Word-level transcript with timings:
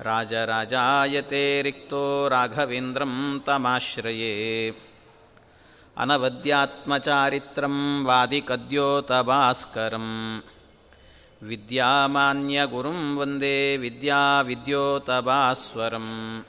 ರಾಜರಾಜಾಯತೆ 0.02 1.61
ರಿಕ್ತೋ 1.61 2.28
ರಾಘವೇಂದ್ರಂ 2.28 3.44
ತಮಾಶ್ರಯೇ. 3.47 4.73
ಅನವದ್ಯಾತ್ಮಚಾರಿತ್ರಂ 5.97 8.05
ವಾದಿಕದ್ಯೋತಭಾಸ್ಕರಂ. 8.05 10.44
ವಿದ್ಯಾಮಾನ್ಯಗುರುಂ 11.44 13.17
ವಂದೇ 13.17 13.77
ವಿದ್ಯಾವಿದ್ಯೋತಭಾಸ್ವರಂ. 13.77 16.45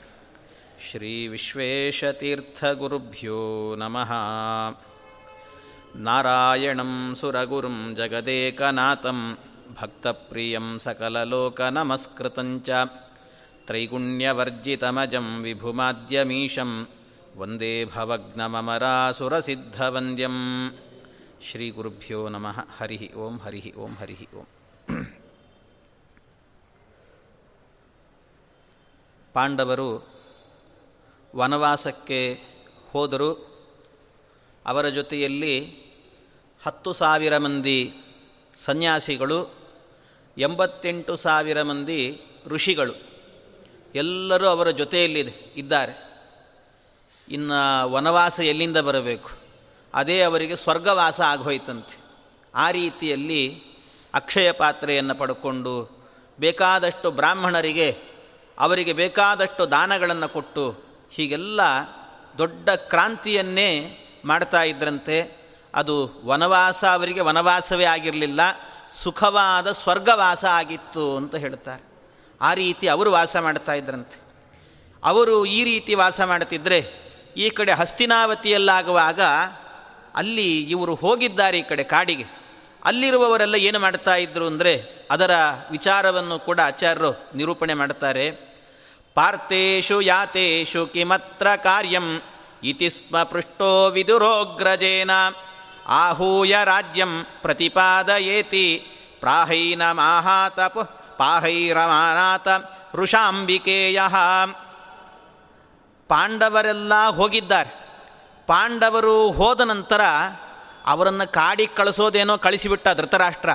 नमः 0.79 1.27
ನಮಃ. 3.75 4.11
ನಾರಾಯಣಂ 5.95 7.15
ಸುರಗುರುಂ 7.15 7.95
ಜಗದೇಕನಾಥಂ. 7.95 9.37
ಭಕ್ತಪ್ರಿಯಂ 9.81 10.79
ಸಕಲಲೋಕನಮಸ್ಕೃತಂಚ. 10.79 12.69
ತ್ರೈಗುಣ್ಯವರ್ಜಿತಮಜಂ 13.65 15.41
ವಿಭುಮಾದ್ಯಮೀಶಂ 15.41 16.87
ವಂದೇ 17.37 17.85
ಭವಗ್ನಮರಾಸುರಸಿದ್ಧವಂದ್ಯಂ 17.85 20.31
ಶ್ರೀಗುರುಭ್ಯೋ 21.43 22.29
ನಮಃ. 22.29 22.67
ಹರಿ 22.77 23.13
ಓಂ 23.13 23.37
ಹರಿ 23.37 23.73
ಓಂ 23.77 23.93
ಹರಿ 23.93 24.13
ಓಂ. 24.13 24.47
ಪಾಂಡವರು 29.33 30.07
ವನವಾಸಕ್ಕೆ 31.35 32.39
ಹೋದರು. 32.91 33.51
ಅವರ 34.65 34.89
ಜೊತೆಯಲ್ಲಿ 34.89 35.77
ಹತ್ತು 36.63 36.93
ಸಾವಿರ 36.93 37.37
ಮಂದಿ 37.37 37.93
ಸನ್ಯಾಸಿಗಳು, 38.55 39.55
ಎಂಬತ್ತೆಂಟು 40.37 41.15
ಸಾವಿರ 41.15 41.61
ಮಂದಿ 41.61 42.21
ಋಷಿಗಳು. 42.45 43.10
ಎಲ್ಲರೂ 43.95 44.47
ಅವರ 44.47 44.69
ಜೊತೆಯಲ್ಲಿದೆ 44.69 45.53
ಇದ್ದಾರೆ. 45.55 46.11
ಇನ್ನು 47.29 47.91
ವನವಾಸ 47.91 48.39
ಎಲ್ಲಿಂದ 48.39 48.77
ಬರಬೇಕು? 48.77 49.29
ಅದೇ 49.93 50.21
ಅವರಿಗೆ 50.21 50.55
ಸ್ವರ್ಗವಾಸ 50.55 51.21
ಆಗೋಯ್ತಂತೆ. 51.21 52.01
ಆ 52.55 52.71
ರೀತಿಯಲ್ಲಿ 52.71 53.63
ಅಕ್ಷಯ 54.13 54.51
ಪಾತ್ರೆಯನ್ನು 54.51 55.15
ಪಡ್ಕೊಂಡು 55.15 56.03
ಬೇಕಾದಷ್ಟು 56.39 57.11
ಬ್ರಾಹ್ಮಣರಿಗೆ 57.11 58.01
ಅವರಿಗೆ 58.59 58.93
ಬೇಕಾದಷ್ಟು 58.93 59.71
ದಾನಗಳನ್ನು 59.71 60.29
ಕೊಟ್ಟು 60.29 60.79
ಹೀಗೆಲ್ಲ 61.11 61.61
ದೊಡ್ಡ 62.37 62.69
ಕ್ರಾಂತಿಯನ್ನೇ 62.69 63.97
ಮಾಡ್ತಾ 64.25 64.63
ಇದ್ರಂತೆ. 64.63 65.41
ಅದು 65.75 66.21
ವನವಾಸ 66.25 66.85
ಅವರಿಗೆ 66.85 67.19
ವನವಾಸವೇ 67.19 67.85
ಆಗಿರಲಿಲ್ಲ, 67.85 68.39
ಸುಖವಾದ 69.03 69.71
ಸ್ವರ್ಗವಾಸ 69.71 70.45
ಆಗಿತ್ತು 70.45 71.17
ಅಂತ 71.17 71.35
ಹೇಳ್ತಾರೆ. 71.35 71.90
ಆ 72.41 72.53
ರೀತಿ 72.53 72.87
ಅವರು 72.87 73.11
ವಾಸ 73.11 73.35
ಮಾಡ್ತಾ 73.37 73.73
ಇದ್ರಂತೆ. 73.73 74.17
ಅವರು 75.03 75.45
ಈ 75.45 75.63
ರೀತಿ 75.63 75.95
ವಾಸ 75.95 76.21
ಮಾಡ್ತಿದ್ರೆ 76.21 76.79
ಈ 77.37 77.49
ಕಡೆ 77.49 77.73
ಹಸ್ತಿನಾವತಿಯಲ್ಲಾಗುವಾಗ 77.73 79.21
ಅಲ್ಲಿ 80.15 80.49
ಇವರು 80.61 80.95
ಹೋಗಿದ್ದಾರೆ 80.95 81.57
ಈ 81.57 81.61
ಕಡೆ 81.61 81.83
ಕಾಡಿಗೆ. 81.83 82.25
ಅಲ್ಲಿರುವವರೆಲ್ಲ 82.85 83.55
ಏನು 83.55 83.79
ಮಾಡ್ತಾ 83.79 84.15
ಇದ್ರು 84.15 84.47
ಅಂದರೆ 84.47 84.73
ಅದರ 85.11 85.31
ವಿಚಾರವನ್ನು 85.71 86.39
ಕೂಡ 86.39 86.59
ಆಚಾರ್ಯರು 86.65 87.11
ನಿರೂಪಣೆ 87.35 87.73
ಮಾಡ್ತಾರೆ. 87.73 88.25
ಪಾರ್ಥೇಶು 89.17 90.01
ಯಾತೇಶು 90.01 90.85
ಕಿಮತ್ರ 90.85 91.47
ಕಾರ್ಯಂ 91.55 92.07
ಇತಿ 92.63 92.89
ಸ್ಮ 92.89 93.23
ಪೃಷ್ಟೋ 93.23 93.89
ವಿದುರೋಗ್ರಜೇನ 93.89 95.11
ಆಹೂಯ 95.87 96.55
ರಾಜ್ಯಂ 96.63 97.11
ಪ್ರತಿಪಾದಯೇತಿ 97.41 98.65
ಪ್ರಾಹೈನ 99.19 99.91
ಮಾಹಾತ 99.91 100.59
ಪಾಹೈರಮಾನಾಥ 101.21 102.47
ಋಷಾಂಬಿಕೆಯ. 102.95 104.01
ಪಾಂಡವರೆಲ್ಲ 106.07 107.07
ಹೋಗಿದ್ದಾರೆ. 107.09 107.89
ಪಾಂಡವರು 108.47 109.31
ಹೋದ 109.31 109.61
ನಂತರ 109.61 110.01
ಅವರನ್ನು 110.85 111.31
ಕಾಡಿ 111.31 111.67
ಕಳಿಸೋದೇನೋ 111.67 112.37
ಕಳಿಸಿಬಿಟ್ಟ 112.37 112.87
ಧೃತರಾಷ್ಟ್ರ. 112.93 113.49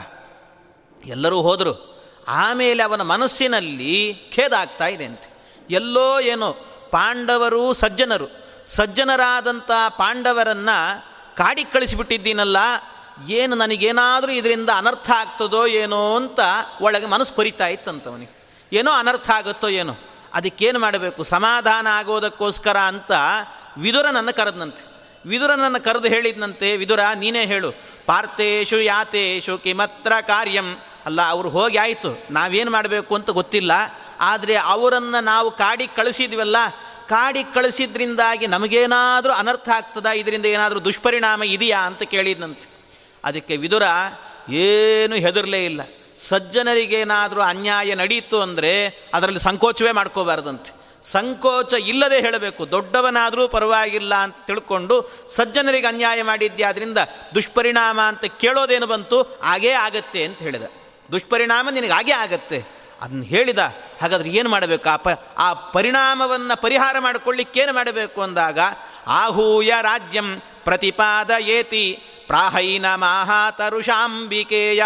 ಎಲ್ಲರೂ 1.07 1.43
ಹೋದರು. 1.43 2.03
ಆಮೇಲೆ 2.29 2.83
ಅವನ 2.83 3.03
ಮನಸ್ಸಿನಲ್ಲಿ 3.03 4.15
ಖೇದ 4.35 4.53
ಆಗ್ತಾ 4.53 4.87
ಇದೆ 4.87 5.05
ಅಂತೆ. 5.05 5.57
ಎಲ್ಲೋ 5.71 6.21
ಏನೋ 6.21 6.53
ಪಾಂಡವರು 6.91 7.73
ಸಜ್ಜನರು. 7.73 8.27
ಸಜ್ಜನರಾದಂಥ 8.67 9.71
ಪಾಂಡವರನ್ನು 9.89 11.03
ಕಾಡಿ 11.37 11.65
ಕಳಿಸಿಬಿಟ್ಟಿದ್ದೀನಲ್ಲ 11.65 12.57
ಏನು 13.29 13.57
ನನಗೇನಾದರೂ 13.57 14.33
ಇದರಿಂದ 14.33 14.71
ಅನರ್ಥ 14.77 15.11
ಆಗ್ತದೋ 15.11 15.67
ಏನೋ 15.67 16.17
ಅಂತ 16.17 16.41
ಒಳಗೆ 16.81 17.07
ಮನಸ್ಸು 17.07 17.35
ಕೊರಿತಾ 17.35 17.67
ಇತ್ತಂತವನಿಗೆ 17.67 18.49
ಏನೋ 18.73 18.91
ಅನರ್ಥ 18.91 19.31
ಆಗುತ್ತೋ 19.31 19.69
ಏನೋ. 19.69 19.93
ಅದಕ್ಕೇನು 20.35 20.79
ಮಾಡಬೇಕು? 20.79 21.23
ಸಮಾಧಾನ 21.23 21.87
ಆಗೋದಕ್ಕೋಸ್ಕರ 21.87 22.79
ಅಂತ 22.79 23.13
ವಿದುರನನ್ನು 23.77 24.37
ಕರೆದನಂತೆ. 24.37 24.97
ವಿದುರನನ್ನು 25.27 25.85
ಕರೆದು 25.85 26.09
ಹೇಳಿದ್ನಂತೆ, 26.09 26.77
ವಿದುರ, 26.77 27.01
ನೀನೇ 27.15 27.47
ಹೇಳು. 27.47 27.73
ಪಾರ್ಥೇಶು 28.07 28.81
ಯಾತೇಶು 28.81 29.59
ಕಿಮತ್ರ 29.59 30.13
ಕಾರ್ಯಂ. 30.21 30.79
ಅಲ್ಲ, 31.07 31.29
ಅವರು 31.29 31.49
ಹೋಗಿ 31.49 31.77
ಆಯಿತು. 31.77 32.27
ನಾವೇನು 32.31 32.71
ಮಾಡಬೇಕು 32.71 33.15
ಅಂತ 33.15 33.31
ಗೊತ್ತಿಲ್ಲ. 33.31 33.73
ಆದರೆ 34.21 34.57
ಅವರನ್ನು 34.57 35.25
ನಾವು 35.25 35.51
ಕಾಡಿಗೆ 35.51 35.97
ಕಳಿಸಿದ್ವಲ್ಲ, 35.97 36.57
ಕಾಡಿ 37.09 37.45
ಕಳಿಸಿದ್ರಿಂದಾಗಿ 37.45 38.47
ನಮಗೇನಾದರೂ 38.47 39.33
ಅನರ್ಥ 39.33 39.69
ಆಗ್ತದ? 39.69 40.07
ಇದರಿಂದ 40.07 40.47
ಏನಾದರೂ 40.47 40.85
ದುಷ್ಪರಿಣಾಮ 40.85 41.43
ಇದೆಯಾ 41.43 41.79
ಅಂತ 41.79 42.03
ಕೇಳಿದ್ನಂತೆ. 42.03 42.76
ಅದಕ್ಕೆ 43.27 43.57
ವಿದುರ, 43.57 43.83
ಏನು 44.51 45.15
ಹೆದರಲೇ 45.15 45.65
ಇಲ್ಲ. 45.65 45.81
ಸಜ್ಜನರಿಗೇನಾದರೂ 46.17 47.41
ಅನ್ಯಾಯ 47.41 47.95
ನಡೀತು 47.95 48.41
ಅಂದರೆ 48.41 48.89
ಅದರಲ್ಲಿ 49.15 49.41
ಸಂಕೋಚವೇ 49.41 49.93
ಮಾಡ್ಕೋಬಾರ್ದಂತೆ. 49.93 50.87
ಸಂಕೋಚ 51.11 51.73
ಇಲ್ಲದೆ 51.73 52.21
ಹೇಳಬೇಕು. 52.21 52.71
ದೊಡ್ಡವನಾದರೂ 52.71 53.49
ಪರವಾಗಿಲ್ಲ 53.49 54.15
ಅಂತ 54.15 54.37
ತಿಳ್ಕೊಂಡು 54.47 55.11
ಸಜ್ಜನರಿಗೆ 55.29 55.87
ಅನ್ಯಾಯ 55.87 56.23
ಮಾಡಿದ್ಯಾದ್ರಿಂದ 56.23 56.99
ದುಷ್ಪರಿಣಾಮ 57.35 58.01
ಅಂತ 58.01 58.25
ಕೇಳೋದೇನು 58.25 58.87
ಬಂತು? 58.87 59.23
ಹಾಗೇ 59.23 59.71
ಆಗತ್ತೆ 59.71 60.25
ಅಂತ 60.25 60.39
ಹೇಳಿದ. 60.39 60.63
ದುಷ್ಪರಿಣಾಮ 61.13 61.71
ನಿನಗೆ 61.71 61.93
ಹಾಗೇ 61.93 62.13
ಆಗತ್ತೆ. 62.13 62.65
ಅದನ್ನ 63.01 63.23
ಹೇಳಿದ 63.23 63.59
ಹಾಗಾದ್ರೆ 64.01 64.31
ಏನು 64.31 64.49
ಮಾಡಬೇಕು? 64.49 64.89
ಆ 64.89 64.97
ಪ, 64.97 65.09
ಆ 65.39 65.53
ಪರಿಣಾಮವನ್ನು 65.53 66.63
ಪರಿಹಾರ 66.63 66.97
ಮಾಡಿಕೊಳ್ಳಿಕ್ಕೇನು 66.99 67.73
ಮಾಡಬೇಕು 67.73 68.23
ಅಂದಾಗ, 68.23 68.59
ಆಹೂಯ 69.07 69.73
ರಾಜ್ಯಂ 69.83 70.43
ಪ್ರತಿಪಾದ 70.65 71.31
ಏತಿ 71.31 72.03
ಪ್ರಾಹೈನ 72.27 72.87
ಮಾಹಾತರುಷಾಂಬಿಕೇಯ. 72.95 74.83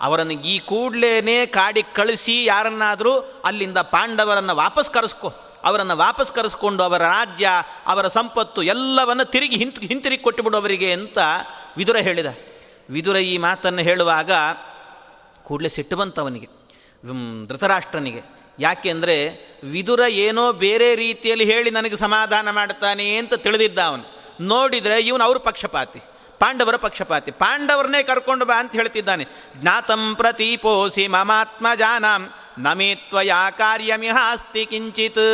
ಅವರನ್ನು 0.00 0.32
ಈ 0.32 0.58
ಕೂಡಲೇ 0.58 1.46
ಕಾಡಿಗೆ 1.46 1.94
ಕಳಿಸಿ 1.94 2.44
ಯಾರನ್ನಾದರೂ 2.44 3.12
ಅಲ್ಲಿಂದ 3.44 3.78
ಪಾಂಡವರನ್ನು 3.78 4.56
ವಾಪಸ್ 4.56 4.90
ಕರೆಸ್ಕೊ, 4.90 5.28
ಅವರನ್ನು 5.64 5.96
ವಾಪಸ್ 5.96 6.32
ಕರೆಸ್ಕೊಂಡು 6.32 6.82
ಅವರ 6.82 7.02
ರಾಜ್ಯ, 7.02 7.48
ಅವರ 7.86 8.08
ಸಂಪತ್ತು 8.08 8.62
ಎಲ್ಲವನ್ನು 8.62 9.24
ತಿರುಗಿ 9.24 9.56
ಹಿಂತ್, 9.56 9.80
ಹಿಂತಿರುಗಿ 9.80 10.22
ಕೊಟ್ಟುಬಿಡು 10.22 10.56
ಅವರಿಗೆ 10.56 10.92
ಅಂತ 10.92 11.18
ವಿದುರ 11.76 11.96
ಹೇಳಿದ. 11.96 12.26
ವಿದುರ 12.90 13.16
ಈ 13.16 13.38
ಮಾತನ್ನು 13.38 13.82
ಹೇಳುವಾಗ 13.82 14.30
ಕೂಡಲೇ 15.42 15.68
ಸಿಟ್ಟು 15.68 15.96
ಬಂತು 15.96 16.20
ಅವನಿಗೆ 16.20 16.55
ಧೃತರಾಷ್ಟ್ರನಿಗೆ. 17.48 18.22
ಯಾಕೆಂದರೆ 18.58 19.16
ವಿದುರ 19.64 20.02
ಏನೋ 20.26 20.52
ಬೇರೆ 20.52 20.94
ರೀತಿಯಲ್ಲಿ 20.94 21.44
ಹೇಳಿ 21.44 21.70
ನನಗೆ 21.70 21.96
ಸಮಾಧಾನ 21.96 22.50
ಮಾಡ್ತಾನೆ 22.50 23.16
ಅಂತ 23.16 23.34
ತಿಳಿದಿದ್ದ 23.34 23.78
ಅವನು. 23.78 24.04
ನೋಡಿದರೆ 24.40 24.96
ಇವನು 25.00 25.24
ಅವ್ರ 25.24 25.38
ಪಕ್ಷಪಾತಿ, 25.38 26.00
ಪಾಂಡವರ 26.40 26.76
ಪಕ್ಷಪಾತಿ. 26.76 27.30
ಪಾಂಡವರನ್ನೇ 27.30 28.02
ಕರ್ಕೊಂಡು 28.02 28.44
ಬಾ 28.44 28.56
ಅಂತ 28.60 28.72
ಹೇಳ್ತಿದ್ದಾನೆ. 28.72 29.24
ಜ್ಞಾತಂ 29.56 30.02
ಪ್ರತಿಪೋಸಿ 30.14 31.06
ಮಮಾತ್ಮ 31.06 31.66
ಜಾನಾಂ 31.74 32.24
ನಮೇತ್ವಯಾ 32.58 33.50
ಕಾರ್ಯಮಿಹಾಸ್ತಿ 33.50 34.66
ಕಿಂಚಿತ್. 34.66 35.24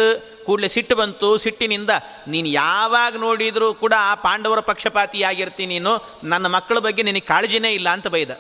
ಕೂಡಲೇ 0.47 0.69
ಸಿಟ್ಟು 0.69 0.95
ಬಂತು, 0.97 1.39
ಸಿಟ್ಟಿನಿಂದ, 1.39 1.91
ನೀನು 2.29 2.49
ಯಾವಾಗ 2.49 3.17
ನೋಡಿದರೂ 3.17 3.75
ಕೂಡ 3.75 3.95
ಆ 3.99 4.15
ಪಾಂಡವರ 4.15 4.61
ಪಕ್ಷಪಾತಿಯಾಗಿರ್ತೀನಿ 4.61 5.79
ನೀನು, 5.79 5.93
ನನ್ನ 6.25 6.47
ಮಕ್ಕಳ 6.47 6.79
ಬಗ್ಗೆ 6.79 7.03
ನಿನಗೆ 7.03 7.27
ಕಾಳಜಿನೇ 7.27 7.71
ಇಲ್ಲ 7.73 7.89
ಅಂತ 7.89 8.09
ಬೈದ. 8.09 8.31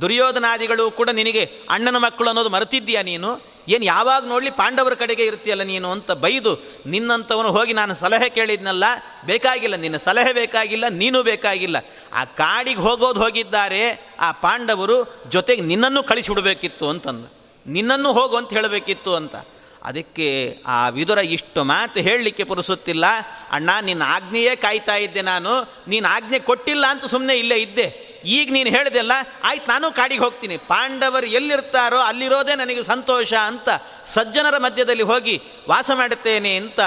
ದುರ್ಯೋಧನಾದಿಗಳು 0.00 0.90
ಕೂಡ 0.90 1.10
ನಿನಗೆ 1.10 1.44
ಅಣ್ಣನ 1.70 1.96
ಮಕ್ಕಳು 1.96 2.28
ಅನ್ನೋದು 2.28 2.50
ಮರೆತಿದ್ದೀಯಾ 2.50 3.02
ನೀನು? 3.02 3.52
ಏನು 3.68 3.84
ಯಾವಾಗ 3.84 4.26
ನೋಡಲಿ 4.26 4.50
ಪಾಂಡವರ 4.50 4.94
ಕಡೆಗೆ 4.94 5.24
ಇರ್ತೀಯಲ್ಲ 5.26 5.62
ನೀನು 5.62 5.90
ಅಂತ 5.92 6.10
ಬೈದು 6.10 6.52
ನಿನ್ನಂಥವನು 6.86 7.50
ಹೋಗಿ 7.50 7.72
ನಾನು 7.72 7.94
ಸಲಹೆ 7.94 8.28
ಕೇಳಿದ್ನಲ್ಲ, 8.28 8.84
ಬೇಕಾಗಿಲ್ಲ, 9.26 9.76
ನಿನ್ನ 9.76 9.96
ಸಲಹೆ 9.96 10.32
ಬೇಕಾಗಿಲ್ಲ, 10.32 10.84
ನೀನು 10.88 11.22
ಬೇಕಾಗಿಲ್ಲ. 11.22 11.76
ಆ 12.12 12.24
ಕಾಡಿಗೆ 12.24 12.80
ಹೋಗೋದು 12.80 13.20
ಹೋಗಿದ್ದಾರೆ, 13.20 14.14
ಆ 14.20 14.32
ಪಾಂಡವರು 14.32 15.22
ಜೊತೆಗೆ 15.28 15.62
ನಿನ್ನನ್ನು 15.62 16.02
ಕಳಿಸಿಬಿಡಬೇಕಿತ್ತು 16.02 16.88
ಅಂತಂದು. 16.88 17.42
ನಿನ್ನನ್ನು 17.66 18.12
ಹೋಗು 18.12 18.36
ಅಂತ 18.36 18.52
ಹೇಳಬೇಕಿತ್ತು 18.52 19.14
ಅಂತ. 19.14 19.34
ಅದಕ್ಕೆ 19.82 20.58
ಆ 20.66 20.88
ವಿದುರ 20.88 21.18
ಇಷ್ಟು 21.18 21.64
ಮಾತು 21.64 22.00
ಹೇಳಲಿಕ್ಕೆ 22.00 22.44
ಪುರುಸುತ್ತಿಲ್ಲ, 22.44 23.04
ಅಣ್ಣ, 23.50 23.70
ನಿನ್ನ 23.82 24.02
ಆಜ್ಞೆಯೇ 24.06 24.56
ಕಾಯ್ತಾ 24.56 24.96
ಇದ್ದೆ 24.96 25.22
ನಾನು, 25.22 25.52
ನೀನು 25.88 26.08
ಆಜ್ಞೆ 26.08 26.38
ಕೊಟ್ಟಿಲ್ಲ 26.38 26.86
ಅಂತ 26.86 27.04
ಸುಮ್ಮನೆ 27.04 27.34
ಇಲ್ಲೇ 27.34 27.56
ಇದ್ದೆ. 27.56 28.11
ಈಗ 28.24 28.52
ನೀನು 28.52 28.70
ಹೇಳಿದೆಲ್ಲ 28.70 29.12
ಆಯ್ತು 29.44 29.68
ನಾನು 29.68 29.90
ಕಾಡಿಗೆ 29.90 30.20
ಹೋಗ್ತೀನಿ. 30.20 30.56
ಪಾಂಡವರು 30.56 31.26
ಎಲ್ಲಿರ್ತಾರೋ 31.26 31.98
ಅಲ್ಲಿರೋದೇ 31.98 32.54
ನನಗೆ 32.54 32.82
ಸಂತೋಷ 32.82 33.34
ಅಂತ 33.34 33.68
ಸಜ್ಜನರ 34.06 34.58
ಮಧ್ಯದಲ್ಲಿ 34.58 35.02
ಹೋಗಿ 35.02 35.42
ವಾಸ 35.68 35.90
ಮಾಡುತ್ತೇನೆ 35.94 36.56
ಅಂತ 36.56 36.80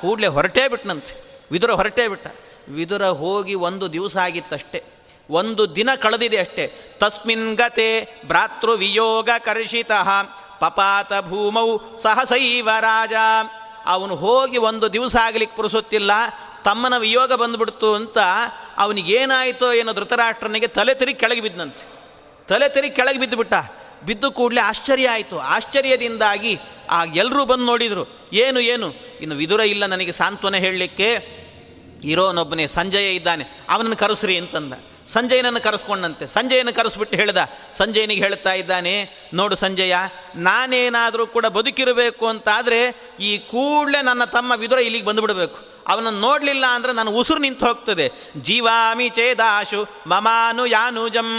ಕೂಡಲೇ 0.00 0.26
ಹೊರಟೇ 0.26 0.68
ಬಿಟ್ನಂತೆ. 0.68 1.40
ವಿದುರ 1.52 1.72
ಹೊರಟೇ 1.72 2.08
ಬಿಟ್ಟ. 2.08 2.26
ವಿದುರ 2.68 3.06
ಹೋಗಿ 3.06 3.54
ಒಂದು 3.54 3.92
ದಿವಸ 3.92 4.16
ಆಗಿತ್ತಷ್ಟೇ. 4.16 4.84
ಒಂದು 5.30 5.76
ದಿನ 5.76 5.94
ಕಳೆದಿದೆ 5.94 6.36
ಅಷ್ಟೇ. 6.36 6.96
ತಸ್ಮಿನ್ 6.98 7.56
ಗತೆ 7.56 8.08
ಭ್ರಾತೃ 8.26 8.76
ವಿಯೋಗ 8.76 9.28
ಕರ್ಷಿತಃ. 9.38 10.08
ಪಪಾತ 10.60 11.12
ಭೂಮೌ 11.20 11.78
ಸಹಸೈವ 12.02 12.68
ರಾಜ. 12.80 13.12
ಅವನು 13.86 14.16
ಹೋಗಿ 14.16 14.56
ಒಂದು 14.58 14.92
ದಿವಸ 14.92 15.16
ಆಗಲಿಕ್ಕೆ 15.16 15.56
ಪುರುಸುತ್ತಿಲ್ಲ, 15.56 16.10
ತಮ್ಮನ 16.64 16.96
ವಿಯೋಗ 16.96 17.32
ಬಂದುಬಿಡ್ತು 17.32 17.94
ಅಂತ 17.94 18.18
ಅವನಿಗೇನಾಯಿತೋ 18.76 19.72
ಏನೋ 19.72 19.92
ಧೃತರಾಷ್ಟ್ರನಿಗೆ 19.92 20.66
ತಲೆ 20.66 20.94
ತಿರುಗಿ 20.94 21.18
ಕೆಳಗೆ 21.18 21.40
ಬಿದ್ದಂತೆ 21.40 21.92
ತಲೆ 22.46 22.68
ತಿರುಗಿ 22.68 22.90
ಕೆಳಗೆ 22.90 23.18
ಬಿದ್ದುಬಿಟ್ಟ 23.18 23.54
ಬಿದ್ದು 24.06 24.30
ಕೂಡಲೇ 24.30 24.60
ಆಶ್ಚರ್ಯ 24.60 25.08
ಆಯಿತು. 25.08 25.38
ಆಶ್ಚರ್ಯದಿಂದಾಗಿ 25.38 26.58
ಆ 26.90 27.04
ಎಲ್ಲರೂ 27.04 27.44
ಬಂದು 27.44 27.64
ನೋಡಿದರು. 27.64 28.30
ಏನು 28.32 28.60
ಏನು? 28.60 28.92
ಇನ್ನು 29.20 29.36
ವಿದುರ 29.36 29.60
ಇಲ್ಲ 29.60 29.86
ನನಗೆ 29.86 30.12
ಸಾಂತ್ವನ 30.12 30.56
ಹೇಳಲಿಕ್ಕೆ. 30.56 31.42
ಇರೋನೊಬ್ಬನೇ 32.04 32.66
ಸಂಜಯ 32.66 33.14
ಇದ್ದಾನೆ. 33.14 33.44
ಅವನನ್ನು 33.68 33.96
ಕರೆಸ್ರಿ 33.96 34.38
ಅಂತಂದ. 34.38 34.72
ಸಂಜಯನನ್ನು 35.12 35.60
ಕರೆಸ್ಕೊಂಡಂತೆ. 35.60 36.24
ಸಂಜಯನ 36.26 36.70
ಕರೆಸ್ಬಿಟ್ಟು 36.70 37.16
ಹೇಳಿದ, 37.16 37.40
ಸಂಜಯನಿಗೆ 37.74 38.22
ಹೇಳ್ತಾ 38.24 38.52
ಇದ್ದಾನೆ, 38.52 38.94
ನೋಡು 39.34 39.56
ಸಂಜಯ 39.56 39.94
ನಾನೇನಾದರೂ 40.36 41.26
ಕೂಡ 41.26 41.46
ಬದುಕಿರಬೇಕು 41.56 42.24
ಅಂತಾದರೆ 42.26 42.80
ಈ 43.20 43.32
ಕೂಡಲೇ 43.50 44.00
ನನ್ನ 44.02 44.24
ತಮ್ಮ 44.36 44.52
ವಿದುರ 44.56 44.78
ಇಲ್ಲಿಗೆ 44.78 45.06
ಬಂದುಬಿಡಬೇಕು. 45.06 45.58
ಅವನನ್ನು 45.88 46.20
ನೋಡಲಿಲ್ಲ 46.20 46.64
ಅಂದರೆ 46.66 46.92
ನನ್ನ 46.92 47.10
ಉಸಿರು 47.10 47.40
ನಿಂತು 47.40 47.64
ಹೋಗ್ತದೆ. 47.66 48.06
ಜೀವಾಮಿ 48.40 49.08
ಚೇದಾಶು 49.08 49.80
ಮಮಾನು 50.06 50.64
ಯಾನುಜಂ. 50.66 51.30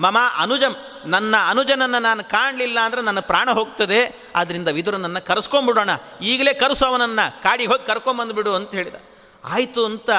ಮಮ 0.00 0.18
ಅನುಜಂ, 0.36 0.74
ನನ್ನ 1.06 1.34
ಅನುಜನನ್ನು 1.48 1.98
ನಾನು 2.02 2.22
ಕಾಣಲಿಲ್ಲ 2.24 2.78
ಅಂದರೆ 2.80 3.00
ನನ್ನ 3.00 3.20
ಪ್ರಾಣ 3.20 3.48
ಹೋಗ್ತದೆ. 3.50 4.00
ಆದ್ದರಿಂದ 4.36 4.68
ವಿದುರನನ್ನು 4.68 5.20
ಕರೆಸ್ಕೊಂಡ್ಬಿಡೋಣ. 5.26 5.90
ಈಗಲೇ 6.22 6.54
ಕರೆಸು 6.54 6.84
ಅವನನ್ನು. 6.84 7.26
ಕಾಡಿಗೆ 7.42 7.70
ಹೋಗಿ 7.72 7.86
ಕರ್ಕೊಂಬಂದುಬಿಡು 7.86 8.54
ಅಂತ 8.54 8.70
ಹೇಳಿದ. 8.70 8.98
ಆಯಿತು 9.44 9.84
ಅಂತ 9.84 10.10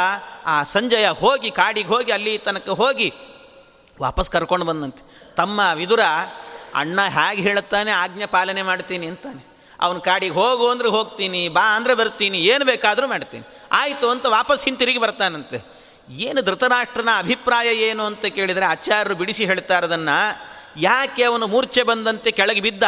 ಆ 0.45 0.63
ಸಂಜಯ 0.63 1.07
ಹೋಗಿ 1.07 1.51
ಕಾಡಿಗೆ 1.51 1.87
ಹೋಗಿ 1.87 2.11
ಅಲ್ಲಿ 2.11 2.37
ತನಕ 2.37 2.69
ಹೋಗಿ 2.69 3.13
ವಾಪಸ್ 4.01 4.31
ಕರ್ಕೊಂಡು 4.31 4.65
ಬಂದಂತೆ. 4.65 5.33
ತಮ್ಮ 5.35 5.61
ವಿದುರ 5.75 5.99
ಅಣ್ಣ 6.75 6.99
ಹೇಗೆ 7.01 7.41
ಹೇಳುತ್ತಾನೆ, 7.41 7.91
ಆಜ್ಞೆ 7.91 8.25
ಪಾಲನೆ 8.25 8.61
ಮಾಡ್ತೀನಿ 8.61 9.07
ಅಂತಾನೆ. 9.07 9.51
ಅವನು 9.79 10.01
ಕಾಡಿಗೆ 10.01 10.33
ಹೋಗು 10.33 10.69
ಅಂದ್ರೆ 10.69 10.89
ಹೋಗ್ತೀನಿ, 10.89 11.49
ಬಾ 11.49 11.75
ಅಂದರೆ 11.75 11.95
ಬರ್ತೀನಿ, 11.95 12.37
ಏನು 12.37 12.65
ಬೇಕಾದರೂ 12.65 13.07
ಮಾಡ್ತೀನಿ. 13.07 13.43
ಆಯಿತು 13.71 14.09
ಅಂತ 14.09 14.25
ವಾಪಸ್ 14.25 14.65
ಹಿಂತಿರುಗಿ 14.65 14.97
ಬರ್ತಾನಂತೆ. 14.97 15.81
ಏನು 16.09 16.41
ಧೃತರಾಷ್ಟ್ರನ 16.41 17.09
ಅಭಿಪ್ರಾಯ 17.17 17.67
ಏನು 17.67 18.05
ಅಂತ 18.05 18.25
ಕೇಳಿದರೆ 18.25 18.65
ಆಚಾರ್ಯರು 18.65 19.15
ಬಿಡಿಸಿ 19.15 19.45
ಹೇಳ್ತಾರದನ್ನು 19.45 20.41
ಯಾಕೆ 20.77 21.23
ಅವನು 21.23 21.47
ಮೂರ್ಛೆ 21.47 21.83
ಬಂದಂತೆ 21.83 22.31
ಕೆಳಗೆ 22.31 22.61
ಬಿದ್ದ? 22.61 22.83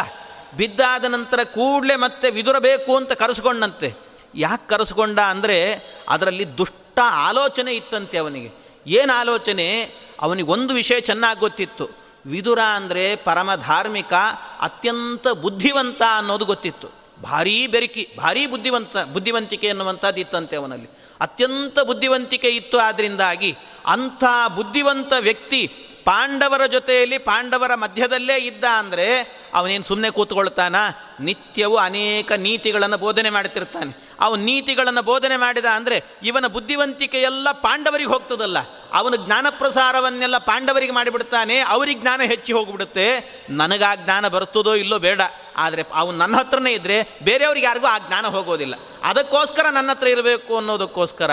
ಬಿದ್ದಾದ 0.56 1.04
ನಂತರ 1.04 1.44
ಕೂಡಲೇ 1.44 1.96
ಮತ್ತೆ 1.96 2.30
ವಿದುರಬೇಕು 2.30 2.96
ಅಂತ 2.96 3.12
ಕರೆಸ್ಕೊಂಡಂತೆ. 3.12 4.03
ಯಾಕೆ 4.34 4.68
ಕರೆಸ್ಕೊಂಡ 4.68 5.20
ಅಂದರೆ 5.20 5.74
ಅದರಲ್ಲಿ 6.08 6.58
ದುಷ್ಟ 6.58 6.98
ಆಲೋಚನೆ 7.12 7.72
ಇತ್ತಂತೆ 7.72 8.18
ಅವನಿಗೆ. 8.18 8.64
ಏನು 8.86 9.18
ಆಲೋಚನೆ? 9.20 9.94
ಅವನಿಗೆ 10.20 10.48
ಒಂದು 10.48 10.74
ವಿಷಯ 10.74 11.00
ಚೆನ್ನಾಗಿ 11.00 11.40
ಗೊತ್ತಿತ್ತು. 11.40 11.90
ವಿದುರ 12.26 12.58
ಅಂದರೆ 12.74 13.16
ಪರಮ 13.16 13.54
ಧಾರ್ಮಿಕ, 13.54 14.12
ಅತ್ಯಂತ 14.60 15.28
ಬುದ್ಧಿವಂತ 15.28 16.02
ಅನ್ನೋದು 16.16 16.44
ಗೊತ್ತಿತ್ತು. 16.44 16.88
ಭಾರೀ 17.22 17.66
ಬೆರಕಿ, 17.66 18.08
ಭಾರೀ 18.18 18.46
ಬುದ್ಧಿವಂತ, 18.46 18.96
ಬುದ್ಧಿವಂತಿಕೆ 18.96 19.68
ಅನ್ನುವಂಥದ್ದು 19.68 20.20
ಇತ್ತಂತೆ 20.20 20.56
ಅವನಲ್ಲಿ. 20.56 20.88
ಅತ್ಯಂತ 21.20 21.78
ಬುದ್ಧಿವಂತಿಕೆ 21.80 22.48
ಇತ್ತು 22.48 22.78
ಆದ್ದರಿಂದಾಗಿ 22.78 23.56
ಅಂಥ 23.86 24.24
ಬುದ್ಧಿವಂತ 24.56 25.12
ವ್ಯಕ್ತಿ 25.20 25.66
ಪಾಂಡವರ 26.04 26.66
ಜೊತೆಯಲ್ಲಿ 26.66 27.18
ಪಾಂಡವರ 27.18 27.74
ಮಧ್ಯದಲ್ಲೇ 27.74 28.36
ಇದ್ದ 28.36 28.64
ಅಂದರೆ 28.64 29.06
ಅವನೇನು 29.54 29.84
ಸುಮ್ಮನೆ 29.84 30.10
ಕೂತ್ಕೊಳ್ತಾನ? 30.10 30.76
ನಿತ್ಯವೂ 31.20 31.76
ಅನೇಕ 31.88 32.32
ನೀತಿಗಳನ್ನು 32.46 32.98
ಬೋಧನೆ 32.98 33.30
ಮಾಡ್ತಿರ್ತಾನೆ. 33.30 33.92
ಅವನು 34.20 34.40
ನೀತಿಗಳನ್ನು 34.42 35.02
ಬೋಧನೆ 35.02 35.36
ಮಾಡಿದ 35.36 35.68
ಅಂದರೆ 35.78 35.96
ಇವನ 36.22 36.46
ಬುದ್ಧಿವಂತಿಕೆ 36.46 37.18
ಎಲ್ಲ 37.22 37.48
ಪಾಂಡವರಿಗೆ 37.66 38.10
ಹೋಗ್ತದಲ್ಲ. 38.10 38.58
ಅವನು 38.92 39.16
ಜ್ಞಾನ 39.16 39.46
ಪ್ರಸಾರವನ್ನೆಲ್ಲ 39.60 40.38
ಪಾಂಡವರಿಗೆ 40.50 40.92
ಮಾಡಿಬಿಡ್ತಾನೆ, 40.92 41.56
ಅವ್ರಿಗೆ 41.74 42.00
ಜ್ಞಾನ 42.00 42.20
ಹೆಚ್ಚಿ 42.32 42.52
ಹೋಗಿಬಿಡುತ್ತೆ. 42.52 43.06
ನನಗೆ 43.50 43.84
ಆ 43.84 43.94
ಜ್ಞಾನ 44.04 44.28
ಬರ್ತದೋ 44.28 44.74
ಇಲ್ಲೋ 44.74 44.98
ಬೇಡ. 44.98 45.20
ಆದರೆ 45.56 45.82
ಅವನು 45.94 46.16
ನನ್ನ 46.18 46.34
ಹತ್ರನೇ 46.36 46.70
ಇದ್ದರೆ 46.72 46.96
ಬೇರೆಯವ್ರಿಗೆ 47.22 47.66
ಯಾರಿಗೂ 47.66 47.86
ಆ 47.86 47.98
ಜ್ಞಾನ 48.06 48.26
ಹೋಗೋದಿಲ್ಲ. 48.26 48.74
ಅದಕ್ಕೋಸ್ಕರ 49.04 49.66
ನನ್ನ 49.70 49.90
ಹತ್ರ 49.90 50.08
ಇರಬೇಕು 50.08 50.52
ಅನ್ನೋದಕ್ಕೋಸ್ಕರ 50.56 51.32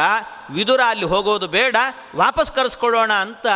ವಿದುರ 0.49 0.81
ಅಲ್ಲಿ 0.87 1.05
ಹೋಗೋದು 1.05 1.47
ಬೇಡ, 1.47 1.75
ವಾಪಸ್ 2.15 2.51
ಕರೆಸ್ಕೊಳ್ಳೋಣ 2.51 3.13
ಅಂತ 3.25 3.47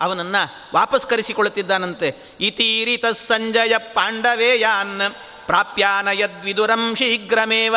ಅವನನ್ನು 0.00 0.42
ವಾಪಸ್ 0.74 1.04
ಕರೆಸಿಕೊಳ್ಳುತ್ತಿದ್ದಾನಂತೆ 1.06 2.08
ಇತೀರಿತ 2.40 3.06
ಸಂಜಯ 3.28 3.74
ಪಾಂಡವೇಯಾನ್ 4.12 5.02
ಪ್ರಾಪ್ಯಾನ 5.48 6.08
ಯದ್ವಿದುರಂ 6.12 6.82
ಶೀಘ್ರಮೇವ. 6.98 7.76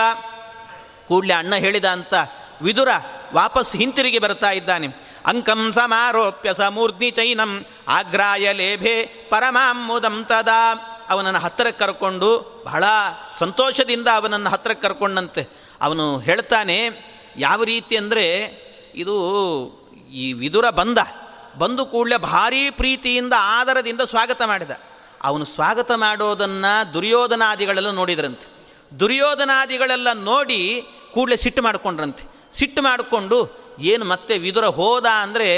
ಕೂಡಲೇ 1.08 1.34
ಅಣ್ಣ 1.34 1.54
ಹೇಳಿದ 1.64 1.88
ಅಂತ 1.98 2.14
ವಿದುರ 2.62 2.92
ವಾಪಸ್ 3.34 3.72
ಹಿಂತಿರುಗಿ 3.76 4.20
ಬರ್ತಾ 4.20 4.50
ಇದ್ದಾನೆ. 4.52 4.88
ಅಂಕಂ 5.26 5.62
ಸಮಾರೋಪ್ಯ 5.74 6.50
ಸಮೂರ್ಧ್ನಿ 6.54 7.10
ಚೈನಂ 7.10 7.52
ಆಗ್ರಾಯ 7.88 8.46
ಲೇಭೆ 8.54 8.96
ಪರಮಾಮುದಂ 9.32 10.18
ತದಾ. 10.30 10.62
ಅವನನ್ನು 11.10 11.40
ಹತ್ತಿರಕ್ಕೆ 11.40 11.82
ಕರ್ಕೊಂಡು 11.86 12.30
ಬಹಳ 12.66 12.84
ಸಂತೋಷದಿಂದ 13.40 14.08
ಅವನನ್ನು 14.16 14.50
ಹತ್ತಿರಕ್ಕೆ 14.50 14.86
ಕರ್ಕೊಂಡಂತೆ. 14.88 15.44
ಅವನು 15.82 16.06
ಹೇಳ್ತಾನೆ, 16.20 16.78
ಯಾವ 17.38 17.60
ರೀತಿ 17.64 17.96
ಅಂದರೆ 17.98 18.26
ಇದು 18.96 19.16
ಈ 20.14 20.26
ವಿದುರ 20.34 20.68
ಬಂದ. 20.80 21.00
ಬಂದು 21.58 21.84
ಕೂಡಲೇ 21.86 22.18
ಭಾರೀ 22.32 22.64
ಪ್ರೀತಿಯಿಂದ, 22.80 23.34
ಆದರದಿಂದ 23.58 24.02
ಸ್ವಾಗತ 24.02 24.42
ಮಾಡಿದ. 24.46 24.74
ಅವನು 25.26 25.46
ಸ್ವಾಗತ 25.46 25.92
ಮಾಡೋದನ್ನು 25.92 26.94
ದುರ್ಯೋಧನಾದಿಗಳೆಲ್ಲ 26.94 27.92
ನೋಡಿದ್ರಂತೆ. 27.92 28.48
ದುರ್ಯೋಧನಾದಿಗಳೆಲ್ಲ 29.00 30.14
ನೋಡಿ 30.14 30.60
ಕೂಡಲೇ 31.14 31.36
ಸಿಟ್ಟು 31.36 31.62
ಮಾಡಿಕೊಂಡ್ರಂತೆ. 31.62 32.24
ಸಿಟ್ಟು 32.58 32.82
ಮಾಡಿಕೊಂಡು 32.82 33.38
ಏನು 33.80 34.06
ಮತ್ತೆ 34.06 34.38
ವಿದುರ 34.38 34.66
ಹೋದ 34.66 35.06
ಅಂದರೆ, 35.06 35.50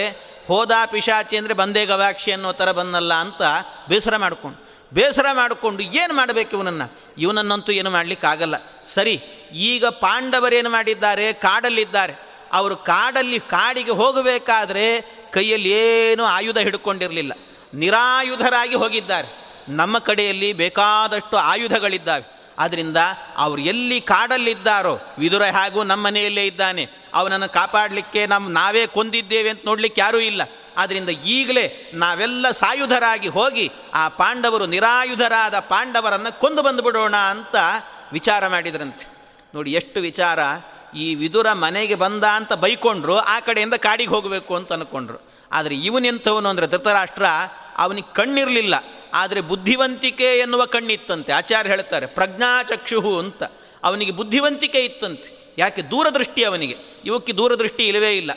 ಹೋದ 0.47 0.71
ಪಿಶಾಚಿ 0.91 1.37
ಅಂದರೆ 1.37 1.53
ಬಂದೇ 1.53 1.85
ಗವಾಕ್ಷಿ 1.85 2.31
ಅನ್ನೋ 2.31 2.51
ಥರ 2.53 2.71
ಬಂದಲ್ಲ 2.71 3.13
ಅಂತ 3.13 3.41
ಬೇಸರ 3.89 4.17
ಮಾಡಿಕೊಂಡು. 4.17 4.57
ಬೇಸರ 4.93 5.25
ಮಾಡಿಕೊಂಡು 5.33 5.83
ಏನು 5.83 6.13
ಮಾಡಬೇಕು 6.13 6.51
ಇವನನ್ನು? 6.57 6.87
ಇವನನ್ನಂತೂ 7.17 7.71
ಏನು 7.71 7.89
ಮಾಡಲಿಕ್ಕಾಗಲ್ಲ. 7.89 8.55
ಸರಿ, 8.93 9.15
ಈಗ 9.53 9.85
ಪಾಂಡವರೇನು 9.85 10.69
ಮಾಡಿದ್ದಾರೆ? 10.69 11.33
ಕಾಡಲ್ಲಿದ್ದಾರೆ. 11.33 12.13
ಅವರು 12.51 12.75
ಕಾಡಲ್ಲಿ, 12.75 13.39
ಕಾಡಿಗೆ 13.39 13.91
ಹೋಗಬೇಕಾದ್ರೆ 13.91 14.85
ಕೈಯಲ್ಲಿ 15.33 15.69
ಏನೂ 15.69 16.23
ಆಯುಧ 16.23 16.57
ಹಿಡ್ಕೊಂಡಿರಲಿಲ್ಲ. 16.57 17.33
ನಿರಾಯುಧರಾಗಿ 17.73 18.75
ಹೋಗಿದ್ದಾರೆ. 18.75 19.46
ನಮ್ಮ 19.69 19.99
ಕಡೆಯಲ್ಲಿ 19.99 20.53
ಬೇಕಾದಷ್ಟು 20.53 21.37
ಆಯುಧಗಳಿದ್ದಾವೆ. 21.37 22.37
ಆದ್ದರಿಂದ 22.59 22.97
ಅವರು 23.37 23.61
ಎಲ್ಲಿ 23.61 24.01
ಕಾಡಲ್ಲಿದ್ದಾರೋ 24.01 24.99
ವಿದುರ 25.19 25.43
ಹಾಗೂ 25.43 25.83
ನಮ್ಮ 25.83 26.05
ಮನೆಯಲ್ಲೇ 26.05 26.45
ಇದ್ದಾನೆ. 26.45 26.89
ಅವನನ್ನು 27.13 27.53
ಕಾಪಾಡಲಿಕ್ಕೆ 27.53 28.27
ನಮ್ಮ 28.27 28.49
ನಾವೇ 28.49 28.87
ಕೊಂದಿದ್ದೇವೆ 28.87 29.49
ಅಂತ 29.49 29.59
ನೋಡಲಿಕ್ಕೆ 29.65 30.01
ಯಾರೂ 30.01 30.17
ಇಲ್ಲ. 30.17 30.41
ಆದ್ದರಿಂದ 30.77 31.09
ಈಗಲೇ 31.09 31.91
ನಾವೆಲ್ಲ 31.93 32.51
ಸಾಯುಧರಾಗಿ 32.51 33.27
ಹೋಗಿ 33.27 33.71
ಆ 33.93 34.07
ಪಾಂಡವರು 34.07 34.65
ನಿರಾಯುಧರಾದ 34.65 35.59
ಪಾಂಡವರನ್ನು 35.59 36.39
ಕೊಂದು 36.39 36.63
ಬಂದುಬಿಡೋಣ 36.63 37.15
ಅಂತ 37.15 37.55
ವಿಚಾರ 38.11 38.47
ಮಾಡಿದ್ರಂತೆ. 38.47 39.17
ನೋಡಿ 39.55 39.71
ಎಷ್ಟು 39.71 39.99
ವಿಚಾರ. 39.99 40.39
ಈ 40.95 41.15
ವಿದುರ 41.15 41.53
ಮನೆಗೆ 41.53 41.95
ಬಂದ 41.95 42.23
ಅಂತ 42.23 42.53
ಬೈಕೊಂಡ್ರು, 42.53 43.17
ಆ 43.17 43.39
ಕಡೆಯಿಂದ 43.39 43.73
ಕಾಡಿಗೆ 43.73 44.09
ಹೋಗಬೇಕು 44.09 44.55
ಅಂತ 44.55 44.73
ಅಂದ್ಕೊಂಡ್ರು 44.73 45.31
ಆದರೆ 45.51 45.75
ಇವನೆಂಥವನು 45.75 46.49
ಅಂದರೆ 46.49 46.67
ಧೃತರಾಷ್ಟ್ರ, 46.67 47.25
ಅವನಿಗೆ 47.77 48.13
ಕಣ್ಣಿರಲಿಲ್ಲ. 48.13 48.75
ಆದರೆ 49.17 49.41
ಬುದ್ಧಿವಂತಿಕೆ 49.41 50.23
ಎನ್ನುವ 50.23 50.65
ಕಣ್ಣಿತ್ತಂತೆ. 50.65 51.33
ಆಚಾರ್ಯ 51.33 51.69
ಹೇಳ್ತಾರೆ 51.69 52.05
ಪ್ರಜ್ಞಾಚಕ್ಷುಹು 52.05 53.19
ಅಂತ. 53.19 53.43
ಅವನಿಗೆ 53.83 54.11
ಬುದ್ಧಿವಂತಿಕೆ 54.11 54.79
ಇತ್ತಂತೆ. 54.79 55.55
ಯಾಕೆ? 55.57 55.81
ದೂರದೃಷ್ಟಿ 55.81 56.43
ಅವನಿಗೆ. 56.43 56.75
ಇವಕ್ಕೆ 57.05 57.33
ದೂರದೃಷ್ಟಿ 57.33 57.87
ಇಲ್ಲವೇ 57.87 58.17
ಇಲ್ಲ. 58.17 58.31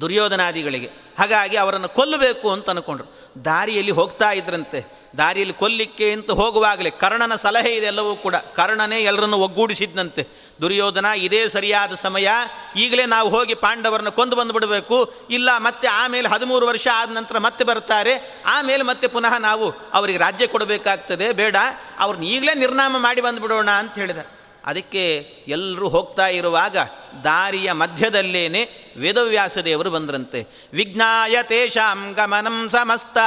ದುರ್ಯೋಧನಾದಿಗಳಿಗೆ. 0.00 0.90
ಹಾಗಾಗಿ 1.18 1.56
ಅವರನ್ನು 1.56 1.88
ಕೊಲ್ಲಬೇಕು 1.88 2.52
ಅಂತ 2.52 2.70
ಅಂದ್ಕೊಂಡ್ರು 2.70 3.08
ದಾರಿಯಲ್ಲಿ 3.44 3.92
ಹೋಗ್ತಾ 3.92 4.30
ಇದ್ರಂತೆ. 4.30 4.84
ದಾರಿಯಲ್ಲಿ 5.18 5.54
ಕೊಲ್ಲಿಕ್ಕೆ 5.54 6.12
ಅಂತ 6.12 6.30
ಹೋಗುವಾಗಲೇ 6.30 6.90
ಕರ್ಣನ 6.90 7.36
ಸಲಹೆ 7.36 7.76
ಇದೆಲ್ಲವೂ 7.76 8.16
ಕೂಡ. 8.16 8.34
ಕರ್ಣನೇ 8.36 9.00
ಎಲ್ಲರನ್ನು 9.00 9.38
ಒಗ್ಗೂಡಿಸಿದ್ದಂತೆ 9.38 10.26
ದುರ್ಯೋಧನ, 10.62 11.06
ಇದೇ 11.16 11.48
ಸರಿಯಾದ 11.48 11.94
ಸಮಯ. 12.02 12.28
ಈಗಲೇ 12.76 13.06
ನಾವು 13.06 13.28
ಹೋಗಿ 13.28 13.54
ಪಾಂಡವರನ್ನು 13.54 14.12
ಕೊಂದು 14.12 14.36
ಬಂದುಬಿಡಬೇಕು. 14.36 15.14
ಇಲ್ಲ, 15.30 15.50
ಮತ್ತೆ 15.56 15.88
ಆಮೇಲೆ 15.88 16.28
ಹದಿಮೂರು 16.28 16.66
ವರ್ಷ 16.66 16.88
ಆದ 16.94 17.10
ನಂತರ 17.10 17.38
ಮತ್ತೆ 17.38 17.64
ಬರ್ತಾರೆ. 17.64 18.42
ಆಮೇಲೆ 18.46 18.82
ಮತ್ತೆ 18.82 19.06
ಪುನಃ 19.06 19.38
ನಾವು 19.38 19.90
ಅವರಿಗೆ 19.92 20.18
ರಾಜ್ಯ 20.18 20.46
ಕೊಡಬೇಕಾಗ್ತದೆ. 20.46 21.32
ಬೇಡ, 21.32 21.56
ಅವ್ರನ್ನ 21.98 22.24
ಈಗಲೇ 22.24 22.54
ನಿರ್ನಾಮ 22.54 22.98
ಮಾಡಿ 22.98 23.20
ಬಂದುಬಿಡೋಣ 23.20 23.70
ಅಂತ 23.70 23.94
ಹೇಳಿದ. 23.94 24.18
ಅದಕ್ಕೆ 24.64 25.34
ಎಲ್ಲರೂ 25.48 25.88
ಹೋಗ್ತಾ 25.88 26.26
ಇರುವಾಗ 26.26 26.76
ದಾರಿಯ 27.24 27.72
ಮಧ್ಯದಲ್ಲೇನೆ 27.72 28.94
ವೇದವ್ಯಾಸ 28.96 29.58
ದೇವರು 29.58 29.90
ಬಂದ್ರಂತೆ. 29.90 30.46
ವಿಜ್ಞಾಯ 30.72 31.36
ತೇಷಾಂ 31.42 32.12
ಗಮನಂ 32.12 32.68
ಸಮಸ್ತ 32.68 33.18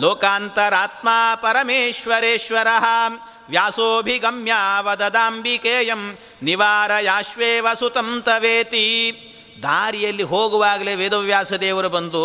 ಲೋಕಾಂತರಾತ್ಮ 0.00 1.08
ಪರಮೇಶ್ವರೇಶ್ವರ. 1.34 2.66
ವ್ಯಾಸೋಭಿಗಮ್ಯ 3.48 4.52
ವದದಾಂಬಿಕೇಯಂ 4.80 6.18
ನಿವಾರಯಾಶ್ವೇವ 6.42 7.66
ಸುತಂ 7.78 8.22
ತವೇತಿ. 8.26 9.16
ದಾರಿಯಲ್ಲಿ 9.62 10.22
ಹೋಗುವಾಗಲೇ 10.22 10.94
ವೇದವ್ಯಾಸ 10.94 11.52
ದೇವರು 11.52 11.88
ಬಂದು 11.88 12.24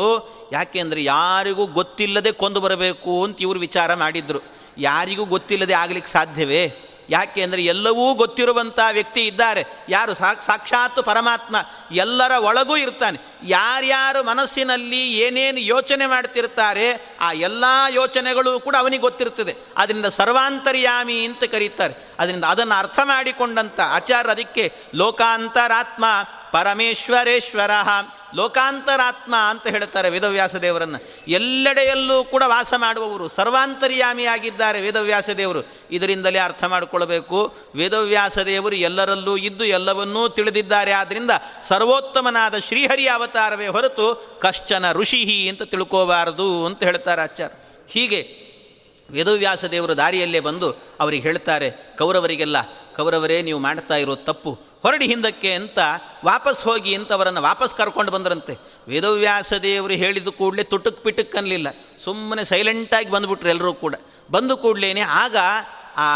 ಯಾಕೆಂದರೆ 0.53 1.03
ಯಾರಿಗೂ 1.03 1.65
ಗೊತ್ತಿಲ್ಲದೆ 1.65 2.31
ಕೊಂದು 2.31 2.61
ಬರಬೇಕು 2.61 3.23
ಅಂತ 3.23 3.41
ಇವರು 3.41 3.59
ವಿಚಾರ 3.59 3.93
ಮಾಡಿದ್ರು. 3.93 4.39
ಯಾರಿಗೂ 4.77 5.25
ಗೊತ್ತಿಲ್ಲದೆ 5.25 5.73
ಆಗಲಿಕ್ಕೆ 5.73 6.11
ಸಾಧ್ಯವೇ? 6.11 6.73
ಯಾಕೆ 7.09 7.41
ಅಂದರೆ 7.41 7.63
ಎಲ್ಲವೂ 7.63 8.13
ಗೊತ್ತಿರುವಂಥ 8.13 8.79
ವ್ಯಕ್ತಿ 8.91 9.27
ಇದ್ದಾರೆ. 9.27 9.63
ಯಾರು 9.89 10.13
ಸಾಕ್ 10.13 10.43
ಸಾಕ್ಷಾತ್ 10.43 11.03
ಪರಮಾತ್ಮ 11.03 11.55
ಎಲ್ಲರ 11.91 12.31
ಒಳಗೂ 12.31 12.77
ಇರ್ತಾನೆ. 12.77 13.17
ಯಾರ್ಯಾರು 13.45 14.23
ಮನಸ್ಸಿನಲ್ಲಿ 14.23 15.13
ಏನೇನು 15.13 15.59
ಯೋಚನೆ 15.59 16.05
ಮಾಡ್ತಿರ್ತಾರೆ, 16.05 17.17
ಆ 17.21 17.31
ಎಲ್ಲ 17.31 17.63
ಯೋಚನೆಗಳು 17.89 18.59
ಕೂಡ 18.59 18.75
ಅವನಿಗೆ 18.79 19.01
ಗೊತ್ತಿರ್ತದೆ 19.01 19.55
ಅದರಿಂದ 19.77 20.05
ಸರ್ವಾಂತರ್ಯಾಮಿ 20.05 21.25
ಅಂತ 21.25 21.43
ಕರೀತಾರೆ. 21.43 21.93
ಅದರಿಂದ 22.19 22.43
ಅದನ್ನು 22.43 22.79
ಅರ್ಥ 22.79 22.99
ಮಾಡಿಕೊಂಡಂಥ 23.03 23.79
ಆಚಾರ್ಯ 23.79 24.31
ಅದಕ್ಕೆ 24.31 24.73
ಲೋಕಾಂತರಾತ್ಮ 24.95 26.05
ಪರಮೇಶ್ವರೇಶ್ವರ, 26.51 27.71
ಲೋಕಾಂತರಾತ್ಮ 28.35 29.35
ಅಂತ 29.35 29.67
ಹೇಳ್ತಾರೆ 29.67 30.09
ವೇದವ್ಯಾಸ 30.09 30.55
ದೇವರನ್ನು. 30.55 30.99
ಎಲ್ಲೆಡೆಯಲ್ಲೂ 31.27 32.23
ಕೂಡ 32.23 32.43
ವಾಸ 32.45 32.73
ಮಾಡುವವರು 32.77 33.27
ಸರ್ವಾಂತರ್ಯಾಮಿಯಾಗಿದ್ದಾರೆ 33.27 34.81
ವೇದವ್ಯಾಸ 34.81 35.29
ದೇವರು. 35.29 35.67
ಇದರಿಂದಲೇ 35.91 36.39
ಅರ್ಥ 36.39 36.63
ಮಾಡಿಕೊಳ್ಬೇಕು. 36.63 37.55
ವೇದವ್ಯಾಸ 37.75 38.37
ದೇವರು 38.37 38.75
ಎಲ್ಲರಲ್ಲೂ 38.75 39.37
ಇದ್ದು 39.37 39.63
ಎಲ್ಲವನ್ನೂ 39.63 40.29
ತಿಳಿದಿದ್ದಾರೆ. 40.29 40.91
ಆದ್ದರಿಂದ 40.91 41.31
ಸರ್ವೋತ್ತಮನಾದ 41.67 42.57
ಶ್ರೀಹರಿ 42.57 43.07
ಅವತಾರವೇ 43.35 43.67
ಹೊರತು 43.75 44.05
ಕಶ್ಚನ 44.43 44.85
ಋಷಿ 44.91 45.21
ಅಂತ 45.49 45.63
ತಿಳ್ಕೋಬಾರದು 45.63 46.49
ಅಂತ 46.65 46.79
ಹೇಳ್ತಾರೆ 46.83 47.21
ಆಚಾರ 47.21 47.49
ಹೀಗೆ 47.89 48.19
ವೇದವ್ಯಾಸ 49.09 49.65
ದೇವರು 49.65 49.93
ದಾರಿಯಲ್ಲೇ 49.97 50.39
ಬಂದು 50.39 50.67
ಅವರಿಗೆ 50.99 51.23
ಹೇಳ್ತಾರೆ, 51.23 51.67
ಕೌರವರಿಗೆಲ್ಲ, 51.97 52.57
ಕೌರವರೇ, 52.95 53.37
ನೀವು 53.41 53.59
ಮಾಡ್ತಾ 53.59 53.95
ಇರೋ 53.95 54.15
ತಪ್ಪು, 54.15 54.51
ಹೊರಡಿ 54.83 55.05
ಹಿಂದಕ್ಕೆ 55.07 55.51
ಅಂತ 55.53 55.79
ವಾಪಸ್ 56.25 56.61
ಹೋಗಿ 56.63 56.95
ಅಂತ 56.95 57.11
ಅವರನ್ನು 57.13 57.41
ವಾಪಸ್ 57.41 57.75
ಕರ್ಕೊಂಡು 57.75 58.11
ಬಂದರಂತೆ. 58.11 58.53
ವೇದವ್ಯಾಸ 58.87 59.53
ದೇವರು 59.53 59.93
ಹೇಳಿದ 59.93 60.27
ಕೂಡಲೇ 60.39 60.63
ತುಟುಕ್ 60.63 61.03
ಪಿಟುಕ್ 61.03 61.35
ಅನ್ನಲಿಲ್ಲ 61.35 61.67
ಸುಮ್ಮನೆ 62.03 62.45
ಸೈಲೆಂಟಾಗಿ 62.45 63.11
ಬಂದುಬಿಟ್ರು 63.11 63.49
ಎಲ್ಲರೂ 63.49 63.73
ಕೂಡ. 63.73 63.95
ಬಂದು 64.31 64.57
ಕೂಡಲೇ 64.57 64.91
ಆಗ 65.23 65.37
ಆ 65.97 66.07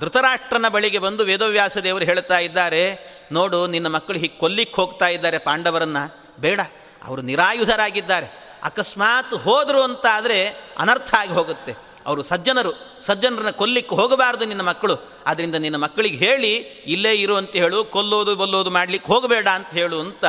ಧೃತರಾಷ್ಟ್ರನ 0.00 0.68
ಬಳಿಗೆ 0.68 0.98
ಬಂದು 0.98 1.24
ವೇದವ್ಯಾಸ 1.24 1.78
ದೇವರು 1.78 2.04
ಹೇಳ್ತಾ 2.04 2.38
ಇದ್ದಾರೆ, 2.38 2.84
ನೋಡು, 3.32 3.66
ನಿನ್ನ 3.66 3.88
ಮಕ್ಕಳು 3.88 4.18
ಹೀಗೆ 4.18 4.38
ಕೊಲ್ಲಿಕ್ಕೆ 4.38 4.76
ಹೋಗ್ತಾ 4.80 5.08
ಇದ್ದಾರೆ 5.08 5.38
ಪಾಂಡವರನ್ನು. 5.38 6.25
ಬೇಡ, 6.40 6.60
ಅವರು 7.04 7.22
ನಿರಾಯುಧರಾಗಿದ್ದಾರೆ. 7.22 8.28
ಅಕಸ್ಮಾತ್ 8.62 9.34
ಹೋದರು 9.34 9.82
ಅಂತ 9.82 10.06
ಆದರೆ 10.12 10.38
ಅನರ್ಥ 10.78 11.14
ಆಗಿ 11.14 11.32
ಹೋಗುತ್ತೆ. 11.32 11.72
ಅವರು 12.06 12.22
ಸಜ್ಜನರು, 12.22 12.72
ಸಜ್ಜನರನ್ನ 13.00 13.50
ಕೊಲ್ಲಿಕ್ಕೆ 13.50 13.94
ಹೋಗಬಾರ್ದು 13.94 14.44
ನಿನ್ನ 14.44 14.62
ಮಕ್ಕಳು. 14.62 14.96
ಆದ್ದರಿಂದ 15.26 15.54
ನಿನ್ನ 15.54 15.76
ಮಕ್ಕಳಿಗೆ 15.76 16.16
ಹೇಳಿ, 16.16 16.54
ಇಲ್ಲೇ 16.86 17.14
ಇರು 17.14 17.36
ಅಂತ 17.36 17.50
ಹೇಳು, 17.50 17.84
ಕೊಲ್ಲೋದು, 17.84 18.36
ಬಲ್ಲೋದು 18.36 18.70
ಮಾಡಲಿಕ್ಕೆ 18.70 19.12
ಹೋಗಬೇಡ 19.12 19.48
ಅಂತ 19.48 19.70
ಹೇಳು 19.70 20.00
ಅಂತ 20.00 20.24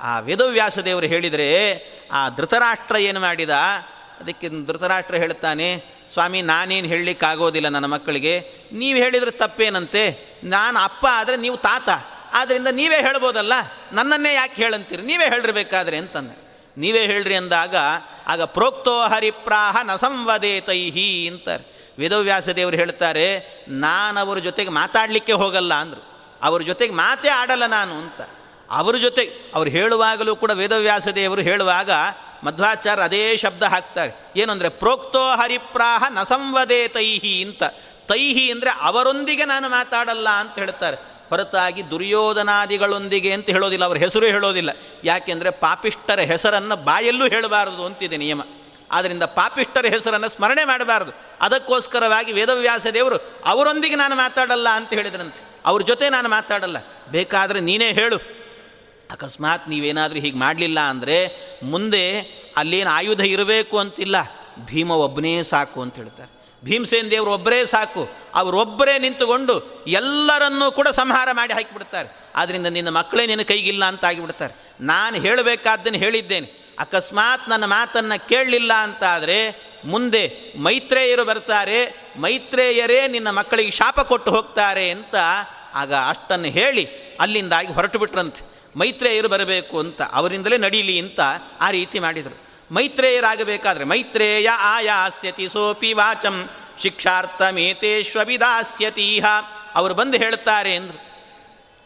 ಆ 0.00 0.18
ವೇದವ್ಯಾಸ 0.18 0.78
ದೇವರು 0.78 1.06
ಹೇಳಿದರೆ, 1.06 1.48
ಆ 2.12 2.28
ಧೃತರಾಷ್ಟ್ರ 2.28 2.96
ಏನು 2.96 3.20
ಮಾಡಿದ? 3.20 3.50
ಅದಕ್ಕೆ 4.20 4.48
ಧೃತರಾಷ್ಟ್ರ 4.66 5.14
ಹೇಳ್ತಾನೆ 5.14 5.84
ಸ್ವಾಮಿ, 6.12 6.42
ನಾನೇನು 6.42 6.88
ಹೇಳಲಿಕ್ಕಾಗೋದಿಲ್ಲ 6.88 7.68
ನನ್ನ 7.68 7.86
ಮಕ್ಕಳಿಗೆ. 7.86 8.52
ನೀವು 8.72 8.98
ಹೇಳಿದರೆ 8.98 9.30
ತಪ್ಪೇನಂತೆ? 9.30 10.04
ನಾನು 10.44 10.78
ಅಪ್ಪ 10.78 11.06
ಆದರೆ 11.12 11.36
ನೀವು 11.36 11.56
ತಾತ. 11.56 11.88
ಆದ್ದರಿಂದ 12.32 12.66
ನೀವೇ 12.66 13.00
ಹೇಳ್ಬೋದಲ್ಲ? 13.00 13.52
ನನ್ನನ್ನೇ 13.92 14.34
ಯಾಕೆ 14.34 14.62
ಹೇಳಂತೀರಿ? 14.62 15.02
ನೀವೇ 15.02 15.28
ಹೇಳಿರ್ಬೇಕಾದ್ರೆ 15.28 15.96
ಅಂತಂದೆ 15.96 16.48
ನೀವೇ 16.76 17.06
ಹೇಳ್ರಿ 17.06 17.36
ಅಂದಾಗ, 17.36 17.76
ಆಗ 18.26 18.42
ಪ್ರೋಕ್ತೋ 18.42 19.00
ಹರಿಪ್ರಾಹ 19.00 19.82
ನ 19.82 19.96
ಸಂವದೇತೈಹಿ 19.96 21.28
ಅಂತಾರೆ. 21.28 21.94
ವೇದವ್ಯಾಸ 21.98 22.48
ದೇವರು 22.48 22.76
ಹೇಳ್ತಾರೆ, 22.76 23.56
ನಾನು 23.68 24.20
ಅವ್ರ 24.20 24.38
ಜೊತೆಗೆ 24.38 24.70
ಮಾತಾಡಲಿಕ್ಕೆ 24.70 25.32
ಹೋಗಲ್ಲ 25.32 25.74
ಅಂದರು. 25.74 26.32
ಅವ್ರ 26.42 26.62
ಜೊತೆಗೆ 26.62 26.92
ಮಾತೇ 26.92 27.28
ಆಡಲ್ಲ 27.28 27.66
ನಾನು 27.66 27.94
ಅಂತ. 27.94 28.20
ಅವ್ರ 28.70 28.96
ಜೊತೆ, 28.96 29.30
ಅವ್ರು 29.54 29.70
ಹೇಳುವಾಗಲೂ 29.70 30.36
ಕೂಡ 30.36 30.50
ವೇದವ್ಯಾಸ 30.50 31.08
ದೇವರು 31.08 31.40
ಹೇಳುವಾಗ 31.40 31.90
ಮಧ್ವಾಚಾರ್ಯ 32.44 33.02
ಅದೇ 33.02 33.36
ಶಬ್ದ 33.36 33.62
ಹಾಕ್ತಾರೆ. 33.62 34.32
ಏನಂದರೆ 34.36 34.68
ಪ್ರೋಕ್ತೋ 34.68 35.30
ಹರಿಪ್ರಾಹ 35.30 36.04
ನ 36.08 36.22
ಸಂವದೇ 36.22 36.88
ತೈಹಿ 36.88 37.42
ಅಂತ. 37.42 37.62
ತೈಹಿ 38.08 38.50
ಅಂದರೆ 38.50 38.70
ಅವರೊಂದಿಗೆ 38.70 39.44
ನಾನು 39.44 39.68
ಮಾತಾಡಲ್ಲ 39.68 40.28
ಅಂತ 40.28 40.58
ಹೇಳ್ತಾರೆ. 40.58 41.17
ಹೊರತಾಗಿ 41.28 41.90
ದುರ್ಯೋಧನಾದಿಗಳೊಂದಿಗೆ 41.90 43.32
ಅಂತ 43.32 43.50
ಹೇಳೋದಿಲ್ಲ, 43.50 43.84
ಅವರ 43.84 43.96
ಹೆಸರು 43.96 44.26
ಹೇಳೋದಿಲ್ಲ. 44.26 44.70
ಯಾಕೆಂದರೆ 45.04 45.50
ಪಾಪಿಷ್ಟರ 45.50 46.20
ಹೆಸರನ್ನು 46.20 46.76
ಬಾಯಲ್ಲೂ 46.76 47.28
ಹೇಳಬಾರದು 47.28 47.84
ಅಂತಿದೆ 47.84 48.16
ನಿಯಮ. 48.16 48.40
ಆದ್ದರಿಂದ 48.90 49.22
ಪಾಪಿಷ್ಟರ 49.22 49.86
ಹೆಸರನ್ನು 49.86 50.28
ಸ್ಮರಣೆ 50.28 50.64
ಮಾಡಬಾರದು. 50.64 51.12
ಅದಕ್ಕೋಸ್ಕರವಾಗಿ 51.40 52.32
ವೇದವ್ಯಾಸ 52.32 52.86
ದೇವರು, 52.86 53.42
ಅವರೊಂದಿಗೆ 53.44 53.94
ನಾನು 53.94 54.14
ಮಾತಾಡಲ್ಲ 54.14 54.68
ಅಂತ 54.68 54.90
ಹೇಳಿದ್ರಂತೆ. 54.90 55.48
ಅವ್ರ 55.66 55.82
ಜೊತೆ 55.82 56.08
ನಾನು 56.08 56.28
ಮಾತಾಡಲ್ಲ. 56.28 56.76
ಬೇಕಾದರೆ 57.10 57.60
ನೀನೇ 57.60 57.92
ಹೇಳು. 57.92 58.16
ಅಕಸ್ಮಾತ್ 59.10 59.68
ನೀವೇನಾದರೂ 59.68 60.18
ಹೀಗೆ 60.18 60.38
ಮಾಡಲಿಲ್ಲ 60.38 60.80
ಅಂದರೆ 60.80 61.32
ಮುಂದೆ 61.62 62.20
ಅಲ್ಲೇನು 62.56 62.90
ಆಯುಧ 62.90 63.20
ಇರಬೇಕು 63.20 63.78
ಅಂತಿಲ್ಲ. 63.78 64.16
ಭೀಮ 64.64 64.90
ಒಬ್ಬನೇ 64.90 65.42
ಸಾಕು 65.42 65.82
ಅಂತ 65.82 65.94
ಹೇಳ್ತಾರೆ. 65.94 66.37
ಭೀಮಸೇನ್ 66.64 67.10
ದೇವರು 67.10 67.32
ಒಬ್ಬರೇ 67.32 67.66
ಸಾಕು. 67.66 68.08
ಅವರೊಬ್ಬರೇ 68.34 68.98
ನಿಂತುಕೊಂಡು 68.98 69.84
ಎಲ್ಲರನ್ನೂ 69.86 70.72
ಕೂಡ 70.72 70.88
ಸಂಹಾರ 70.88 71.28
ಮಾಡಿ 71.32 71.54
ಹಾಕಿಬಿಡ್ತಾರೆ. 71.54 72.16
ಆದ್ದರಿಂದ 72.36 72.66
ನಿನ್ನ 72.66 72.88
ಮಕ್ಕಳೇ 72.88 73.26
ನಿನ್ನ 73.26 73.42
ಕೈಗಿಲ್ಲ 73.42 73.84
ಅಂತ 73.84 74.04
ಆಗಿಬಿಡ್ತಾರೆ. 74.04 74.72
ನಾನು 74.80 75.16
ಹೇಳಬೇಕಾದ್ದನ್ನು 75.16 75.98
ಹೇಳಿದ್ದೇನೆ. 75.98 76.68
ಅಕಸ್ಮಾತ್ 76.78 77.48
ನನ್ನ 77.48 77.64
ಮಾತನ್ನು 77.64 78.28
ಕೇಳಲಿಲ್ಲ 78.28 78.72
ಅಂತಾದರೆ 78.72 79.68
ಮುಂದೆ 79.84 80.52
ಮೈತ್ರೇಯರು 80.58 81.24
ಬರ್ತಾರೆ. 81.24 82.10
ಮೈತ್ರೇಯರೇ 82.16 83.08
ನಿನ್ನ 83.08 83.30
ಮಕ್ಕಳಿಗೆ 83.30 83.70
ಶಾಪ 83.70 84.00
ಕೊಟ್ಟು 84.00 84.30
ಹೋಗ್ತಾರೆ 84.30 84.90
ಅಂತ 84.90 85.14
ಆಗ 85.74 85.94
ಅಷ್ಟನ್ನು 85.94 86.48
ಹೇಳಿ 86.48 86.88
ಅಲ್ಲಿಂದಾಗಿ 87.20 87.72
ಹೊರಟು 87.72 87.98
ಬಿಟ್ರಂತೆ. 87.98 88.62
ಮೈತ್ರೇಯರು 88.76 89.28
ಬರಬೇಕು 89.28 89.78
ಅಂತ 89.78 90.02
ಅವರಿಂದಲೇ 90.12 90.58
ನಡೀಲಿ 90.58 90.98
ಅಂತ 90.98 91.20
ಆ 91.60 91.70
ರೀತಿ 91.70 91.98
ಮಾಡಿದರು. 91.98 92.47
ಮೈತ್ರೇಯರಾಗಬೇಕಾದ್ರೆ 92.70 93.84
ಮೈತ್ರೇಯ 93.84 94.48
ಆಯಾಸ್ಯತಿ 94.48 95.48
ಸೋಪಿ 95.48 95.92
ವಾಚಂ 95.92 96.50
ಶಿಕ್ಷಾರ್ಥಮೇತೇಶ್ವವಿದಾಸ್ಯತೀಹ. 96.82 99.24
ಅವರು 99.74 99.94
ಬಂದು 99.94 100.18
ಹೇಳ್ತಾರೆ 100.18 100.76
ಅಂದರು. 100.76 101.08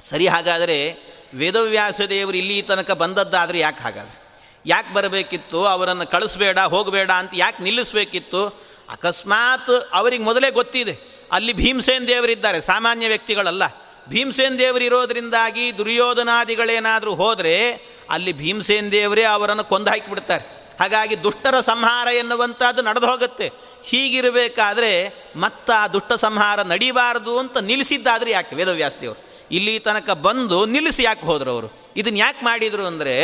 ಸರಿ 0.08 0.26
ಹಾಗಾದರೆ 0.26 0.96
ವೇದವ್ಯಾಸ 1.34 2.00
ದೇವರು 2.00 2.36
ಇಲ್ಲಿ 2.36 2.62
ತನಕ 2.62 2.90
ಬಂದದ್ದಾದರೆ 2.90 3.58
ಯಾಕೆ 3.58 3.82
ಹಾಗಾದರೆ? 3.82 4.22
ಯಾಕೆ 4.66 4.94
ಬರಬೇಕಿತ್ತು? 4.94 5.66
ಅವರನ್ನು 5.66 6.06
ಕಳಿಸ್ಬೇಡ, 6.06 6.58
ಹೋಗಬೇಡ 6.58 7.10
ಅಂತ 7.10 7.30
ಯಾಕೆ 7.34 7.62
ನಿಲ್ಲಿಸಬೇಕಿತ್ತು? 7.62 8.62
ಅಕಸ್ಮಾತ್ 8.90 9.88
ಅವರಿಗೆ 9.92 10.24
ಮೊದಲೇ 10.24 10.50
ಗೊತ್ತಿದೆ. 10.50 10.98
ಅಲ್ಲಿ 11.32 11.52
ಭೀಮಸೇನ್ 11.52 12.08
ದೇವರಿದ್ದಾರೆ, 12.08 12.60
ಸಾಮಾನ್ಯ 12.60 13.08
ವ್ಯಕ್ತಿಗಳಲ್ಲ. 13.08 13.62
ಭೀಮಸೇನ್ 14.08 14.58
ದೇವರು 14.58 14.84
ಇರೋದರಿಂದಾಗಿ 14.84 15.78
ದುರ್ಯೋಧನಾದಿಗಳೇನಾದರೂ 15.78 17.14
ಹೋದರೆ 17.14 17.78
ಅಲ್ಲಿ 18.10 18.32
ಭೀಮಸೇನ್ 18.32 18.92
ದೇವರೇ 18.92 19.22
ಅವರನ್ನು 19.22 19.64
ಕೊಂದು 19.64 19.90
ಹಾಕಿಬಿಡ್ತಾರೆ. 19.90 20.61
ಹಾಗಾಗಿ 20.82 21.22
ದುಷ್ಟರ 21.22 21.60
ಸಂಹಾರ 21.60 22.08
ಎನ್ನುವಂಥದ್ದು 22.08 22.82
ನಡೆದು 22.82 23.06
ಹೋಗುತ್ತೆ. 23.06 23.46
ಹೀಗಿರಬೇಕಾದ್ರೆ 23.84 25.14
ಮತ್ತ 25.36 25.70
ಆ 25.70 25.88
ದುಷ್ಟ 25.88 26.12
ಸಂಹಾರ 26.12 26.62
ನಡಿಬಾರದು 26.62 27.38
ಅಂತ 27.38 27.58
ನಿಲ್ಲಿಸಿದ್ದಾದ್ರೆ 27.58 28.30
ಯಾಕೆ 28.30 28.54
ವೇದವ್ಯಾಸದೇವರು? 28.54 29.20
ಇಲ್ಲಿ 29.50 29.78
ತನಕ 29.78 30.10
ಬಂದು 30.10 30.66
ನಿಲ್ಲಿಸಿ 30.66 31.02
ಯಾಕೆ 31.02 31.26
ಹೋದರು 31.26 31.50
ಅವರು 31.50 31.68
ಇದನ್ನು 31.96 32.18
ಯಾಕೆ 32.18 32.44
ಮಾಡಿದರು 32.44 32.86
ಅಂದರೆ 32.86 33.14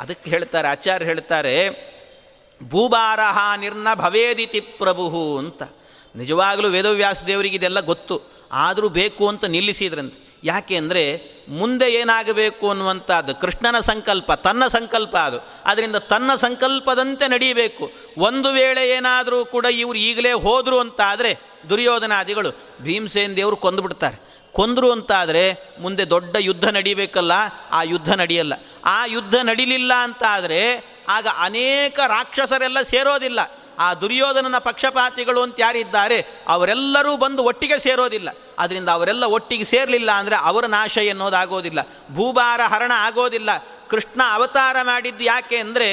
ಅದಕ್ಕೆ 0.00 0.30
ಹೇಳ್ತಾರೆ 0.30 0.68
ಆಚಾರ್ಯ 0.68 1.06
ಹೇಳ್ತಾರೆ 1.06 1.54
ಭೂಬಾರಹ 2.68 3.38
ನಿರ್ನ 3.56 3.94
ಭವೇದಿತಿ 3.94 4.60
ಪ್ರಭು 4.60 5.38
ಅಂತ. 5.38 5.62
ನಿಜವಾಗಲೂ 6.16 6.68
ವೇದವ್ಯಾಸ 6.68 7.24
ದೇವರಿಗೆ 7.24 7.56
ಇದೆಲ್ಲ 7.56 7.80
ಗೊತ್ತು. 7.80 8.16
ಆದರೂ 8.52 8.88
ಬೇಕು 8.88 9.28
ಅಂತ 9.28 9.44
ನಿಲ್ಲಿಸಿದ್ರಂತೆ. 9.44 10.33
ಯಾಕೆ 10.44 10.76
ಅಂದರೆ 10.76 11.34
ಮುಂದೆ 11.48 11.92
ಏನಾಗಬೇಕು 11.92 12.70
ಅನ್ನುವಂಥದ್ದು 12.70 13.34
ಕೃಷ್ಣನ 13.34 13.80
ಸಂಕಲ್ಪ, 13.80 14.32
ತನ್ನ 14.32 14.66
ಸಂಕಲ್ಪ 14.66 15.16
ಅದು. 15.16 15.38
ಅದರಿಂದ 15.64 15.96
ತನ್ನ 15.96 16.34
ಸಂಕಲ್ಪದಂತೆ 16.34 17.28
ನಡೀಬೇಕು 17.28 17.92
ಒಂದು 18.18 18.52
ವೇಳೆ 18.52 18.90
ಏನಾದರೂ 18.90 19.44
ಕೂಡ 19.44 19.64
ಇವರು 19.64 19.98
ಈಗಲೇ 19.98 20.32
ಹೋದರು 20.32 20.80
ಅಂತಾದರೆ 20.80 21.38
ದುರ್ಯೋಧನಾದಿಗಳು 21.70 22.50
ಭೀಮಸೇನ್ 22.80 23.36
ದೇವರು 23.36 23.56
ಕೊಂದುಬಿಡ್ತಾರೆ 23.56 24.34
ಕೊಂದರು 24.52 24.92
ಅಂತಾದರೆ 24.92 25.44
ಮುಂದೆ 25.80 26.10
ದೊಡ್ಡ 26.10 26.36
ಯುದ್ಧ 26.40 26.68
ನಡೀಬೇಕಲ್ಲ, 26.68 27.32
ಆ 27.70 27.82
ಯುದ್ಧ 27.82 28.12
ನಡೆಯಲ್ಲ. 28.14 28.52
ಆ 28.84 29.06
ಯುದ್ಧ 29.06 29.34
ನಡಿಲಿಲ್ಲ 29.42 29.92
ಅಂತಾದರೆ 29.94 30.60
ಆಗ 31.08 31.26
ಅನೇಕ 31.38 32.00
ರಾಕ್ಷಸರೆಲ್ಲ 32.06 32.82
ಸೇರೋದಿಲ್ಲ. 32.82 33.40
ಆ 33.78 33.94
ದುರ್ಯೋಧನನ 33.94 34.58
ಪಕ್ಷಪಾತಿಗಳು 34.58 35.42
ಅಂತ 35.42 35.54
ಯಾರಿದ್ದಾರೆ, 35.58 36.26
ಅವರೆಲ್ಲರೂ 36.48 37.16
ಬಂದು 37.16 37.44
ಒಟ್ಟಿಗೆ 37.44 37.78
ಸೇರೋದಿಲ್ಲ. 37.78 38.28
ಅದರಿಂದ 38.58 38.88
ಅವರೆಲ್ಲ 38.88 39.24
ಒಟ್ಟಿಗೆ 39.24 39.64
ಸೇರಲಿಲ್ಲ 39.64 40.10
ಅಂದರೆ 40.10 40.36
ಅವರ 40.36 40.66
ನಾಶ 40.66 40.96
ಎನ್ನೋದಾಗೋದಿಲ್ಲ 40.96 41.80
ಭೂಭಾರ 42.14 42.60
ಹರಣ 42.66 42.92
ಆಗೋದಿಲ್ಲ. 42.96 43.50
ಕೃಷ್ಣ 43.90 44.22
ಅವತಾರ 44.32 44.76
ಮಾಡಿದ್ದು 44.82 45.24
ಯಾಕೆ 45.24 45.56
ಅಂದರೆ 45.56 45.88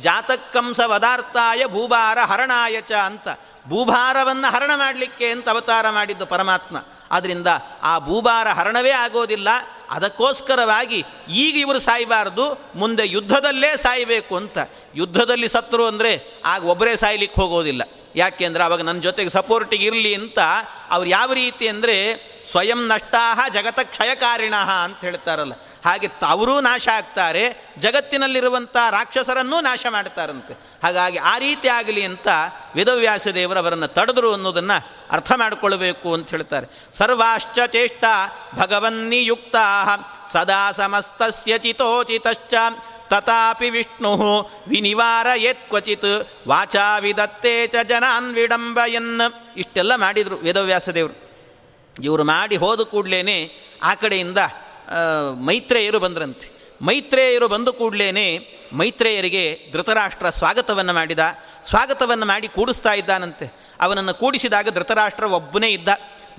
ಜಾತಕ್ಕಂಸ 0.00 0.80
ವದಾರ್ಥಾಯ 0.86 1.66
ಭೂಭಾರ 1.66 2.18
ಹರಣಾಯ 2.18 2.80
ಚ 2.80 2.92
ಅಂತ. 2.92 3.28
ಭೂಭಾರವನ್ನು 3.68 4.52
ಹರಣ 4.52 4.70
ಮಾಡಲಿಕ್ಕೆ 4.74 5.30
ಅಂತ 5.30 5.48
ಅವತಾರ 5.48 5.90
ಮಾಡಿದ್ದು 5.90 6.26
ಪರಮಾತ್ಮ. 6.26 6.76
ಆದ್ದರಿಂದ 7.10 7.46
ಆ 7.82 7.98
ಭೂಭಾರ 7.98 8.48
ಹರಣವೇ 8.48 8.90
ಆಗೋದಿಲ್ಲ. 8.90 9.48
ಅದಕ್ಕೋಸ್ಕರವಾಗಿ 9.90 11.04
ಈಗ 11.28 11.56
ಇವರು 11.56 11.80
ಸಾಯಬಾರ್ದು, 11.80 12.62
ಮುಂದೆ 12.74 13.08
ಯುದ್ಧದಲ್ಲೇ 13.08 13.76
ಸಾಯಬೇಕು 13.76 14.36
ಅಂತ. 14.36 14.58
ಯುದ್ಧದಲ್ಲಿ 14.94 15.48
ಸತ್ರು 15.48 15.86
ಅಂದರೆ 15.86 16.42
ಆಗ 16.44 16.64
ಒಬ್ಬರೇ 16.64 16.96
ಸಾಯ್ಲಿಕ್ಕೆ 16.96 17.40
ಹೋಗೋದಿಲ್ಲ. 17.40 17.82
ಯಾಕೆಂದರೆ 18.16 18.64
ಅವಾಗ 18.64 18.82
ನನ್ನ 18.82 19.00
ಜೊತೆಗೆ 19.00 19.30
ಸಪೋರ್ಟಿಗೆ 19.30 19.84
ಇರಲಿ 19.84 20.14
ಅಂತ 20.14 20.38
ಅವ್ರು 20.90 21.08
ಯಾವ 21.08 21.32
ರೀತಿ 21.32 21.68
ಅಂದರೆ 21.68 21.96
ಸ್ವಯಂ 22.50 22.86
ನಷ್ಟಾಹ 22.86 23.48
ಜಗತ 23.52 23.78
ಕ್ಷಯಕಾರಿಣ 23.80 24.54
ಅಂತ 24.54 25.00
ಹೇಳ್ತಾರಲ್ಲ. 25.00 25.52
ಹಾಗೆ 25.84 26.08
ಅವರೂ 26.22 26.60
ನಾಶ 26.60 26.88
ಆಗ್ತಾರೆ 26.88 27.72
ಜಗತ್ತಿನಲ್ಲಿರುವಂಥ 27.78 28.76
ರಾಕ್ಷಸರನ್ನೂ 28.90 29.60
ನಾಶ 29.60 29.86
ಮಾಡ್ತಾರಂತೆ. 29.90 30.54
ಹಾಗಾಗಿ 30.82 31.18
ಆ 31.18 31.38
ರೀತಿ 31.38 31.68
ಆಗಲಿ 31.68 32.02
ಅಂತ 32.02 32.28
ವೇದವ್ಯಾಸ 32.76 33.28
ದೇವರು 33.28 33.58
ಅವರನ್ನು 33.58 33.88
ತಡೆದರು 33.88 34.32
ಅನ್ನೋದನ್ನು 34.32 34.86
ಅರ್ಥ 35.10 35.32
ಮಾಡಿಕೊಳ್ಬೇಕು 35.36 36.14
ಅಂತ 36.14 36.30
ಹೇಳ್ತಾರೆ. 36.30 36.66
ಸರ್ವಾಶ್ಚ 36.92 37.58
ಚೇಷ್ಟ 37.66 38.04
ಭಗವನ್ನಿಯುಕ್ತ 38.54 39.56
ಸದಾ 40.32 40.72
ಸಮಸ್ತಸ್ಯ 40.72 41.58
ಚಿತೋಚಿತಶ್ಚ, 41.58 42.54
ತಥಾಪಿ 43.08 43.70
ವಿಷ್ಣು 43.70 44.12
ವಿನಿವಾರಯೇತ್ 44.68 45.68
ಕ್ವಚಿತ್ 45.68 46.48
ವಾಚಾ 46.48 46.98
ವಿದತ್ತೇ 46.98 47.66
ಚ 47.66 47.74
ಜನಾನ್ 47.82 48.34
ವಿಡಂಬಯನ್ 48.34 49.20
ಇಷ್ಟೆಲ್ಲ 49.56 49.96
ಮಾಡಿದರು 49.96 50.36
ವೇದವ್ಯಾಸ 50.36 50.88
ದೇವರು 50.88 51.25
ಇವರು 52.02 52.24
ಮಾಡಿ 52.24 52.56
ಹೋದ 52.56 52.80
ಕೂಡಲೇ 52.80 53.52
ಆ 53.82 53.94
ಕಡೆಯಿಂದ 53.94 54.38
ಮೈತ್ರೇಯರು 55.44 55.98
ಬಂದ್ರಂತೆ. 55.98 56.48
ಮೈತ್ರೇಯರು 56.82 57.48
ಬಂದು 57.48 57.72
ಕೂಡಲೇ 57.72 58.12
ಮೈತ್ರೇಯರಿಗೆ 58.72 59.70
ಧೃತರಾಷ್ಟ್ರ 59.72 60.30
ಸ್ವಾಗತವನ್ನು 60.30 60.92
ಮಾಡಿದ. 60.92 61.18
ಸ್ವಾಗತವನ್ನು 61.68 62.26
ಮಾಡಿ 62.26 62.48
ಕೂಡಿಸ್ತಾ 62.48 62.92
ಇದ್ದಾನಂತೆ. 62.92 63.46
ಅವನನ್ನು 63.80 64.14
ಕೂಡಿಸಿದಾಗ 64.14 64.68
ಧೃತರಾಷ್ಟ್ರ 64.68 65.24
ಒಬ್ಬನೇ 65.24 65.68
ಇದ್ದ. 65.68 65.88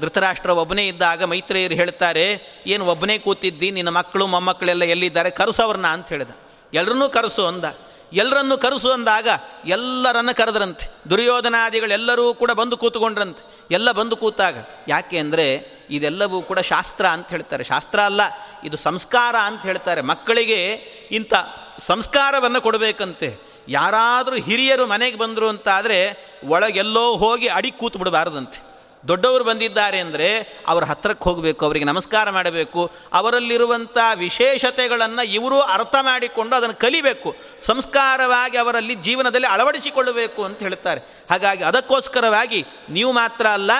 ಧೃತರಾಷ್ಟ್ರ 0.02 0.50
ಒಬ್ಬನೇ 0.50 0.88
ಇದ್ದಾಗ 0.88 1.24
ಮೈತ್ರೇಯರು 1.24 1.74
ಹೇಳ್ತಾರೆ, 1.74 2.26
ಏನು 2.68 2.86
ಒಬ್ಬನೇ 2.86 3.18
ಕೂತಿದ್ದಿ? 3.18 3.72
ನಿನ್ನ 3.72 3.90
ಮಕ್ಕಳು 3.90 4.28
ಮೊಮ್ಮಕ್ಕಳೆಲ್ಲ 4.28 4.84
ಎಲ್ಲಿದ್ದಾರೆ? 4.84 5.30
ಕರೆಸೋವ್ರನ್ನ 5.30 5.88
ಅಂತ 5.88 6.08
ಹೇಳಿದ. 6.10 6.30
ಎಲ್ಲರನ್ನೂ 6.74 7.10
ಕರೆಸು 7.10 7.46
ಅಂದ. 7.46 7.66
ಎಲ್ಲರನ್ನು 8.14 8.58
ಕರೆಸು 8.58 8.92
ಅಂದಾಗ 8.92 9.28
ಎಲ್ಲರನ್ನು 9.66 10.36
ಕರೆದ್ರಂತೆ. 10.36 11.10
ದುರ್ಯೋಧನಾದಿಗಳೆಲ್ಲರೂ 11.10 12.34
ಕೂಡ 12.34 12.52
ಬಂದು 12.52 12.78
ಕೂತ್ಕೊಂಡ್ರಂತೆ. 12.78 13.66
ಎಲ್ಲ 13.72 13.92
ಬಂದು 13.92 14.16
ಕೂತಾಗ, 14.16 14.58
ಯಾಕೆ 14.88 15.18
ಅಂದರೆ 15.18 15.78
ಇದೆಲ್ಲವೂ 15.90 16.42
ಕೂಡ 16.42 16.60
ಶಾಸ್ತ್ರ 16.60 17.06
ಅಂತ 17.06 17.30
ಹೇಳ್ತಾರೆ. 17.30 17.64
ಶಾಸ್ತ್ರ 17.64 18.00
ಅಲ್ಲ, 18.00 18.22
ಇದು 18.64 18.78
ಸಂಸ್ಕಾರ 18.78 19.36
ಅಂತ 19.36 19.62
ಹೇಳ್ತಾರೆ. 19.62 20.02
ಮಕ್ಕಳಿಗೆ 20.02 20.74
ಇಂಥ 21.12 21.34
ಸಂಸ್ಕಾರವನ್ನು 21.80 22.62
ಕೊಡಬೇಕಂತೆ. 22.62 23.48
ಯಾರಾದರೂ 23.70 24.36
ಹಿರಿಯರು 24.36 24.88
ಮನೆಗೆ 24.88 25.18
ಬಂದರು 25.18 25.50
ಅಂತಾದರೆ 25.50 26.00
ಒಳಗೆಲ್ಲೋ 26.48 27.15
ಹೋಗಿ 27.15 27.48
ಅಡಿ 27.48 27.72
ಕೂತು 27.72 28.00
ಬಿಡಬಾರ್ದಂತೆ 28.00 28.67
ದೊಡ್ಡವರು 29.04 29.44
ಬಂದಿದ್ದಾರೆ 29.44 30.00
ಅಂದರೆ 30.06 30.30
ಅವರ 30.72 30.84
ಹತ್ತಿರಕ್ಕೆ 30.92 31.26
ಹೋಗಬೇಕು, 31.30 31.62
ಅವರಿಗೆ 31.66 31.86
ನಮಸ್ಕಾರ 31.86 32.30
ಮಾಡಬೇಕು 32.38 32.82
ಅವರಲ್ಲಿರುವಂಥ 33.20 33.98
ವಿಶೇಷತೆಗಳನ್ನು 34.24 35.24
ಇವರು 35.38 35.60
ಅರ್ಥ 35.76 35.96
ಮಾಡಿಕೊಂಡು 36.10 36.54
ಅದನ್ನು 36.56 36.78
ಕಲಿಬೇಕು, 36.86 37.30
ಸಂಸ್ಕಾರವಾಗಿ 37.70 38.58
ಅವರಲ್ಲಿ 38.58 38.96
ಜೀವನದಲ್ಲಿ 39.08 39.48
ಅಳವಡಿಸಿಕೊಳ್ಳಬೇಕು 39.48 40.44
ಅಂತ 40.44 40.60
ಹೇಳ್ತಾರೆ. 40.60 41.02
ಹಾಗಾಗಿ 41.32 41.64
ಅದಕ್ಕೋಸ್ಕರವಾಗಿ 41.64 42.62
ನೀವು 42.90 43.12
ಮಾತ್ರ 43.12 43.48
ಅಲ್ಲ, 43.58 43.72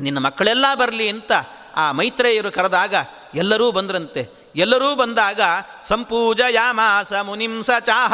ನಿನ್ನ 0.00 0.18
ಮಕ್ಕಳೆಲ್ಲ 0.18 0.66
ಬರಲಿ 0.74 1.08
ಅಂತ 1.08 1.32
ಆ 1.76 1.86
ಮೈತ್ರೇಯರು 1.92 2.50
ಕರೆದಾಗ 2.58 2.94
ಎಲ್ಲರೂ 3.34 3.68
ಬಂದ್ರಂತೆ. 3.78 4.22
ಎಲ್ಲರೂ 4.64 4.90
ಬಂದಾಗ 4.96 5.40
ಸಂಪೂಜ 5.88 6.40
ಯಾಮಾಸ 6.50 7.12
ಮುನಿಂಸ 7.28 7.70
ಚಾಹ 7.88 8.12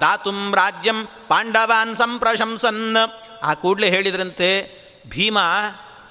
ದಾತುಂ 0.00 0.40
ರಾಜ್ಯಂ 0.54 0.98
ಪಾಂಡವಾನ್ 1.28 1.94
ಸಂಪ್ರಶಂಸನ್. 1.96 2.82
ಆ 3.42 3.52
ಕೂಡಲೇ 3.54 3.88
ಹೇಳಿದ್ರಂತೆ 3.90 4.50
ಭೀಮ 5.08 5.38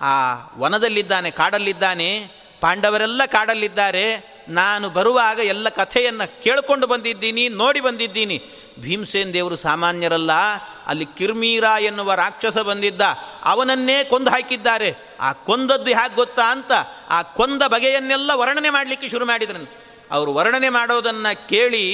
ಆ 0.02 0.34
ವನದಲ್ಲಿದ್ದಾನೆ, 0.58 1.32
ಕಾಡಲ್ಲಿದ್ದಾನೆ, 1.32 2.32
ಪಾಂಡವರೆಲ್ಲ 2.62 3.22
ಕಾಡಲ್ಲಿದ್ದಾರೆ. 3.26 4.38
ನಾನು 4.50 4.90
ಬರುವಾಗ 4.90 5.40
ಎಲ್ಲ 5.40 5.70
ಕಥೆಯನ್ನು 5.70 6.44
ಕೇಳಿಕೊಂಡು 6.44 6.88
ಬಂದಿದ್ದೀನಿ, 6.88 7.50
ನೋಡಿ 7.50 7.80
ಬಂದಿದ್ದೀನಿ. 7.80 8.44
ಭೀಮಸೇನ್ 8.80 9.34
ದೇವರು 9.34 9.56
ಸಾಮಾನ್ಯರಲ್ಲ, 9.56 10.32
ಅಲ್ಲಿ 10.88 11.06
ಕಿರ್ಮೀರ 11.06 11.64
ಎನ್ನುವ 11.80 12.14
ರಾಕ್ಷಸ 12.14 12.58
ಬಂದಿದ್ದ, 12.58 13.02
ಅವನನ್ನೇ 13.44 14.04
ಕೊಂದು 14.04 14.32
ಹಾಕಿದ್ದಾರೆ. 14.32 14.96
ಆ 15.20 15.34
ಕೊಂದದ್ದು 15.34 15.86
ಹೇಗೆ 15.86 16.16
ಗೊತ್ತಾ 16.16 16.52
ಅಂತ, 16.52 16.72
ಆ 17.10 17.22
ಕೊಂದ 17.22 17.64
ಬಗೆಯನ್ನೆಲ್ಲ 17.64 18.32
ವರ್ಣನೆ 18.34 18.70
ಮಾಡಲಿಕ್ಕೆ 18.70 19.10
ಶುರು 19.10 19.26
ಮಾಡಿದ್ರಂತೆ 19.26 19.88
ಅವರು 20.12 20.34
ವರ್ಣನೆ 20.34 20.70
ಮಾಡೋದನ್ನು 20.70 21.50
ಕೇಳಿ 21.50 21.86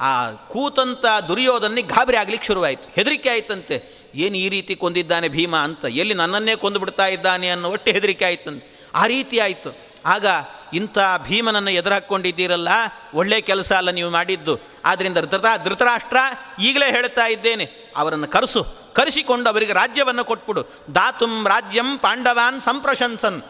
ಆ 0.00 0.30
ಕೂತಂತ 0.30 1.06
ದುರ್ಯೋಧನಿಗೆ 1.28 1.88
ಗಾಬರಿ 1.88 2.16
ಆಗ್ಲಿಕ್ಕೆ 2.16 2.46
ಶುರುವಾಯಿತು. 2.46 2.94
ಹೆದರಿಕೆ 2.94 3.28
ಆಯ್ತಂತೆ. 3.28 3.95
ಏನು 4.16 4.36
ಈ 4.36 4.48
ರೀತಿ 4.48 4.76
ಕೊಂದಿದ್ದಾನೆ 4.76 5.28
ಭೀಮ 5.28 5.56
ಅಂತ? 5.56 5.84
ಎಲ್ಲಿ 5.84 6.14
ನನ್ನನ್ನೇ 6.14 6.56
ಕೊಂದು 6.56 6.78
ಬಿಡ್ತಾ 6.78 7.06
ಇದ್ದಾನೆ 7.06 7.48
ಅನ್ನೋ 7.48 7.70
ಒಟ್ಟು 7.70 7.90
ಹೆದರಿಕೆ 7.90 8.24
ಆಯಿತು 8.24 8.76
ಆ 8.94 9.06
ರೀತಿ 9.06 9.38
ಆಯಿತು. 9.38 9.86
ಆಗ 10.06 10.26
ಇಂಥ 10.74 10.98
ಭೀಮನನ್ನು 11.28 11.70
ಎದುರಾಕ್ಕೊಂಡಿದ್ದೀರಲ್ಲ 11.70 12.68
ಒಳ್ಳೆ 13.14 13.40
ಕೆಲಸ 13.40 13.72
ಅಲ್ಲ 13.72 13.90
ನೀವು 13.90 14.10
ಮಾಡಿದ್ದು. 14.10 14.58
ಆದ್ದರಿಂದ 14.84 15.18
ಧೃತ, 15.18 15.44
ಧೃತರಾಷ್ಟ್ರ, 15.64 16.16
ಈಗಲೇ 16.60 16.90
ಹೇಳ್ತಾ 16.90 17.26
ಇದ್ದೇನೆ. 17.26 17.92
ಅವರನ್ನು 17.96 18.28
ಕರೆಸು. 18.28 18.64
ಕರೆಸಿಕೊಂಡು 18.94 19.50
ಅವರಿಗೆ 19.50 19.72
ರಾಜ್ಯವನ್ನು 19.72 20.24
ಕೊಟ್ಬಿಡು. 20.24 20.62
ದಾತುಂ 20.94 21.48
ರಾಜ್ಯಂ 21.48 21.98
ಪಾಂಡವಾನ್ 21.98 22.60
ಸಂಪ್ರಶಂಸನ್. 22.60 23.42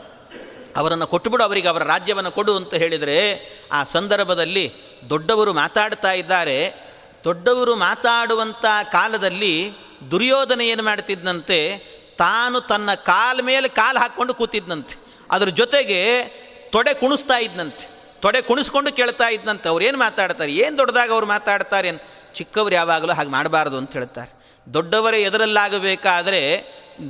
ಅವರನ್ನು 0.77 1.07
ಕೊಟ್ಟುಬಿಡು 1.07 1.45
ಅವರಿಗೆ 1.45 1.69
ಅವರ 1.69 1.83
ರಾಜ್ಯವನ್ನು 1.83 2.31
ಕೊಡು 2.31 2.57
ಅಂತ 2.57 2.75
ಹೇಳಿದರೆ, 2.75 3.49
ಆ 3.73 3.83
ಸಂದರ್ಭದಲ್ಲಿ 3.83 4.73
ದೊಡ್ಡವರು 5.11 5.53
ಮಾತಾಡ್ತಾ 5.53 6.13
ಇದ್ದಾರೆ. 6.13 6.75
ದೊಡ್ಡವರು 7.25 7.77
ಮಾತಾಡುವಂಥ 7.77 8.65
ಕಾಲದಲ್ಲಿ 8.93 9.73
ದುರ್ಯೋಧನ 10.11 10.61
ಏನು 10.61 10.83
ಮಾಡ್ತಿದ್ದಂತೆ 10.83 11.59
ತಾನು 12.19 12.61
ತನ್ನ 12.61 12.95
ಕಾಲ 12.95 13.41
ಮೇಲೆ 13.43 13.69
ಕಾಲು 13.69 13.99
ಹಾಕ್ಕೊಂಡು 13.99 14.35
ಕೂತಿದ್ದಂತೆ 14.35 14.97
ಅದ್ರ 15.31 15.49
ಜೊತೆಗೆ 15.49 16.01
ತೊಡೆ 16.71 16.95
ಕುಣಿಸ್ತಾ 16.95 17.39
ಇದ್ದಂತೆ 17.39 17.97
ತೊಡೆ 18.23 18.41
ಕುಣಿಸ್ಕೊಂಡು 18.41 18.93
ಕೇಳ್ತಾ 18.93 19.29
ಇದ್ದಂತೆ 19.29 19.69
ಅವ್ರು 19.69 19.85
ಏನು 19.85 19.99
ಮಾತಾಡ್ತಾರೆ? 19.99 20.53
ಏನು 20.55 20.79
ದೊಡ್ಡದಾಗ 20.79 21.11
ಅವ್ರು 21.11 21.27
ಮಾತಾಡ್ತಾರೆ 21.27 21.91
ಚಿಕ್ಕವರು 22.35 22.75
ಯಾವಾಗಲೂ 22.75 23.13
ಹಾಗೆ 23.13 23.31
ಮಾಡಬಾರ್ದು 23.31 23.77
ಅಂತ 23.79 23.93
ಹೇಳ್ತಾರೆ. 23.93 24.31
ದೊಡ್ಡವರೇ 24.75 25.23
ಎದರಲ್ಲಾಗಬೇಕಾದರೆ 25.23 26.41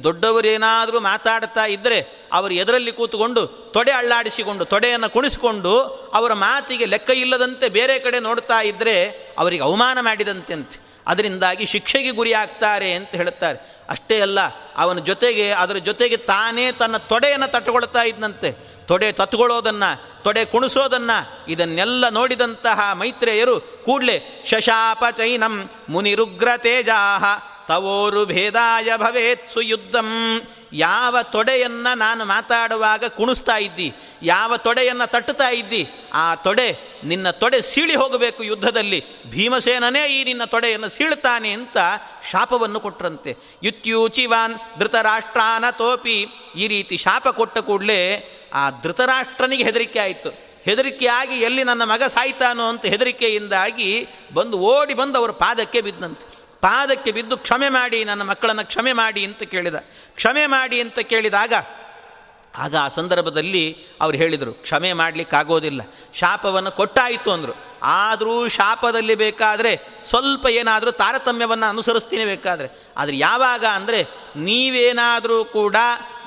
ದೊಡ್ಡವರೇನಾದರೂ 0.02 1.00
ಮಾತಾಡ್ತಾ 1.00 1.66
ಇದ್ದರೆ 1.66 2.28
ಅವರು 2.32 2.54
ಎದರಲ್ಲಿ 2.54 2.92
ಕೂತ್ಕೊಂಡು 2.92 3.46
ತೊಡೆ 3.46 3.92
ಅಳ್ಳಾಡಿಸಿಕೊಂಡು, 3.92 4.64
ತೊಡೆಯನ್ನು 4.64 5.12
ಕುಣಿಸ್ಕೊಂಡು 5.12 5.78
ಅವರ 6.14 6.32
ಮಾತಿಗೆ 6.32 6.84
ಲೆಕ್ಕ 6.84 7.10
ಇಲ್ಲದಂತೆ 7.10 7.68
ಬೇರೆ 7.68 7.98
ಕಡೆ 7.98 8.20
ನೋಡ್ತಾ 8.20 8.60
ಇದ್ದರೆ 8.60 8.96
ಅವರಿಗೆ 9.38 9.62
ಅವಮಾನ 9.62 9.98
ಮಾಡಿದಂತೆ 10.00 10.54
ಅಂತೆ. 10.54 10.85
ಅದರಿಂದಾಗಿ 11.06 11.66
ಶಿಕ್ಷೆಗೆ 11.66 12.10
ಗುರಿಯಾಗ್ತಾರೆ 12.10 12.94
ಅಂತ 12.94 13.08
ಹೇಳುತ್ತಾರೆ. 13.08 13.76
ಅಷ್ಟೇ 13.88 14.20
ಅಲ್ಲ, 14.20 14.38
ಅವನ 14.76 14.98
ಜೊತೆಗೆ, 14.98 15.50
ಅದರ 15.50 15.76
ಜೊತೆಗೆ 15.76 16.16
ತಾನೇ 16.16 16.72
ತನ್ನ 16.72 16.96
ತೊಡೆಯನ್ನು 16.96 17.50
ತಟ್ಟುಕೊಳ್ತಾ 17.50 18.02
ಇದ್ದಂತೆ 18.02 18.52
ತೊಡೆ 18.86 19.12
ತತ್ಕೊಳ್ಳೋದನ್ನು, 19.12 20.22
ತೊಡೆ 20.22 20.44
ಕುಣಿಸೋದನ್ನು, 20.44 21.52
ಇದನ್ನೆಲ್ಲ 21.52 22.08
ನೋಡಿದಂತಹ 22.08 22.90
ಮೈತ್ರೇಯರು 22.92 23.60
ಕೂಡಲೇ 23.60 24.44
ಶಶಾಪ 24.46 25.04
ಚೈನಂ 25.10 25.70
ಮುನಿರುಗ್ರ 25.88 26.48
ತೇಜಾಹ 26.56 27.24
ತವೋರು 27.68 28.26
ಭೇದಾಯ 28.26 28.96
ಭವೇತ್ಸು 28.96 29.60
ಯುದ್ಧಂ. 29.60 30.42
ಯಾವ 30.72 31.22
ತೊಡೆಯನ್ನು 31.22 31.98
ನಾನು 31.98 32.24
ಮಾತಾಡುವಾಗ 32.24 33.04
ಕುಣಿಸ್ತಾ 33.04 33.56
ಇದ್ದಿ, 33.56 33.92
ಯಾವ 34.22 34.56
ತೊಡೆಯನ್ನು 34.56 35.10
ತಟ್ಟುತ್ತಾ 35.10 35.48
ಇದ್ದಿ, 35.48 35.86
ಆ 36.12 36.34
ತೊಡೆ 36.34 36.78
ನಿನ್ನ 37.04 37.30
ತೊಡೆ 37.30 37.60
ಸೀಳಿ 37.60 37.94
ಹೋಗಬೇಕು 37.94 38.42
ಯುದ್ಧದಲ್ಲಿ. 38.42 39.04
ಭೀಮಸೇನನೇ 39.30 40.06
ಈ 40.08 40.24
ನಿನ್ನ 40.24 40.44
ತೊಡೆಯನ್ನು 40.44 40.88
ಸೀಳ್ತಾನೆ 40.88 41.52
ಅಂತ 41.52 41.76
ಶಾಪವನ್ನು 42.30 42.80
ಕೊಟ್ರಂತೆ. 42.80 43.36
ಯುತ್ಯೂಚಿವಾನ್ 43.62 44.54
ಧೃತರಾಷ್ಟ್ರಾನ 44.78 45.70
ತೋಪಿ 45.70 46.26
ಈ 46.56 46.68
ರೀತಿ 46.68 46.96
ಶಾಪ 46.96 47.28
ಕೊಟ್ಟ 47.28 47.58
ಕೂಡಲೇ 47.58 48.00
ಆ 48.54 48.70
ಧೃತರಾಷ್ಟ್ರನಿಗೆ 48.70 49.64
ಹೆದರಿಕೆ 49.64 49.98
ಆಯಿತು. 49.98 50.46
ಹೆದರಿಕೆಯಾಗಿ 50.64 51.40
ಎಲ್ಲಿ 51.40 51.64
ನನ್ನ 51.64 51.82
ಮಗ 51.84 52.02
ಸಾಯ್ತಾನೋ 52.02 52.68
ಅಂತ 52.68 52.86
ಹೆದರಿಕೆಯಿಂದಾಗಿ 52.86 54.08
ಬಂದು 54.34 54.58
ಓಡಿ 54.58 54.94
ಬಂದು 54.94 55.18
ಅವರ 55.18 55.30
ಪಾದಕ್ಕೆ 55.30 55.80
ಬಿದ್ದಂತೆ. 55.80 56.35
ಪಾದಕ್ಕೆ 56.62 57.12
ಬಿದ್ದು 57.12 57.36
ಕ್ಷಮೆ 57.36 57.68
ಮಾಡಿ, 57.68 58.04
ನನ್ನ 58.04 58.22
ಮಕ್ಕಳನ್ನು 58.22 58.64
ಕ್ಷಮೆ 58.66 58.92
ಮಾಡಿ 58.92 59.24
ಅಂತ 59.24 59.42
ಕೇಳಿದ. 59.42 59.74
ಕ್ಷಮೆ 60.16 60.46
ಮಾಡಿ 60.46 60.80
ಅಂತ 60.80 60.98
ಕೇಳಿದಾಗ, 60.98 61.52
ಆಗ 62.56 62.76
ಆ 62.76 62.88
ಸಂದರ್ಭದಲ್ಲಿ 62.88 63.86
ಅವ್ರು 64.00 64.18
ಹೇಳಿದರು, 64.18 64.52
ಕ್ಷಮೆ 64.52 64.92
ಮಾಡಲಿಕ್ಕಾಗೋದಿಲ್ಲ. 64.92 65.80
ಶಾಪವನ್ನು 66.14 66.70
ಕೊಟ್ಟಾಯಿತು 66.70 67.30
ಅಂದರು. 67.30 67.54
ಆದರೂ 67.82 68.48
ಶಾಪದಲ್ಲಿ 68.48 69.14
ಬೇಕಾದರೆ 69.14 69.76
ಸ್ವಲ್ಪ 70.08 70.46
ಏನಾದರೂ 70.46 70.90
ತಾರತಮ್ಯವನ್ನು 70.90 71.66
ಅನುಸರಿಸ್ತೀನಿ 71.66 72.24
ಬೇಕಾದರೆ. 72.24 72.68
ಆದರೆ 72.96 73.18
ಯಾವಾಗ 73.18 73.64
ಅಂದರೆ 73.64 74.02
ನೀವೇನಾದರೂ 74.36 75.44
ಕೂಡ 75.44 75.76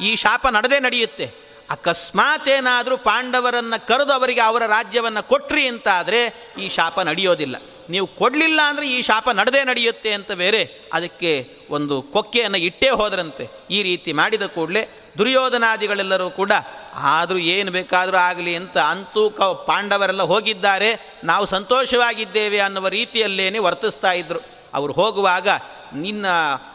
ಈ 0.02 0.16
ಶಾಪ 0.16 0.48
ನಡೆದೇ 0.48 0.80
ನಡೆಯುತ್ತೆ. 0.80 1.49
ಅಕಸ್ಮಾತ್ 1.76 2.48
ಏನಾದರೂ 2.50 2.96
ಪಾಂಡವರನ್ನು 2.98 3.88
ಕರೆದು 3.88 4.14
ಅವರಿಗೆ 4.14 4.42
ಅವರ 4.42 4.64
ರಾಜ್ಯವನ್ನು 4.68 5.24
ಕೊಟ್ರಿ 5.32 5.68
ಅಂತಾದರೆ 5.68 6.22
ಈ 6.64 6.68
ಶಾಪ 6.78 7.00
ನಡೆಯೋದಿಲ್ಲ. 7.00 7.56
ನೀವು 7.94 8.08
ಕೊಡಲಿಲ್ಲ 8.08 8.60
ಅಂದರೆ 8.70 8.86
ಈ 8.88 9.02
ಶಾಪ 9.02 9.30
ನಡೆದೇ 9.40 9.62
ನಡೆಯುತ್ತೆ 9.64 10.12
ಅಂತ 10.14 10.32
ಬೇರೆ. 10.32 10.90
ಅದಕ್ಕೆ 10.94 11.32
ಒಂದು 11.70 12.02
ಕೊಕ್ಕೆಯನ್ನು 12.02 12.58
ಇಟ್ಟೇ 12.58 12.90
ಹೋದರಂತೆ. 12.90 13.46
ಈ 13.72 13.80
ರೀತಿ 13.84 14.14
ಮಾಡಿದ 14.14 14.46
ಕೂಡಲೇ 14.56 14.84
ದುರ್ಯೋಧನಾದಿಗಳೆಲ್ಲರೂ 15.18 16.30
ಕೂಡ 16.30 16.52
ಆದರೂ 17.14 17.40
ಏನು 17.56 17.72
ಬೇಕಾದರೂ 17.72 18.18
ಆಗಲಿ 18.18 18.54
ಅಂತ 18.56 18.78
ಅಂತೂ 18.78 19.30
ಕ 19.30 19.42
ಪಾಂಡವರೆಲ್ಲ 19.42 20.24
ಹೋಗಿದ್ದಾರೆ. 20.34 21.20
ನಾವು 21.24 21.46
ಸಂತೋಷವಾಗಿದ್ದೇವೆ 21.56 22.60
ಅನ್ನುವ 22.60 22.88
ರೀತಿಯಲ್ಲೇನೆ 23.00 23.60
ವರ್ತಿಸ್ತಾ 23.60 24.12
ಇದ್ದರು 24.12 24.59
ಅವರು 24.74 24.94
ಹೋಗುವಾಗ, 24.94 25.48
ನಿನ್ನ 25.94 26.26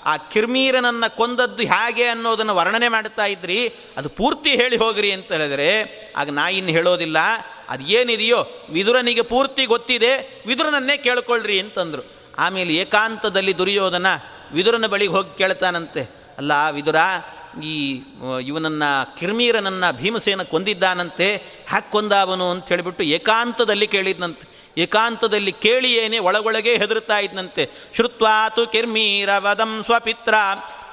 ಆ 0.04 0.16
ಕಿರ್ಮೀರನನ್ನು 0.16 1.16
ಕೊಂದದ್ದು 1.16 1.62
ಹೇಗೆ 1.62 2.04
ಅನ್ನೋದನ್ನು 2.04 2.54
ವರ್ಣನೆ 2.54 2.88
ಮಾಡ್ತಾ 2.88 3.24
ಇದ್ರಿ, 3.24 3.68
ಅದು 3.96 4.09
ಪೂರ್ತಿ 4.09 4.50
ಹೇಳಿ 4.50 4.76
ಹೋಗ್ರಿ 4.76 5.12
ಅಂತ 5.12 5.33
ಹೇಳಿದರೆ, 5.33 5.68
ಆಗ 6.16 6.30
ನಾ 6.30 6.48
ಇನ್ನು 6.48 6.70
ಹೇಳೋದಿಲ್ಲ, 6.70 7.16
ಅದು 7.68 7.85
ಏನಿದೆಯೋ, 7.85 8.46
ವಿದುರನಿಗೆ 8.70 9.22
ಪೂರ್ತಿ 9.22 9.66
ಗೊತ್ತಿದೆ, 9.66 10.42
ವಿದುರನನ್ನೇ 10.46 10.96
ಕೇಳ್ಕೊಳ್ರಿ 10.96 11.61
ಅಂತಂದರು. 11.61 12.02
ಆಮೇಲೆ 12.38 12.74
ಏಕಾಂತದಲ್ಲಿ 12.74 13.59
ದುರ್ಯೋಧನ 13.59 14.07
ವಿದುರನ 14.52 14.87
ಬಳಿಗೆ 14.87 15.12
ಹೋಗಿ 15.12 15.38
ಕೇಳ್ತಾನಂತೆ, 15.38 16.35
ಅಲ್ಲ 16.38 16.52
ವಿದುರ, 16.72 16.96
ಈ 17.62 18.02
ಇವನನ್ನು, 18.42 19.18
ಕಿರ್ಮೀರನನ್ನು 19.18 19.96
ಭೀಮಸೇನ 19.96 20.42
ಕೊಂದಿದ್ದಾನಂತೆ 20.42 21.42
ಹ್ಯಾಕ್ 21.68 21.92
ಕೊಂದ 21.92 22.12
ಅವನು 22.12 22.50
ಅಂತ 22.50 22.68
ಹೇಳಿಬಿಟ್ಟು 22.68 23.05
ಏಕಾಂತದಲ್ಲಿ 23.05 23.87
ಕೇಳಿದ್ನಂತೆ. 23.87 24.46
ಏಕಾಂತದಲ್ಲಿ 24.79 25.53
ಕೇಳಿಯೇನೆ 25.53 26.18
ಒಳಗೊಳಗೆ 26.18 26.77
ಹೆದರುತ್ತಾ 26.77 27.18
ಇದ್ನಂತೆ. 27.18 27.70
ಶ್ರುತ್ವಾತು 27.96 28.66
ಕಿರ್ಮೀರವದಂ 28.66 29.83
ಸ್ವಪಿತ್ರ. 29.83 30.35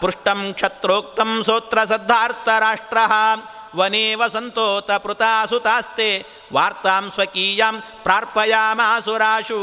ಪೃಷ್ಟಂ 0.02 0.54
ಕ್ಷತ್ರೋಕ್ತಂ 0.54 1.44
ಸೋತ್ರ 1.44 1.84
ಸದ್ಧಾರ್ಥ 1.84 2.50
ರಾಷ್ಟ್ರ. 2.60 2.98
ವನೇವ 3.76 4.28
ಸಂತೋತ 4.28 4.92
ಪೃತಾಸುತಾಸ್ತೆ 4.92 6.26
ವಾರ್ತಾಂ 6.54 7.12
ಸ್ವಕೀಯಾಂ 7.12 7.84
ಪ್ರಾರ್ಪಯಾಮಾಸುರಾಶು. 8.04 9.60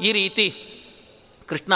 ಈ 0.00 0.12
ರೀತಿ 0.12 0.46
ಕೃಷ್ಣ 1.48 1.72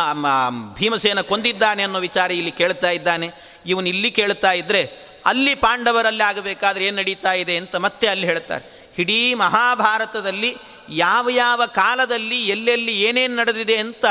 ಭೀಮಸೇನ 0.74 1.20
ಕೊಂದಿದ್ದಾನೆ 1.20 1.82
ಅನ್ನೋ 1.82 1.98
ವಿಚಾರ 1.98 2.30
ಇಲ್ಲಿ 2.30 2.50
ಕೇಳ್ತಾ 2.50 2.90
ಇದ್ದಾನೆ. 2.90 3.30
ಇವನು 3.66 3.88
ಇಲ್ಲಿ 3.88 4.10
ಕೇಳ್ತಾ 4.10 4.52
ಇದ್ದರೆ 4.52 5.07
ಅಲ್ಲಿ 5.30 5.54
ಪಾಂಡವರಲ್ಲಿ 5.64 6.24
ಆಗಬೇಕಾದ್ರೆ 6.30 6.82
ಏನು 6.88 6.96
ನಡೀತಾ 6.96 7.32
ಇದೆ 7.42 7.54
ಅಂತ 7.60 7.76
ಮತ್ತೆ 7.86 8.06
ಅಲ್ಲಿ 8.12 8.26
ಹೇಳ್ತಾರೆ. 8.30 8.64
ಇಡೀ 9.02 9.20
ಮಹಾಭಾರತದಲ್ಲಿ 9.44 10.50
ಯಾವ 10.98 11.28
ಯಾವ 11.36 11.62
ಕಾಲದಲ್ಲಿ 11.80 12.38
ಎಲ್ಲೆಲ್ಲಿ 12.54 12.94
ಏನೇನು 13.08 13.34
ನಡೆದಿದೆ 13.34 13.76
ಅಂತ 13.84 14.06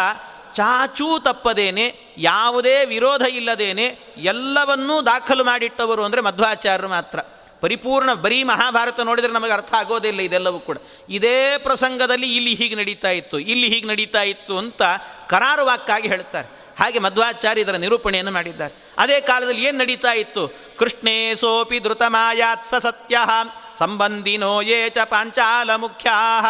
ಚಾಚೂ 0.57 1.07
ತಪ್ಪದೇನೆ, 1.19 1.85
ಯಾವುದೇ 2.17 2.75
ವಿರೋಧ 2.85 3.23
ಇಲ್ಲದೇನೆ 3.39 3.87
ಎಲ್ಲವನ್ನೂ 4.31 4.95
ದಾಖಲು 5.09 5.43
ಮಾಡಿಟ್ಟವರು 5.43 6.03
ಅಂದರೆ 6.03 6.21
ಮಧ್ವಾಚಾರ್ಯರು 6.21 6.89
ಮಾತ್ರ. 6.89 7.19
ಪರಿಪೂರ್ಣ 7.61 8.09
ಬರೀ 8.23 8.39
ಮಹಾಭಾರತ 8.51 8.99
ನೋಡಿದರೆ 9.09 9.33
ನಮಗೆ 9.33 9.53
ಅರ್ಥ 9.53 9.71
ಆಗೋದಿಲ್ಲ 9.73 10.19
ಇದೆಲ್ಲವೂ 10.27 10.59
ಕೂಡ. 10.59 10.77
ಇದೇ 11.09 11.37
ಪ್ರಸಂಗದಲ್ಲಿ 11.57 12.27
ಇಲ್ಲಿ 12.35 12.53
ಹೀಗೆ 12.59 12.75
ನಡೀತಾ 12.75 13.11
ಇತ್ತು, 13.19 13.37
ಇಲ್ಲಿ 13.51 13.67
ಹೀಗೆ 13.73 13.87
ನಡೀತಾ 13.87 14.21
ಇತ್ತು 14.33 14.53
ಅಂತ 14.63 14.81
ಕರಾರುವಾಕ್ಕಾಗಿ 15.29 16.07
ಹೇಳ್ತಾರೆ. 16.13 16.47
ಹಾಗೆ 16.79 16.99
ಮಧ್ವಾಚಾರ್ಯ 16.99 17.61
ಇದರ 17.61 17.75
ನಿರೂಪಣೆಯನ್ನು 17.75 18.31
ಮಾಡಿದ್ದಾರೆ. 18.31 18.73
ಅದೇ 18.97 19.21
ಕಾಲದಲ್ಲಿ 19.21 19.63
ಏನು 19.63 19.77
ನಡೀತಾ 19.77 20.11
ಇತ್ತು? 20.13 20.47
ಕೃಷ್ಣೇ 20.77 21.35
ಸೋಪಿ 21.35 21.79
ಧೃತಮಾಯಾತ್ 21.79 22.67
ಸ 22.67 22.73
ಸತ್ಯ, 22.75 23.17
ಸಂಬಂಧಿನೋ 23.79 24.61
ಯೇ 24.61 24.89
ಚ 24.89 24.97
ಪಾಂಚಾಲ 25.05 25.75
ಮುಖ್ಯಾ. 25.75 26.43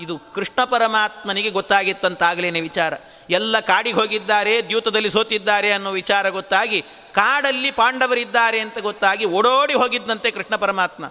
ಇದು 0.00 0.18
ಕೃಷ್ಣ 0.34 0.64
ಪರಮಾತ್ಮನಿಗೆ 0.64 1.50
ಗೊತ್ತಾಗಿತ್ತಂತಾಗಲೇನೆ 1.50 2.60
ವಿಚಾರ. 2.60 2.94
ಎಲ್ಲ 3.30 3.60
ಕಾಡಿಗೆ 3.60 3.96
ಹೋಗಿದ್ದಾರೆ, 3.96 4.68
ದ್ಯೂತದಲ್ಲಿ 4.68 5.10
ಸೋತಿದ್ದಾರೆ 5.10 5.72
ಅನ್ನೋ 5.72 5.90
ವಿಚಾರ 5.90 6.28
ಗೊತ್ತಾಗಿ, 6.28 6.82
ಕಾಡಲ್ಲಿ 7.12 7.70
ಪಾಂಡವರಿದ್ದಾರೆ 7.70 8.60
ಅಂತ 8.60 8.78
ಗೊತ್ತಾಗಿ 8.78 9.24
ಓಡೋಡಿ 9.24 9.74
ಹೋಗಿದ್ದಂತೆ 9.74 10.30
ಕೃಷ್ಣ 10.30 10.56
ಪರಮಾತ್ಮ. 10.56 11.06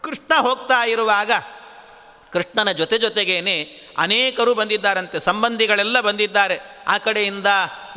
ಕೃಷ್ಣ 0.00 0.34
ಹೋಗ್ತಾ 0.34 0.84
ಇರುವಾಗ 0.84 1.30
ಕೃಷ್ಣನ 2.32 2.72
ಜೊತೆ 2.72 2.98
ಜೊತೆಗೇನೆ 2.98 3.56
ಅನೇಕರು 3.98 4.54
ಬಂದಿದ್ದಾರಂತೆ, 4.54 5.20
ಸಂಬಂಧಿಗಳೆಲ್ಲ 5.20 6.00
ಬಂದಿದ್ದಾರೆ. 6.00 6.60
ಆ 6.88 6.98
ಕಡೆಯಿಂದ 6.98 7.46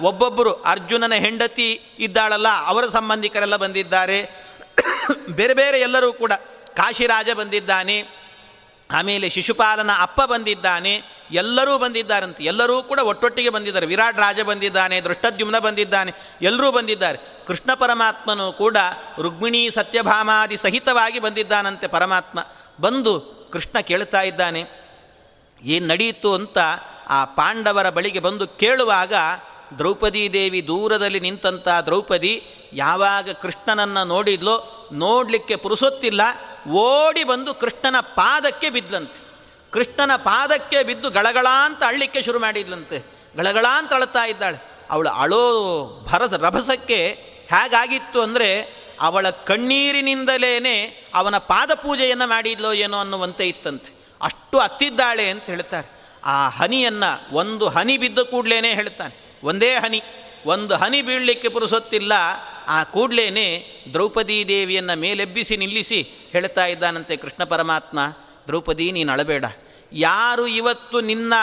ಒಬ್ಬೊಬ್ಬರು 0.02 0.54
ಅರ್ಜುನನ 0.54 1.14
ಹೆಂಡತಿ 1.14 1.82
ಇದ್ದಾಳಲ್ಲ, 2.00 2.48
ಅವರ 2.66 2.88
ಸಂಬಂಧಿಕರೆಲ್ಲ 2.88 3.56
ಬಂದಿದ್ದಾರೆ. 3.56 4.46
ಬೇರೆ 5.30 5.54
ಬೇರೆ 5.54 5.80
ಎಲ್ಲರೂ 5.80 6.14
ಕೂಡ 6.14 6.32
ಕಾಶಿರಾಜ 6.76 7.30
ಬಂದಿದ್ದಾನೆ, 7.30 8.26
ಆಮೇಲೆ 8.92 9.30
ಶಿಶುಪಾಲನ 9.30 9.90
ಅಪ್ಪ 10.00 10.22
ಬಂದಿದ್ದಾನೆ, 10.22 11.04
ಎಲ್ಲರೂ 11.32 11.78
ಬಂದಿದ್ದಾರಂತೆ. 11.78 12.44
ಎಲ್ಲರೂ 12.44 12.84
ಕೂಡ 12.84 13.00
ಒಟ್ಟೊಟ್ಟಿಗೆ 13.00 13.50
ಬಂದಿದ್ದಾರೆ. 13.50 13.86
ವಿರಾಟ್ 13.86 14.18
ರಾಜ 14.18 14.40
ಬಂದಿದ್ದಾನೆ 14.42 15.02
ದೃಷ್ಟದ್ಯುಮ್ನ 15.02 15.60
ಬಂದಿದ್ದಾನೆ, 15.60 16.12
ಎಲ್ಲರೂ 16.42 16.72
ಬಂದಿದ್ದಾರೆ. 16.72 17.18
ಕೃಷ್ಣ 17.48 17.74
ಪರಮಾತ್ಮನು 17.74 18.54
ಕೂಡ 18.54 18.78
ರುಕ್ಮಿಣಿ 19.22 19.72
ಸತ್ಯಭಾಮಾದಿ 19.72 20.58
ಸಹಿತವಾಗಿ 20.58 21.20
ಬಂದಿದ್ದಾನಂತೆ 21.20 21.88
ಪರಮಾತ್ಮ. 21.88 22.40
ಬಂದು 22.82 23.35
ಕೃಷ್ಣ 23.54 23.80
ಕೇಳ್ತಾ 23.80 24.22
ಇದ್ದಾನೆ, 24.22 24.62
ಏನು 25.62 25.86
ನಡೆಯಿತು 25.88 26.30
ಅಂತ 26.34 26.58
ಆ 27.10 27.20
ಪಾಂಡವರ 27.38 27.88
ಬಳಿಗೆ 27.90 28.20
ಬಂದು 28.20 28.46
ಕೇಳುವಾಗ, 28.62 29.14
ದ್ರೌಪದಿ 29.78 30.24
ದೇವಿ 30.34 30.62
ದೂರದಲ್ಲಿ 30.68 31.20
ನಿಂತಂಥ 31.20 31.68
ದ್ರೌಪದಿ 31.86 32.34
ಯಾವಾಗ 32.74 33.28
ಕೃಷ್ಣನನ್ನು 33.42 34.04
ನೋಡಿದ್ಲೋ 34.06 34.56
ನೋಡಲಿಕ್ಕೆ 34.94 35.56
ಪುರುಸೊತ್ತಿಲ್ಲ, 35.56 36.22
ಓಡಿ 36.86 37.24
ಬಂದು 37.24 37.54
ಕೃಷ್ಣನ 37.54 38.00
ಪಾದಕ್ಕೆ 38.16 38.70
ಬಿದ್ದಂತೆ 38.70 39.20
ಕೃಷ್ಣನ 39.74 40.14
ಪಾದಕ್ಕೆ 40.24 40.80
ಬಿದ್ದು 40.84 41.08
ಗಳಗಳ 41.12 41.48
ಅಂತ 41.66 41.82
ಅಳ್ಳಿಕ್ಕೆ 41.88 42.20
ಶುರು 42.22 42.40
ಮಾಡಿದ್ಲಂತೆ. 42.40 42.98
ಗಳಗಳ 43.38 43.66
ಅಂತ 43.78 43.92
ಅಳ್ತಾ 43.94 44.24
ಇದ್ದಾಳೆ. 44.24 44.60
ಅವಳು 44.90 45.10
ಅಳೋ 45.22 45.44
ಭರಸ 46.08 46.34
ರಭಸಕ್ಕೆ 46.44 47.00
ಹೇಗಾಗಿತ್ತು 47.50 48.20
ಅಂದರೆ 48.22 48.50
ಅವಳ 49.00 49.30
ಕಣ್ಣೀರಿನಿಂದಲೇ 49.30 51.10
ಅವನ 51.14 51.38
ಪಾದಪೂಜೆಯನ್ನು 51.38 52.28
ಮಾಡಿದ್ಲೋ 52.28 52.74
ಏನೋ 52.74 53.00
ಅನ್ನುವಂತೆ 53.00 53.48
ಇತ್ತಂತೆ. 53.48 54.06
ಅಷ್ಟು 54.22 54.60
ಅತ್ತಿದ್ದಾಳೆ 54.60 55.30
ಅಂತ 55.30 55.44
ಹೇಳ್ತಾರೆ. 55.44 55.96
ಆ 56.24 56.50
ಹನಿಯನ್ನು 56.50 57.36
ಒಂದು 57.36 57.70
ಹನಿ 57.70 57.98
ಬಿದ್ದ 57.98 58.20
ಕೂಡ್ಲೇನೆ 58.20 58.74
ಹೇಳ್ತಾನೆ. 58.74 59.40
ಒಂದೇ 59.44 59.76
ಹನಿ. 59.76 60.04
ಒಂದು 60.46 60.76
ಹನಿ 60.76 61.02
ಬೀಳಲಿಕ್ಕೆ 61.02 61.50
ಪುರುಸೊತ್ತಿಲ್ಲ. 61.50 62.14
ಆ 62.68 62.84
ಕೂಡ್ಲೇನೆ 62.84 63.68
ದ್ರೌಪದೀ 63.94 64.46
ದೇವಿಯನ್ನು 64.46 65.00
ಮೇಲೆಬ್ಬಿಸಿ 65.00 65.58
ನಿಲ್ಲಿಸಿ 65.58 66.08
ಹೇಳ್ತಾ 66.32 66.66
ಇದ್ದಾನಂತೆ 66.66 67.18
ಕೃಷ್ಣ 67.18 67.44
ಪರಮಾತ್ಮ, 67.44 68.00
ದ್ರೌಪದಿ, 68.48 68.92
ನೀನು 68.92 69.12
ಅಳಬೇಡ. 69.12 69.46
ಯಾರು 69.94 70.48
ಇವತ್ತು 70.48 71.02
ನಿನ್ನ 71.02 71.34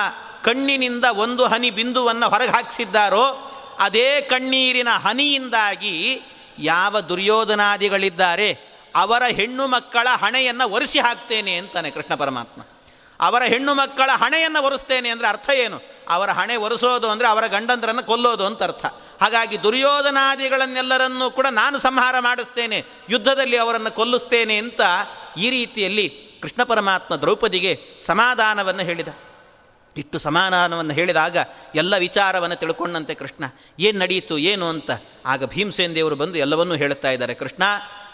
ಕಣ್ಣಿನಿಂದ 0.45 1.05
ಒಂದು 1.05 1.47
ಹನಿ 1.47 1.71
ಬಿಂದುವನ್ನು 1.71 2.29
ಹೊರಗೆ 2.29 2.51
ಹಾಕಿಸಿದ್ದಾರೋ, 2.51 3.53
ಅದೇ 3.79 4.21
ಕಣ್ಣೀರಿನ 4.21 4.89
ಹನಿಯಿಂದಾಗಿ 4.91 6.23
ಯಾವ 6.59 7.01
ದುರ್ಯೋಧನಾದಿಗಳಿದ್ದಾರೆ, 7.01 8.49
ಅವರ 8.95 9.23
ಹೆಣ್ಣು 9.39 9.65
ಮಕ್ಕಳ 9.69 10.07
ಹಣೆಯನ್ನು 10.23 10.67
ಒರೆಸಿ 10.71 10.99
ಹಾಕ್ತೇನೆ 10.99 11.53
ಅಂತಾನೆ 11.57 11.91
ಕೃಷ್ಣ 11.91 12.15
ಪರಮಾತ್ಮ. 12.15 12.61
ಅವರ 13.21 13.43
ಹೆಣ್ಣು 13.43 13.73
ಮಕ್ಕಳ 13.75 14.11
ಹಣೆಯನ್ನು 14.23 14.61
ಒರೆಸ್ತೇನೆ 14.65 15.09
ಅಂದರೆ 15.11 15.29
ಅರ್ಥ 15.29 15.49
ಏನು? 15.65 15.79
ಅವರ 16.09 16.31
ಹಣೆ 16.31 16.55
ಒರೆಸೋದು 16.57 17.07
ಅಂದರೆ 17.11 17.27
ಅವರ 17.29 17.45
ಗಂಡಂದ್ರನ್ನು 17.47 18.03
ಕೊಲ್ಲೋದು 18.03 18.45
ಅಂತ 18.47 18.63
ಅರ್ಥ. 18.63 18.85
ಹಾಗಾಗಿ 19.21 19.57
ದುರ್ಯೋಧನಾದಿಗಳನ್ನೆಲ್ಲರನ್ನೂ 19.63 21.31
ಕೂಡ 21.31 21.47
ನಾನು 21.51 21.79
ಸಂಹಾರ 21.79 22.15
ಮಾಡಿಸ್ತೇನೆ, 22.19 22.79
ಯುದ್ಧದಲ್ಲಿ 23.09 23.57
ಅವರನ್ನು 23.57 23.91
ಕೊಲ್ಲಿಸ್ತೇನೆ 23.91 24.57
ಅಂತ 24.59 24.81
ಈ 25.39 25.51
ರೀತಿಯಲ್ಲಿ 25.51 26.09
ಕೃಷ್ಣ 26.43 26.63
ಪರಮಾತ್ಮ 26.63 27.17
ದ್ರೌಪದಿಗೆ 27.17 27.75
ಸಮಾಧಾನವನ್ನು 28.07 28.83
ಹೇಳಿದ. 28.83 29.09
ಇಷ್ಟು 29.97 30.19
ಸಮಾಧಾನವನ್ನು 30.19 30.93
ಹೇಳಿದಾಗ 30.93 31.37
ಎಲ್ಲ 31.75 31.97
ವಿಚಾರವನ್ನು 31.97 32.57
ತಿಳ್ಕೊಂಡಂತೆ 32.57 33.15
ಕೃಷ್ಣ, 33.15 33.45
ಏನು 33.79 33.99
ನಡೆಯಿತು 33.99 34.39
ಏನು 34.39 34.69
ಅಂತ. 34.69 34.91
ಆಗ 35.27 35.45
ಭೀಮಸೇನ್ 35.45 35.95
ದೇವರು 35.95 36.17
ಬಂದು 36.17 36.39
ಎಲ್ಲವನ್ನೂ 36.39 36.75
ಹೇಳುತ್ತಾ 36.75 37.11
ಇದ್ದಾರೆ. 37.11 37.35
ಕೃಷ್ಣ, 37.35 37.63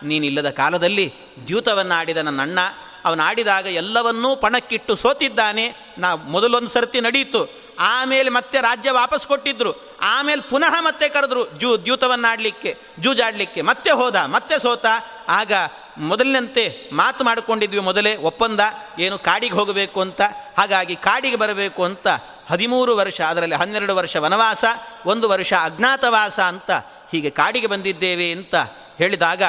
ನೀನಿಲ್ಲದ 0.03 0.51
ಕಾಲದಲ್ಲಿ 0.51 1.12
ದ್ಯೂತವನ್ನು 1.47 1.95
ಆಡಿದ 1.95 2.17
ನನ್ನ 2.17 2.43
ಅಣ್ಣ 2.43 2.59
ಅವನು 3.04 3.22
ಆಡಿದಾಗ 3.22 3.66
ಎಲ್ಲವನ್ನೂ 3.66 4.37
ಪಣಕ್ಕಿಟ್ಟು 4.37 4.96
ಸೋತಿದ್ದಾನೆ. 4.96 5.76
ನಾ 5.98 6.14
ಮೊದಲೊಂದು 6.14 6.68
ಸರ್ತಿ 6.68 7.00
ನಡೀತು. 7.00 7.68
ಆಮೇಲೆ 7.78 8.30
ಮತ್ತೆ 8.30 8.61
ರಾಜ್ಯ 8.61 8.90
ವಾಪಸ್ 8.90 9.26
ಕೊಟ್ಟಿದ್ದರು 9.26 9.98
ಆಮೇಲೆ 10.00 10.42
ಪುನಃ 10.42 10.80
ಮತ್ತೆ 10.80 11.08
ಕರೆದ್ರು, 11.08 11.50
ಜೂ 11.50 11.84
ದ್ಯೂತವನ್ನಾಡಲಿಕ್ಕೆ, 11.84 12.78
ಜೂಜಾಡಲಿಕ್ಕೆ. 13.00 13.62
ಮತ್ತೆ 13.62 13.90
ಹೋದ, 13.90 14.16
ಮತ್ತೆ 14.16 14.58
ಸೋತ. 14.58 14.87
ಆಗ 15.28 15.52
ಮೊದಲಿನಂತೆ 15.98 16.90
ಮಾತು 16.92 17.24
ಮಾಡಿಕೊಂಡಿದ್ವಿ 17.24 17.78
ಮೊದಲೇ, 17.78 18.16
ಒಪ್ಪಂದ, 18.16 18.61
ಏನು 18.98 19.18
ಕಾಡಿಗೆ 19.18 19.54
ಹೋಗಬೇಕು 19.54 20.00
ಅಂತ. 20.00 20.20
ಹಾಗಾಗಿ 20.58 20.96
ಕಾಡಿಗೆ 20.96 21.37
ಬರಬೇಕು 21.37 21.84
ಅಂತ 21.84 22.08
ಹದಿಮೂರು 22.50 22.96
ವರ್ಷ, 22.96 23.20
ಅದರಲ್ಲಿ 23.20 23.54
ಹನ್ನೆರಡು 23.54 23.96
ವರ್ಷ 23.96 24.16
ವನವಾಸ, 24.16 24.64
ಒಂದು 25.06 25.28
ವರ್ಷ 25.28 25.52
ಅಜ್ಞಾತವಾಸ 25.62 26.40
ಅಂತ 26.40 26.70
ಹೀಗೆ 27.12 27.30
ಕಾಡಿಗೆ 27.30 27.66
ಬಂದಿದ್ದೇವೆ 27.66 28.30
ಅಂತ 28.30 28.54
ಹೇಳಿದಾಗ 28.98 29.42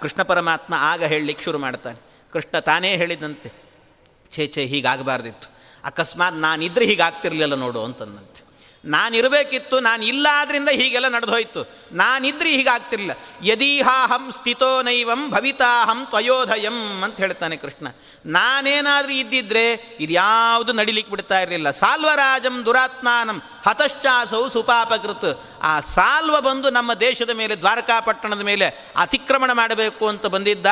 ಕೃಷ್ಣ 0.00 0.22
ಪರಮಾತ್ಮ 0.22 0.74
ಆಗ 0.76 1.04
ಹೇಳಲಿಕ್ಕೆ 1.04 1.44
ಶುರು 1.44 1.58
ಮಾಡ್ತಾನೆ. 1.58 2.13
ಕೃಷ್ಣ 2.34 2.58
ತಾನೇ 2.58 2.96
ಹೇಳಿದಂತೆ 2.96 3.50
ಛೇ 4.30 4.46
ಛೇ 4.46 4.66
ಹೀಗಾಗಬಾರ್ದಿತ್ತು. 4.66 5.48
ಅಕಸ್ಮಾತ್ 5.84 6.34
ನಾನಿದ್ರೆ 6.34 6.84
ಹೀಗಾಗ್ತಿರ್ಲಿಲ್ಲ 6.84 7.54
ನೋಡು 7.54 7.84
ಅಂತಂದಂತೆ. 7.84 8.53
ನಾನಿರಬೇಕಿತ್ತು 8.84 9.80
ನಾನು 9.80 10.04
ಇಲ್ಲ 10.04 10.26
ಆದ್ರಿಂದ 10.32 10.68
ಹೀಗೆಲ್ಲ 10.68 11.08
ನಡೆದು 11.08 11.32
ಹೋಯಿತು 11.32 11.68
ನಾನಿದ್ರೆ 11.92 12.50
ಹೀಗಾಗ್ತಿರ್ಲಿಲ್ಲ. 12.50 13.12
ಯದೀಹಾಹಂ 13.42 14.32
ಸ್ಥಿತೋ 14.32 14.82
ನೈವಂ 14.82 15.30
ಭವಿತಾಹಂ 15.30 16.06
ತ್ವಯೋಧಯಂ 16.06 17.02
ಅಂತ 17.02 17.16
ಹೇಳ್ತಾನೆ 17.16 17.56
ಕೃಷ್ಣ. 17.56 17.86
ನಾನೇನಾದರೂ 18.26 19.12
ಇದ್ದಿದ್ರೆ 19.12 19.96
ಇದ್ಯಾವುದು 20.00 20.72
ನಡಿಲಿಕ್ಕೆ 20.72 21.10
ಬಿಡ್ತಾ 21.10 21.40
ಇರಲಿಲ್ಲ. 21.40 21.70
ಸಾಲ್ವರಾಜಂ 21.70 22.64
ದುರಾತ್ಮಾನಂ 22.66 23.42
ಹತಶ್ಚಾಸೌ 23.68 24.48
ಸುಪಾಪಕೃತ್. 24.48 25.46
ಆ 25.62 25.80
ಸಾಲ್ವ 25.80 26.40
ಬಂದು 26.40 26.70
ನಮ್ಮ 26.70 26.94
ದೇಶದ 26.94 27.30
ಮೇಲೆ, 27.30 27.56
ದ್ವಾರಕಾಪಟ್ಟಣದ 27.56 28.40
ಮೇಲೆ 28.40 28.92
ಅತಿಕ್ರಮಣ 28.96 29.52
ಮಾಡಬೇಕು 29.52 30.08
ಅಂತ 30.08 30.26
ಬಂದಿದ್ದ, 30.26 30.66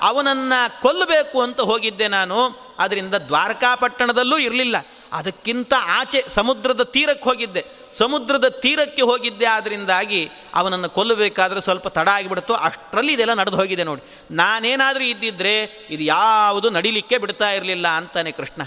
ಅವನನ್ನು 0.00 0.82
ಕೊಲ್ಲಬೇಕು 0.82 1.42
ಅಂತ 1.42 1.60
ಹೋಗಿದ್ದೆ 1.60 2.08
ನಾನು. 2.08 2.68
ಅದರಿಂದ 2.78 3.14
ದ್ವಾರಕಾಪಟ್ಟಣದಲ್ಲೂ 3.14 4.38
ಇರಲಿಲ್ಲ. 4.38 4.86
ಅದಕ್ಕಿಂತ 5.12 5.74
ಆಚೆ 5.78 6.24
ಸಮುದ್ರದ 6.28 6.82
ತೀರಕ್ಕೆ 6.82 7.24
ಹೋಗಿದ್ದೆ. 7.24 7.64
ಸಮುದ್ರದ 7.98 8.48
ತೀರಕ್ಕೆ 8.48 9.02
ಹೋಗಿದ್ದೆ 9.02 9.46
ಆದ್ದರಿಂದಾಗಿ 9.46 10.30
ಅವನನ್ನು 10.54 10.88
ಕೊಲ್ಲಬೇಕಾದ್ರೆ 10.90 11.60
ಸ್ವಲ್ಪ 11.60 11.88
ತಡ 11.88 12.08
ಆಗಿಬಿಡ್ತು. 12.08 12.54
ಅಷ್ಟರಲ್ಲಿ 12.54 13.12
ಇದೆಲ್ಲ 13.12 13.34
ನಡೆದು 13.34 13.56
ಹೋಗಿದೆ 13.56 13.84
ನೋಡಿ. 13.84 14.02
ನಾನೇನಾದರೂ 14.30 15.04
ಇದ್ದಿದ್ದರೆ 15.04 15.86
ಇದು 15.90 16.02
ಯಾವುದು 16.02 16.70
ನಡಿಲಿಕ್ಕೆ 16.70 17.18
ಬಿಡ್ತಾ 17.18 17.50
ಇರಲಿಲ್ಲ 17.50 17.88
ಅಂತಾನೆ 17.88 18.32
ಕೃಷ್ಣ. 18.32 18.62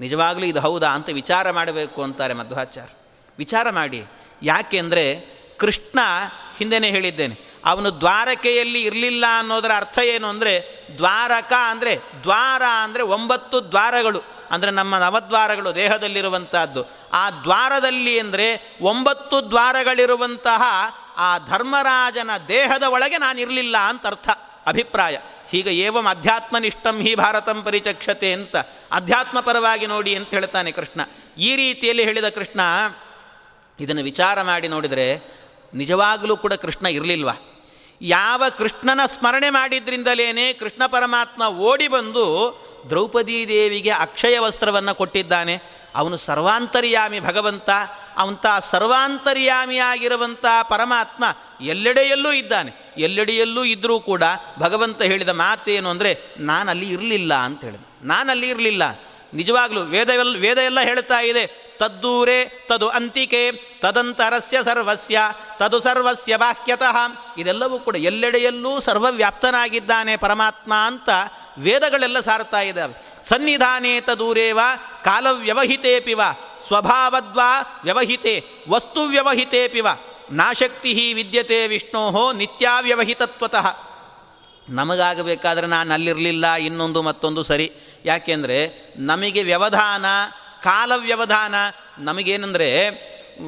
ನಿಜವಾಗಲೂ 0.00 0.44
ಇದು 0.44 0.60
ಹೌದಾ 0.60 0.88
ಅಂತ 0.88 1.10
ವಿಚಾರ 1.10 1.50
ಮಾಡಬೇಕು 1.50 2.02
ಅಂತಾರೆ 2.02 2.34
ಮಧ್ವಾಚಾರ್ಯ. 2.34 2.94
ವಿಚಾರ 3.38 3.70
ಮಾಡಿ. 3.70 4.04
ಯಾಕೆಂದರೆ 4.42 5.20
ಕೃಷ್ಣ 5.58 5.98
ಹಿಂದೆನೇ 6.58 6.90
ಹೇಳಿದ್ದೇನೆ. 6.90 7.49
ಅವನು 7.64 7.88
ದ್ವಾರಕೆಯಲ್ಲಿ 8.00 8.82
ಇರಲಿಲ್ಲ 8.82 9.24
ಅನ್ನೋದರ 9.38 9.72
ಅರ್ಥ 9.76 9.98
ಏನು 9.98 10.26
ಅಂದರೆ 10.28 10.52
ದ್ವಾರಕ 10.98 11.52
ಅಂದರೆ 11.70 11.92
ದ್ವಾರ 12.22 12.62
ಅಂದರೆ 12.84 13.02
ಒಂಬತ್ತು 13.16 13.56
ದ್ವಾರಗಳು 13.70 14.20
ಅಂದರೆ 14.50 14.70
ನಮ್ಮ 14.70 14.94
ನವದ್ವಾರಗಳು 14.98 15.70
ದೇಹದಲ್ಲಿರುವಂತಹದ್ದು. 15.74 16.82
ಆ 17.12 17.24
ದ್ವಾರದಲ್ಲಿ 17.30 18.14
ಅಂದರೆ 18.20 18.46
ಒಂಬತ್ತು 18.80 19.36
ದ್ವಾರಗಳಿರುವಂತಹ 19.50 20.62
ಆ 21.16 21.28
ಧರ್ಮರಾಜನ 21.38 22.30
ದೇಹದ 22.48 22.84
ಒಳಗೆ 22.94 23.18
ನಾನಿರಲಿಲ್ಲ 23.18 23.76
ಅಂತ 23.90 24.06
ಅರ್ಥ, 24.06 24.28
ಅಭಿಪ್ರಾಯ. 24.66 25.16
ಹೀಗೆ 25.52 25.72
ಏವಂ 25.84 26.06
ಅಧ್ಯಾತ್ಮನಿಷ್ಠಂ 26.06 26.96
ಹಿ 27.00 27.12
ಭಾರತಂ 27.14 27.58
ಪರಿಚಕ್ಷತೆ 27.62 28.28
ಅಂತ 28.32 28.56
ಅಧ್ಯಾತ್ಮ 28.92 29.38
ಪರವಾಗಿ 29.40 29.86
ನೋಡಿ 29.86 30.12
ಅಂತ 30.14 30.30
ಹೇಳ್ತಾನೆ 30.30 30.72
ಕೃಷ್ಣ. 30.72 31.00
ಈ 31.38 31.50
ರೀತಿಯಲ್ಲಿ 31.56 32.04
ಹೇಳಿದ 32.04 32.28
ಕೃಷ್ಣ, 32.28 32.60
ಇದನ್ನು 33.78 34.02
ವಿಚಾರ 34.02 34.42
ಮಾಡಿ 34.42 34.68
ನೋಡಿದರೆ 34.68 35.06
ನಿಜವಾಗಲೂ 35.72 36.36
ಕೂಡ 36.36 36.52
ಕೃಷ್ಣ 36.64 36.86
ಇರಲಿಲ್ವಾ? 36.98 37.34
ಯಾವ 38.02 38.42
ಕೃಷ್ಣನ 38.58 39.00
ಸ್ಮರಣೆ 39.06 39.50
ಮಾಡಿದ್ರಿಂದಲೇ 39.50 40.52
ಕೃಷ್ಣ 40.52 40.86
ಪರಮಾತ್ಮ 40.86 41.42
ಓಡಿ 41.42 41.88
ಬಂದು 41.88 42.58
ದ್ರೌಪದೀ 42.90 43.48
ದೇವಿಗೆ 43.48 43.90
ಅಕ್ಷಯ 43.90 44.38
ವಸ್ತ್ರವನ್ನು 44.38 44.94
ಕೊಟ್ಟಿದ್ದಾನೆ. 44.94 45.62
ಅವನು 45.94 46.16
ಸರ್ವಾಂತರ್ಯಾಮಿ 46.16 47.20
ಭಗವಂತ. 47.20 47.70
ಅವಂಥ 48.16 48.46
ಸರ್ವಾಂತರ್ಯಾಮಿಯಾಗಿರುವಂಥ 48.70 50.46
ಪರಮಾತ್ಮ 50.68 51.24
ಎಲ್ಲೆಡೆಯಲ್ಲೂ 51.60 52.32
ಇದ್ದಾನೆ. 52.32 52.94
ಎಲ್ಲೆಡೆಯಲ್ಲೂ 52.98 53.64
ಇದ್ದರೂ 53.64 54.00
ಕೂಡ 54.00 54.22
ಭಗವಂತ 54.58 55.02
ಹೇಳಿದ 55.02 55.28
ಮಾತೇನು 55.28 55.88
ಅಂದರೆ, 55.88 56.18
ನಾನಲ್ಲಿ 56.38 56.88
ಇರಲಿಲ್ಲ 56.88 57.34
ಅಂತ 57.34 57.64
ಹೇಳಿದ. 57.64 57.80
ನಾನಲ್ಲಿ 58.02 58.48
ಇರಲಿಲ್ಲ. 58.48 59.00
ನಿಜವಾಗಲೂ 59.34 59.82
ವೇದ 59.82 60.08
ವೇದ 60.38 60.58
ಎಲ್ಲ 60.58 60.80
ಹೇಳ್ತಾ 60.80 61.20
ಇದೆ. 61.20 61.70
ತದ್ದೂರೇ 61.78 62.66
ತದು 62.68 62.88
ಅಂತಿಕೆ, 62.88 63.52
ತದಂತರಸ್ಯ 63.52 64.58
ಸರ್ವಸ್ಯ, 64.64 65.20
ತದು 65.58 65.80
ಸರ್ವಸ್ಯ 65.80 66.36
ಬಾಹ್ಯತಃ 66.36 66.96
ಇದೆಲ್ಲವೂ 67.38 67.78
ಕೂಡ 67.78 67.96
ಎಲ್ಲೆಡೆಯಲ್ಲೂ 67.96 68.80
ಸರ್ವವ್ಯಾಪ್ತನಾಗಿದ್ದಾನೆ 68.80 70.16
ಪರಮಾತ್ಮ 70.16 70.74
ಅಂತ 70.74 71.08
ವೇದಗಳೆಲ್ಲ 71.58 72.20
ಸಾರ್ತಾ 72.20 72.60
ಇದ್ದಾವೆ. 72.60 73.24
ಸನ್ನಿಧಾನೇ 73.28 74.00
ತದೂರೇವ, 74.00 74.60
ಕಾಲವ್ಯವಹಿತೇಪಿವ, 75.04 76.20
ಸ್ವಭಾವದ್ವಾ 76.66 77.80
ವ್ಯವಹಿತೆ 77.84 78.44
ವಸ್ತು 78.68 79.02
ವ್ಯವಹಿತೇಪಿವ 79.02 79.86
ನಾಶಕ್ತಿ 80.32 81.12
ವಿದ್ಯತೆ 81.12 81.66
ವಿಷ್ಣೋ 81.66 82.32
ನಿತ್ಯಾವ್ಯವಹಿತತ್ವತಃ. 82.32 83.89
ನಮಗಾಗಬೇಕಾದ್ರೆ 84.70 85.66
ನಾನು 85.66 85.90
ಅಲ್ಲಿರಲಿಲ್ಲ 85.94 86.46
ಇನ್ನೊಂದು 86.68 87.02
ಮತ್ತೊಂದು 87.02 87.42
ಸರಿ. 87.42 87.68
ಯಾಕೆಂದರೆ 88.04 88.58
ನಮಗೆ 89.10 89.42
ವ್ಯವಧಾನ, 89.42 90.06
ಕಾಲ 90.62 90.92
ವ್ಯವಧಾನ, 90.96 91.54
ನಮಗೇನೆಂದರೆ 91.98 92.68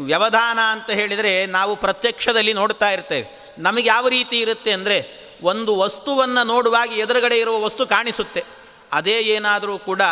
ವ್ಯವಧಾನ 0.05 0.59
ಅಂತ 0.73 0.91
ಹೇಳಿದರೆ 0.91 1.33
ನಾವು 1.47 1.73
ಪ್ರತ್ಯಕ್ಷದಲ್ಲಿ 1.77 2.53
ನೋಡ್ತಾ 2.53 2.91
ಇರ್ತೇವೆ. 2.91 3.27
ನಮಗೆ 3.59 3.89
ಯಾವ 3.89 4.09
ರೀತಿ 4.09 4.37
ಇರುತ್ತೆ 4.41 4.73
ಅಂದರೆ 4.73 4.99
ಒಂದು 5.43 5.73
ವಸ್ತುವನ್ನು 5.79 6.43
ನೋಡುವಾಗ 6.47 6.91
ಎದುರುಗಡೆ 7.05 7.39
ಇರುವ 7.39 7.57
ವಸ್ತು 7.65 7.87
ಕಾಣಿಸುತ್ತೆ. 7.87 8.43
ಅದೇ 8.93 9.17
ಏನಾದರೂ 9.35 9.75
ಕೂಡ 9.79 10.03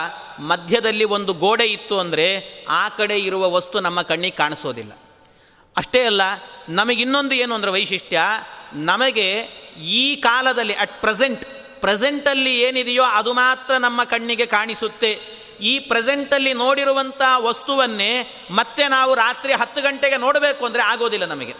ಮಧ್ಯದಲ್ಲಿ 0.40 1.06
ಒಂದು 1.16 1.32
ಗೋಡೆ 1.34 1.66
ಇತ್ತು 1.66 1.98
ಅಂದರೆ 1.98 2.26
ಆ 2.68 2.84
ಕಡೆ 2.88 3.16
ಇರುವ 3.18 3.44
ವಸ್ತು 3.50 3.80
ನಮ್ಮ 3.80 4.02
ಕಣ್ಣಿಗೆ 4.02 4.36
ಕಾಣಿಸೋದಿಲ್ಲ. 4.36 4.92
ಅಷ್ಟೇ 5.76 6.00
ಅಲ್ಲ, 6.02 6.22
ನಮಗಿನ್ನೊಂದು 6.68 7.34
ಏನು 7.34 7.52
ಅಂದರೆ 7.54 7.70
ವೈಶಿಷ್ಟ್ಯ, 7.70 8.20
ನಮಗೆ 8.74 9.26
ಈ 9.80 10.16
ಕಾಲದಲ್ಲಿ 10.16 10.74
ಅಟ್ 10.74 11.00
ಪ್ರೆಸೆಂಟ್ 11.00 11.44
ಪ್ರೆಸೆಂಟಲ್ಲಿ 11.80 12.60
ಏನಿದೆಯೋ 12.60 13.02
ಅದು 13.02 13.32
ಮಾತ್ರ 13.32 13.76
ನಮ್ಮ 13.76 14.04
ಕಣ್ಣಿಗೆ 14.04 14.46
ಕಾಣಿಸುತ್ತೆ. 14.46 15.40
ಈ 15.60 15.78
ಪ್ರೆಸೆಂಟಲ್ಲಿ 15.78 16.52
ನೋಡಿರುವಂಥ 16.52 17.22
ವಸ್ತುವನ್ನೇ 17.36 18.44
ಮತ್ತೆ 18.50 18.88
ನಾವು 18.88 19.14
ರಾತ್ರಿ 19.14 19.52
ಹತ್ತು 19.52 19.82
ಗಂಟೆಗೆ 19.82 20.16
ನೋಡಬೇಕು 20.16 20.66
ಅಂದರೆ 20.66 20.82
ಆಗೋದಿಲ್ಲ 20.82 21.24
ನಮಗೆ. 21.24 21.52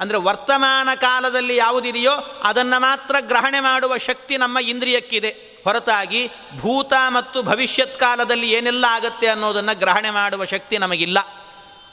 ಅಂದರೆ 0.00 0.18
ವರ್ತಮಾನ 0.18 0.88
ಕಾಲದಲ್ಲಿ 0.94 1.56
ಯಾವುದಿದೆಯೋ 1.56 2.12
ಅದನ್ನು 2.42 2.80
ಮಾತ್ರ 2.80 3.16
ಗ್ರಹಣೆ 3.20 3.60
ಮಾಡುವ 3.60 3.96
ಶಕ್ತಿ 3.96 4.36
ನಮ್ಮ 4.36 4.58
ಇಂದ್ರಿಯಕ್ಕಿದೆ. 4.58 5.30
ಹೊರತಾಗಿ 5.64 6.30
ಭೂತ 6.58 6.92
ಮತ್ತು 7.08 7.42
ಭವಿಷ್ಯತ್ 7.42 8.00
ಕಾಲದಲ್ಲಿ 8.00 8.52
ಏನೆಲ್ಲ 8.52 8.84
ಆಗತ್ತೆ 8.88 9.26
ಅನ್ನೋದನ್ನು 9.26 9.78
ಗ್ರಹಣೆ 9.78 10.10
ಮಾಡುವ 10.10 10.44
ಶಕ್ತಿ 10.44 10.78
ನಮಗಿಲ್ಲ. 10.78 11.18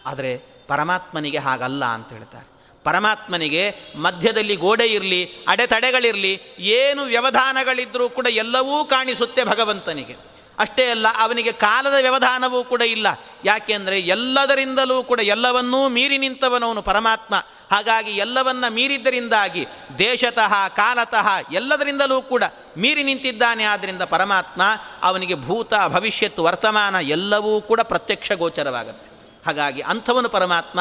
ಆದರೆ 0.05 0.37
ಪರಮಾತ್ಮನಿಗೆ 0.67 1.37
ಹಾಗಲ್ಲ 1.37 1.85
ಅಂತ 1.85 2.09
ಹೇಳ್ತಾರೆ. 2.13 2.56
ಪರಮಾತ್ಮನಿಗೆ 2.87 3.75
ಮಧ್ಯದಲ್ಲಿ 3.95 4.55
ಗೋಡೆ 4.55 4.85
ಇರಲಿ, 4.85 5.21
ಅಡೆತಡೆಗಳಿರಲಿ, 5.47 6.41
ಏನು 6.59 7.03
ವ್ಯವಧಾನಗಳಿದ್ದರೂ 7.03 8.09
ಕೂಡ 8.09 8.27
ಎಲ್ಲವೂ 8.27 8.85
ಕಾಣಿಸುತ್ತೆ 8.85 9.43
ಭಗವಂತನಿಗೆ. 9.43 10.15
ಅಷ್ಟೇ 10.59 10.85
ಅಲ್ಲ, 10.85 11.07
ಅವನಿಗೆ 11.17 11.51
ಕಾಲದ 11.51 11.93
ವ್ಯವಧಾನವೂ 12.01 12.63
ಕೂಡ 12.63 12.81
ಇಲ್ಲ. 12.81 13.07
ಯಾಕೆಂದರೆ 13.45 13.99
ಎಲ್ಲದರಿಂದಲೂ 13.99 15.03
ಕೂಡ 15.03 15.19
ಎಲ್ಲವನ್ನೂ 15.19 15.89
ಮೀರಿ 15.89 16.17
ನಿಂತವನವನು 16.17 16.81
ಪರಮಾತ್ಮ. 16.81 17.35
ಹಾಗಾಗಿ 17.71 18.11
ಎಲ್ಲವನ್ನ 18.11 18.65
ಮೀರಿದ್ದರಿಂದಾಗಿ 18.69 19.67
ದೇಶತಃ, 19.99 20.67
ಕಾಲತಃ 20.67 21.27
ಎಲ್ಲದರಿಂದಲೂ 21.51 22.21
ಕೂಡ 22.21 22.43
ಮೀರಿ 22.77 23.03
ನಿಂತಿದ್ದಾನೆ. 23.03 23.63
ಆದ್ದರಿಂದ 23.63 24.01
ಪರಮಾತ್ಮ 24.01 24.61
ಅವನಿಗೆ 25.03 25.35
ಭೂತ, 25.35 25.73
ಭವಿಷ್ಯತ್ತು, 25.87 26.43
ವರ್ತಮಾನ 26.43 26.95
ಎಲ್ಲವೂ 26.95 27.61
ಕೂಡ 27.61 27.81
ಪ್ರತ್ಯಕ್ಷ 27.81 28.31
ಗೋಚರವಾಗುತ್ತೆ. 28.31 29.16
ಹಾಗಾಗಿ 29.47 29.81
ಅಂಥವನು 29.91 30.29
ಪರಮಾತ್ಮ 30.35 30.79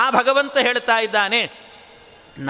ಆ 0.00 0.04
ಭಗವಂತ 0.18 0.56
ಹೇಳ್ತಾ 0.66 0.96
ಇದ್ದಾನೆ, 1.06 1.40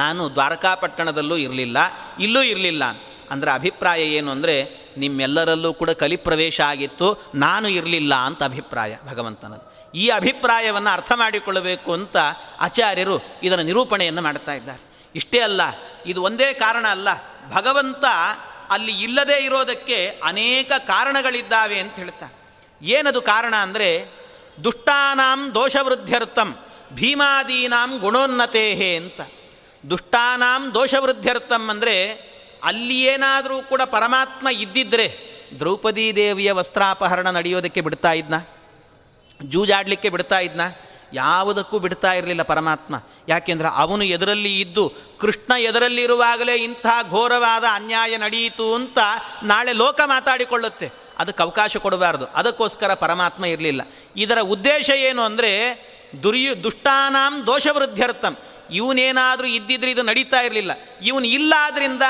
ನಾನು 0.00 0.22
ದ್ವಾರಕಾಪಟ್ಟಣದಲ್ಲೂ 0.36 1.36
ಇರಲಿಲ್ಲ, 1.46 1.78
ಇಲ್ಲೂ 2.24 2.42
ಇರಲಿಲ್ಲ 2.52 2.84
ಅಂದರೆ 3.32 3.50
ಅಭಿಪ್ರಾಯ 3.50 4.00
ಏನು 4.18 4.28
ಅಂದರೆ, 4.34 4.54
ನಿಮ್ಮೆಲ್ಲರಲ್ಲೂ 5.02 5.70
ಕೂಡ 5.80 5.90
ಕಲಿಪ್ರವೇಶ 6.02 6.58
ಆಗಿತ್ತು, 6.72 7.06
ನಾನು 7.44 7.66
ಇರಲಿಲ್ಲ 7.78 8.14
ಅಂತ 8.28 8.42
ಅಭಿಪ್ರಾಯ 8.50 8.92
ಭಗವಂತನದು 9.10 9.64
ಈ 9.94 10.04
ಅಭಿಪ್ರಾಯವನ್ನು 10.18 10.90
ಅರ್ಥ 10.96 11.12
ಮಾಡಿಕೊಳ್ಳಬೇಕು 11.22 11.90
ಅಂತ 11.98 12.16
ಆಚಾರ್ಯರು 12.66 13.16
ಇದರ 13.46 13.60
ನಿರೂಪಣೆಯನ್ನು 13.70 14.22
ಮಾಡ್ತಾ 14.28 14.54
ಇದ್ದಾರೆ. 14.60 14.82
ಇಷ್ಟೇ 15.14 15.40
ಅಲ್ಲ, 15.48 15.62
ಇದು 16.10 16.20
ಒಂದೇ 16.28 16.48
ಕಾರಣ 16.64 16.86
ಅಲ್ಲ, 16.96 17.08
ಭಗವಂತ 17.54 18.04
ಅಲ್ಲಿ 18.74 18.92
ಇಲ್ಲದೇ 19.06 19.38
ಇರೋದಕ್ಕೆ 19.46 19.98
ಅನೇಕ 20.30 20.72
ಕಾರಣಗಳಿದ್ದಾವೆ 20.86 21.76
ಅಂತ 21.82 21.94
ಹೇಳ್ತಾರೆ. 22.02 22.34
ಏನದು 22.80 23.20
ಕಾರಣ 23.32 23.54
ಅಂದರೆ 23.66 23.88
ದುಷ್ಟಾನಾಂ 24.64 25.54
ದೋಷವೃದ್ಧ್ಯರ್ಥಂ, 25.54 26.56
ಭೀಮಾದೀನಾಂ 26.92 27.98
ಗುಣೋನ್ನತೇಹೇ 27.98 28.96
ಅಂತ. 28.96 29.20
ದುಷ್ಟಾನಾಂ 29.90 30.74
ದೋಷವೃದ್ಧ್ಯರ್ಥಂ 30.74 31.68
ಅಂದರೆ 31.70 32.26
ಅಲ್ಲಿ 32.64 33.00
ಏನಾದರೂ 33.00 33.62
ಕೂಡ 33.62 33.82
ಪರಮಾತ್ಮ 33.82 34.48
ಇದ್ದಿದ್ದರೆ 34.48 35.36
ದ್ರೌಪದೀ 35.58 36.12
ದೇವಿಯ 36.12 36.52
ವಸ್ತ್ರಾಪಹರಣ 36.52 37.30
ನಡೆಯೋದಕ್ಕೆ 37.30 37.80
ಬಿಡ್ತಾ 37.80 38.12
ಇದ್ನ? 38.12 38.34
ಜೂಜಾಡಲಿಕ್ಕೆ 39.42 40.08
ಬಿಡ್ತಾ 40.08 40.38
ಇದ್ನ? 40.38 40.60
ಯಾವುದಕ್ಕೂ 41.12 41.78
ಬಿಡ್ತಾ 41.78 42.12
ಇರಲಿಲ್ಲ 42.12 42.42
ಪರಮಾತ್ಮ. 42.42 42.94
ಯಾಕೆಂದ್ರೆ 43.28 43.68
ಅವನು 43.74 44.04
ಎದರಲ್ಲಿ 44.04 44.60
ಇದ್ದು 44.60 44.92
ಕೃಷ್ಣ 45.20 45.52
ಎದರಲ್ಲಿರುವಾಗಲೇ 45.58 46.54
ಇಂಥ 46.54 46.86
ಘೋರವಾದ 47.10 47.64
ಅನ್ಯಾಯ 47.72 48.16
ನಡೆಯಿತು 48.16 48.74
ಅಂತ 48.74 48.98
ನಾಳೆ 49.42 49.72
ಲೋಕ 49.72 50.00
ಮಾತಾಡಿಕೊಳ್ಳುತ್ತೆ. 50.04 51.05
ಅದಕ್ಕೆ 51.18 51.42
ಅವಕಾಶ 51.42 51.76
ಕೊಡಬಾರ್ದು. 51.76 52.26
ಅದಕ್ಕೋಸ್ಕರ 52.26 52.94
ಪರಮಾತ್ಮ 52.94 53.44
ಇರಲಿಲ್ಲ. 53.44 53.82
ಇದರ 54.16 54.40
ಉದ್ದೇಶ 54.40 54.90
ಏನು 54.90 55.22
ಅಂದರೆ, 55.22 55.52
ದುರ್ಯು, 56.22 56.62
ದುಷ್ಟಾನಾಂ 56.62 57.46
ದೋಷವೃದ್ಧ್ಯರ್ಥಂ. 57.46 58.36
ಇವನೇನಾದರೂ 58.70 59.46
ಇದ್ದಿದ್ರೆ 59.46 59.90
ಇದು 59.90 60.02
ನಡೀತಾ 60.02 60.40
ಇರಲಿಲ್ಲ. 60.40 60.72
ಇವನು 61.02 61.26
ಇಲ್ಲಾದ್ರಿಂದ 61.26 62.02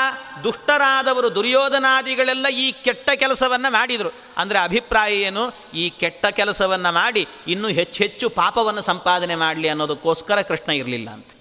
ದುಷ್ಟರಾದವರು, 0.43 1.35
ದುರ್ಯೋಧನಾದಿಗಳೆಲ್ಲ 1.35 2.47
ಈ 2.47 2.71
ಕೆಟ್ಟ 2.71 3.09
ಕೆಲಸವನ್ನು 3.15 3.71
ಮಾಡಿದರು. 3.71 4.11
ಅಂದರೆ 4.37 4.59
ಅಭಿಪ್ರಾಯ 4.59 5.15
ಏನು? 5.17 5.43
ಈ 5.73 5.89
ಕೆಟ್ಟ 5.89 6.25
ಕೆಲಸವನ್ನು 6.25 6.93
ಮಾಡಿ, 6.93 7.27
ಇನ್ನೂ 7.47 7.67
ಹೆಚ್ಚು 7.67 8.03
ಹೆಚ್ಚು 8.03 8.29
ಪಾಪವನ್ನು 8.29 8.81
ಸಂಪಾದನೆ 8.81 9.35
ಮಾಡಲಿ 9.35 9.69
ಅನ್ನೋದಕ್ಕೋಸ್ಕರ 9.69 10.41
ಕೃಷ್ಣ 10.41 10.71
ಇರಲಿಲ್ಲ 10.71 11.09
ಅಂತ. 11.09 11.31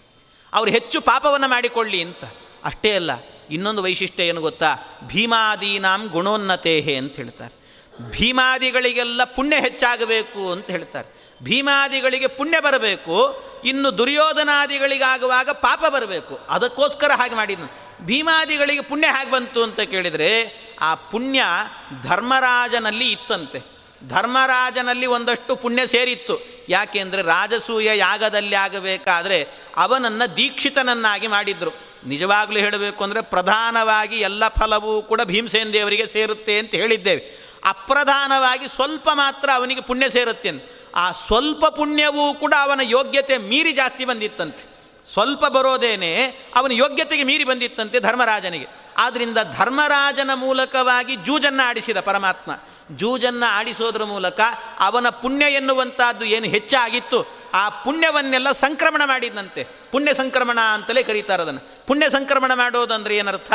ಅವರು 0.53 0.71
ಹೆಚ್ಚು 0.71 1.01
ಪಾಪವನ್ನು 1.01 1.49
ಮಾಡಿಕೊಳ್ಳಿ 1.49 2.03
ಅಂತ. 2.03 2.25
ಅಷ್ಟೇ 2.65 2.95
ಅಲ್ಲ, 2.95 3.11
ಇನ್ನೊಂದು 3.51 3.83
ವೈಶಿಷ್ಟ್ಯ 3.83 4.25
ಏನು 4.25 4.41
ಗೊತ್ತಾ? 4.41 4.71
ಭೀಮಾದೀನಾಂ 5.07 6.07
ಗುಣೋನ್ನತೇಹೆ 6.07 6.97
ಅಂತ 6.97 7.17
ಹೇಳ್ತಾರೆ. 7.17 7.56
ಭೀಮಾದಿಗಳಿಗೆಲ್ಲ 8.01 9.25
ಪುಣ್ಯ 9.25 9.57
ಹೆಚ್ಚಾಗಬೇಕು 9.57 10.53
ಅಂತ 10.53 10.71
ಹೇಳ್ತಾರೆ. 10.71 11.27
ಭೀಮಾದಿಗಳಿಗೆ 11.43 12.27
ಪುಣ್ಯ 12.27 12.61
ಬರಬೇಕು, 12.61 13.43
ಇನ್ನು 13.65 13.99
ದುರ್ಯೋಧನಾದಿಗಳಿಗಾಗುವಾಗ 13.99 15.51
ಪಾಪ 15.51 15.85
ಬರಬೇಕು. 15.89 16.41
ಅದಕ್ಕೋಸ್ಕರ 16.51 17.13
ಹಾಗೆ 17.13 17.35
ಮಾಡಿದ್ನು. 17.35 17.67
ಭೀಮಾದಿಗಳಿಗೆ 18.07 18.81
ಪುಣ್ಯ 18.81 19.07
ಹೇಗೆ 19.07 19.31
ಬಂತು 19.31 19.63
ಅಂತ 19.63 19.81
ಕೇಳಿದರೆ, 19.81 20.31
ಆ 20.81 20.95
ಪುಣ್ಯ 20.95 21.45
ಧರ್ಮರಾಜನಲ್ಲಿ 22.03 23.13
ಇತ್ತಂತೆ. 23.13 23.77
ಧರ್ಮರಾಜನಲ್ಲಿ 24.09 25.07
ಒಂದಷ್ಟು 25.07 25.57
ಪುಣ್ಯ 25.57 25.87
ಸೇರಿತ್ತು. 25.87 26.67
ಯಾಕೆಂದರೆ 26.69 27.23
ರಾಜಸೂಯ 27.23 27.89
ಯಾಗದಲ್ಲಿ 27.95 28.55
ಆಗಬೇಕಾದರೆ 28.55 29.49
ಅವನನ್ನು 29.77 30.37
ದೀಕ್ಷಿತನನ್ನಾಗಿ 30.37 31.27
ಮಾಡಿದ್ರು. 31.27 31.71
ನಿಜವಾಗಲೂ 32.07 32.57
ಹೇಳಬೇಕು 32.57 33.05
ಅಂದರೆ 33.05 33.21
ಪ್ರಧಾನವಾಗಿ 33.21 34.17
ಎಲ್ಲ 34.17 34.49
ಫಲವೂ 34.49 35.03
ಕೂಡ 35.03 35.21
ಭೀಮಸೇನ 35.23 35.69
ದೇವರಿಗೆ 35.73 36.07
ಸೇರುತ್ತೆ 36.07 36.59
ಅಂತ 36.59 36.71
ಹೇಳಿದ್ದೇವೆ. 36.71 37.46
ಅಪ್ರಧಾನವಾಗಿ 37.67 38.69
ಸ್ವಲ್ಪ 38.69 39.09
ಮಾತ್ರ 39.13 39.51
ಅವನಿಗೆ 39.55 39.81
ಪುಣ್ಯ 39.81 40.11
ಸೇರುತ್ತೆ 40.11 40.77
ಆ 40.97 41.11
ಸ್ವಲ್ಪ 41.11 41.67
ಪುಣ್ಯವೂ 41.67 42.35
ಕೂಡ 42.35 42.55
ಅವನ 42.63 42.81
ಯೋಗ್ಯತೆ 42.83 43.39
ಮೀರಿ 43.39 43.73
ಜಾಸ್ತಿ 43.73 44.05
ಬಂದಿತ್ತಂತೆ. 44.05 44.77
ಸ್ವಲ್ಪ 45.13 45.47
ಬರೋದೇನೆ 45.47 46.27
ಅವನ 46.55 46.73
ಯೋಗ್ಯತೆಗೆ 46.73 47.25
ಮೀರಿ 47.25 47.45
ಬಂದಿತ್ತಂತೆ 47.45 48.01
ಧರ್ಮರಾಜನಿಗೆ. 48.01 48.67
ಆದ್ದರಿಂದ 48.97 49.39
ಧರ್ಮರಾಜನ 49.57 50.31
ಮೂಲಕವಾಗಿ 50.35 51.17
ಜೂಜನ್ನು 51.17 51.69
ಆಡಿಸಿದ 51.69 52.01
ಪರಮಾತ್ಮ. 52.01 52.53
ಜೂಜನ್ನು 52.97 53.51
ಆಡಿಸೋದ್ರ 53.51 54.05
ಮೂಲಕ 54.05 54.41
ಅವನ 54.79 55.09
ಪುಣ್ಯ 55.09 55.47
ಎನ್ನುವಂಥದ್ದು 55.47 56.25
ಏನು 56.25 56.47
ಹೆಚ್ಚಾಗಿತ್ತು. 56.47 57.27
ಆ 57.55 57.69
ಪುಣ್ಯವನ್ನೆಲ್ಲ 57.69 58.53
ಸಂಕ್ರಮಣ 58.53 59.03
ಮಾಡಿದಂತೆ 59.05 59.65
ಪುಣ್ಯ 59.65 60.15
ಸಂಕ್ರಮಣ 60.15 60.61
ಅಂತಲೇ 60.61 61.03
ಕರೀತಾರೆ 61.03 61.43
ಅದನ್ನು. 61.43 61.87
ಪುಣ್ಯ 61.87 62.11
ಸಂಕ್ರಮಣ 62.11 62.55
ಮಾಡೋದಂದ್ರೆ 62.55 63.17
ಏನರ್ಥ? 63.17 63.53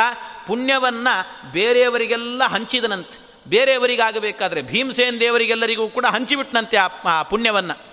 ಪುಣ್ಯವನ್ನು 0.47 1.52
ಬೇರೆಯವರಿಗೆಲ್ಲ 1.52 2.43
ಹಂಚಿದನಂತೆ. 2.43 3.31
ಬೇರೆಯವರಿಗಾಗಬೇಕಾದ್ರೆ 3.48 4.62
ಭೀಮಸೇನ್ 4.62 5.20
ದೇವರಿಗೆಲ್ಲರಿಗೂ 5.20 5.88
ಕೂಡ 5.88 6.06
ಹಂಚಿಬಿಟ್ನಂತೆ 6.06 6.78
ಆ 6.78 7.24
ಪುಣ್ಯವನ್ನು. 7.24 7.92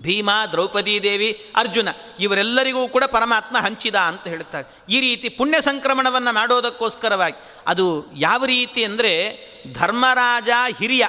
ಭೀಮ, 0.00 0.30
ದ್ರೌಪದಿ 0.52 1.02
ದೇವಿ, 1.02 1.46
ಅರ್ಜುನ, 1.56 1.88
ಇವರೆಲ್ಲರಿಗೂ 2.20 2.88
ಕೂಡ 2.88 3.04
ಪರಮಾತ್ಮ 3.04 3.58
ಹಂಚಿದ 3.58 3.94
ಅಂತ 3.94 4.28
ಹೇಳ್ತಾರೆ. 4.28 4.84
ಈ 4.88 5.00
ರೀತಿ 5.00 5.28
ಪುಣ್ಯ 5.28 5.60
ಸಂಕ್ರಮಣವನ್ನು 5.60 6.34
ಮಾಡೋದಕ್ಕೋಸ್ಕರವಾಗಿ. 6.34 7.36
ಅದು 7.66 8.06
ಯಾವ 8.16 8.44
ರೀತಿ 8.44 8.84
ಅಂದರೆ 8.84 9.38
ಧರ್ಮರಾಜ 9.72 10.48
ಹಿರಿಯ. 10.78 11.06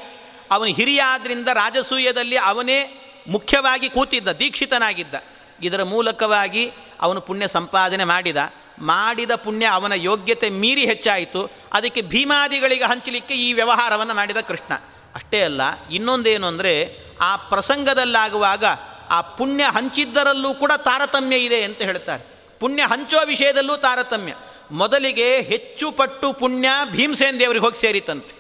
ಅವನು 0.51 0.71
ಹಿರಿಯ 0.71 1.01
ಆದ್ದರಿಂದ 1.01 1.47
ರಾಜಸೂಯದಲ್ಲಿ 1.47 2.38
ಅವನೇ 2.38 3.01
ಮುಖ್ಯವಾಗಿ 3.28 3.89
ಕೂತಿದ್ದ, 3.89 4.28
ದೀಕ್ಷಿತನಾಗಿದ್ದ. 4.28 5.15
ಇದರ 5.62 5.84
ಮೂಲಕವಾಗಿ 5.84 6.71
ಅವನು 7.01 7.21
ಪುಣ್ಯ 7.21 7.47
ಸಂಪಾದನೆ 7.47 8.04
ಮಾಡಿದ. 8.04 8.38
ಮಾಡಿದ 8.79 9.35
ಪುಣ್ಯ 9.35 9.65
ಅವನ 9.65 9.93
ಯೋಗ್ಯತೆ 9.93 10.49
ಮೀರಿ 10.49 10.85
ಹೆಚ್ಚಾಯಿತು. 10.85 11.51
ಅದಕ್ಕೆ 11.73 12.01
ಭೀಮಾದಿಗಳಿಗೆ 12.01 12.83
ಹಂಚಲಿಕ್ಕೆ 12.83 13.33
ಈ 13.33 13.53
ವ್ಯವಹಾರವನ್ನು 13.53 14.13
ಮಾಡಿದ 14.13 14.38
ಕೃಷ್ಣ. 14.38 14.73
ಅಷ್ಟೇ 15.15 15.41
ಅಲ್ಲ, 15.41 15.61
ಇನ್ನೊಂದೇನು 15.89 16.47
ಅಂದರೆ 16.47 16.97
ಆ 17.21 17.35
ಪ್ರಸಂಗದಲ್ಲಾಗುವಾಗ 17.35 18.63
ಆ 19.09 19.21
ಪುಣ್ಯ 19.21 19.63
ಹಂಚಿದ್ದರಲ್ಲೂ 19.63 20.53
ಕೂಡ 20.53 20.71
ತಾರತಮ್ಯ 20.71 21.38
ಇದೆ 21.38 21.63
ಅಂತ 21.63 21.81
ಹೇಳ್ತಾರೆ. 21.81 22.23
ಪುಣ್ಯ 22.59 22.83
ಹಂಚೋ 22.83 23.25
ವಿಷಯದಲ್ಲೂ 23.25 23.77
ತಾರತಮ್ಯ. 23.77 24.33
ಮೊದಲಿಗೆ 24.71 25.41
ಹೆಚ್ಚು 25.41 25.91
ಪಟ್ಟು 25.91 26.33
ಪುಣ್ಯ 26.33 26.69
ಭೀಮಸೇನ್ 26.91 27.39
ದೇವರಿಗೆ 27.39 27.65
ಹೋಗಿ 27.65 27.79
ಸೇರಿತಂತೆ. 27.79 28.33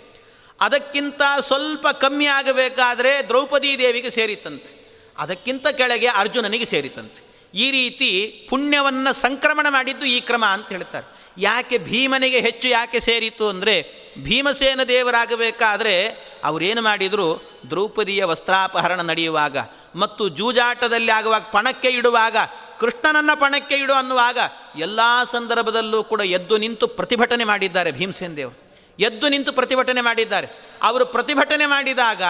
ಅದಕ್ಕಿಂತ 0.61 1.21
ಸ್ವಲ್ಪ 1.39 1.87
ಕಮ್ಮಿ 1.87 2.25
ಆಗಬೇಕಾದರೆ 2.25 3.27
ದ್ರೌಪದಿ 3.27 3.79
ದೇವಿಗೆ 3.79 4.09
ಸೇರಿತಂತೆ. 4.09 4.71
ಅದಕ್ಕಿಂತ 5.17 5.67
ಕೆಳಗೆ 5.67 6.07
ಅರ್ಜುನನಿಗೆ 6.07 6.65
ಸೇರಿತಂತೆ. 6.65 7.24
ಈ 7.55 7.71
ರೀತಿ 7.71 8.09
ಪುಣ್ಯವನ್ನು 8.49 9.13
ಸಂಕ್ರಮಣ 9.13 9.67
ಮಾಡಿದ್ದು 9.69 10.05
ಈ 10.05 10.19
ಕ್ರಮ 10.19 10.45
ಅಂತ 10.45 10.69
ಹೇಳ್ತಾರೆ. 10.69 11.05
ಯಾಕೆ 11.37 11.77
ಭೀಮನಿಗೆ 11.77 12.39
ಹೆಚ್ಚು 12.39 12.67
ಯಾಕೆ 12.67 12.99
ಸೇರಿತು 12.99 13.49
ಅಂದರೆ 13.49 13.75
ಭೀಮಸೇನ 14.23 14.83
ದೇವರಾಗಬೇಕಾದ್ರೆ 14.83 16.07
ಅವರೇನು 16.43 16.81
ಮಾಡಿದರು? 16.81 17.27
ದ್ರೌಪದಿಯ 17.69 18.23
ವಸ್ತ್ರಾಪಹರಣ 18.23 19.01
ನಡೆಯುವಾಗ 19.01 19.57
ಮತ್ತು 19.95 20.29
ಜೂಜಾಟದಲ್ಲಿ 20.29 21.11
ಆಗುವಾಗ 21.11 21.41
ಪಣಕ್ಕೆ 21.41 21.89
ಇಡುವಾಗ, 21.89 22.37
ಕೃಷ್ಣನನ್ನು 22.79 23.39
ಪಣಕ್ಕೆ 23.39 23.75
ಇಡು 23.75 23.93
ಅನ್ನುವಾಗ 23.93 24.37
ಎಲ್ಲ 24.77 24.99
ಸಂದರ್ಭದಲ್ಲೂ 25.31 26.03
ಕೂಡ 26.03 26.21
ಎದ್ದು 26.21 26.57
ನಿಂತು 26.57 26.87
ಪ್ರತಿಭಟನೆ 26.87 27.43
ಮಾಡಿದ್ದಾರೆ 27.43 27.91
ಭೀಮಸೇನ 27.91 28.33
ದೇವರು. 28.33 28.65
ಎದ್ದು 28.99 29.29
ನಿಂತು 29.29 29.53
ಪ್ರತಿಭಟನೆ 29.53 30.01
ಮಾಡಿದ್ದಾರೆ. 30.01 30.47
ಅವರು 30.81 31.05
ಪ್ರತಿಭಟನೆ 31.05 31.65
ಮಾಡಿದಾಗ 31.65 32.21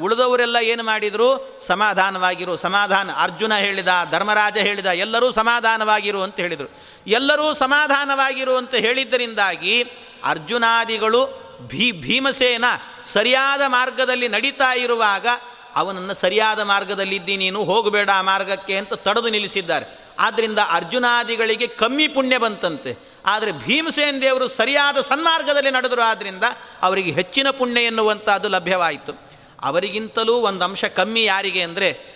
ಉಳಿದವರೆಲ್ಲ 0.00 0.56
ಏನು 0.56 0.82
ಮಾಡಿದರು? 0.82 1.58
ಸಮಾಧಾನವಾಗಿರು. 1.66 2.56
ಸಮಾಧಾನ. 2.56 3.10
ಅರ್ಜುನ 3.16 3.54
ಹೇಳಿದ, 3.54 3.88
ಧರ್ಮರಾಜ 4.10 4.56
ಹೇಳಿದ, 4.56 4.86
ಎಲ್ಲರೂ 4.86 5.32
ಸಮಾಧಾನವಾಗಿರು 5.32 6.22
ಅಂತ 6.22 6.36
ಹೇಳಿದರು. 6.36 6.70
ಎಲ್ಲರೂ 7.06 7.54
ಸಮಾಧಾನವಾಗಿರು 7.54 8.56
ಅಂತ 8.56 8.74
ಹೇಳಿದ್ದರಿಂದಾಗಿ 8.74 9.82
ಅರ್ಜುನಾದಿಗಳು 10.24 11.42
ಭೀ, 11.66 11.92
ಭೀಮಸೇನ 11.92 12.64
ಸರಿಯಾದ 13.12 13.62
ಮಾರ್ಗದಲ್ಲಿ 13.66 14.28
ನಡೀತಾ 14.28 14.74
ಇರುವಾಗ 14.74 15.26
ಅವನನ್ನು 15.74 16.14
ಸರಿಯಾದ 16.14 16.60
ಮಾರ್ಗದಲ್ಲಿದ್ದಿ 16.60 17.36
ನೀನು 17.36 17.64
ಹೋಗಬೇಡ 17.64 18.10
ಆ 18.10 18.22
ಮಾರ್ಗಕ್ಕೆ 18.22 18.76
ಅಂತ 18.76 18.94
ತಡೆದು 18.94 19.28
ನಿಲ್ಲಿಸಿದ್ದಾರೆ. 19.28 19.98
ಆದ್ದರಿಂದ 20.18 20.58
ಅರ್ಜುನಾದಿಗಳಿಗೆ 20.70 21.66
ಕಮ್ಮಿ 21.66 22.08
ಪುಣ್ಯ 22.08 22.38
ಬಂತಂತೆ. 22.38 22.96
ಆದರೆ 23.26 23.52
ಭೀಮಸೇನ 23.52 24.18
ದೇವರು 24.22 24.48
ಸರಿಯಾದ 24.48 25.00
ಸನ್ಮಾರ್ಗದಲ್ಲಿ 25.00 25.70
ನಡೆದರು 25.70 26.02
ಆದ್ದರಿಂದ 26.02 26.42
ಅವರಿಗೆ 26.82 27.10
ಹೆಚ್ಚಿನ 27.10 27.50
ಪುಣ್ಯ 27.50 27.80
ಎನ್ನುವಂಥದ್ದು 27.80 28.48
ಲಭ್ಯವಾಯಿತು. 28.48 29.31
ಅವರಿಗಿಂತಲೂ 29.62 30.32
ಒಂದು 30.32 30.64
ಅಂಶ 30.64 30.84
ಕಮ್ಮಿ 30.84 31.24
ಯಾರಿಗೆ 31.24 31.62
ಅಂದರೆ 31.62 32.12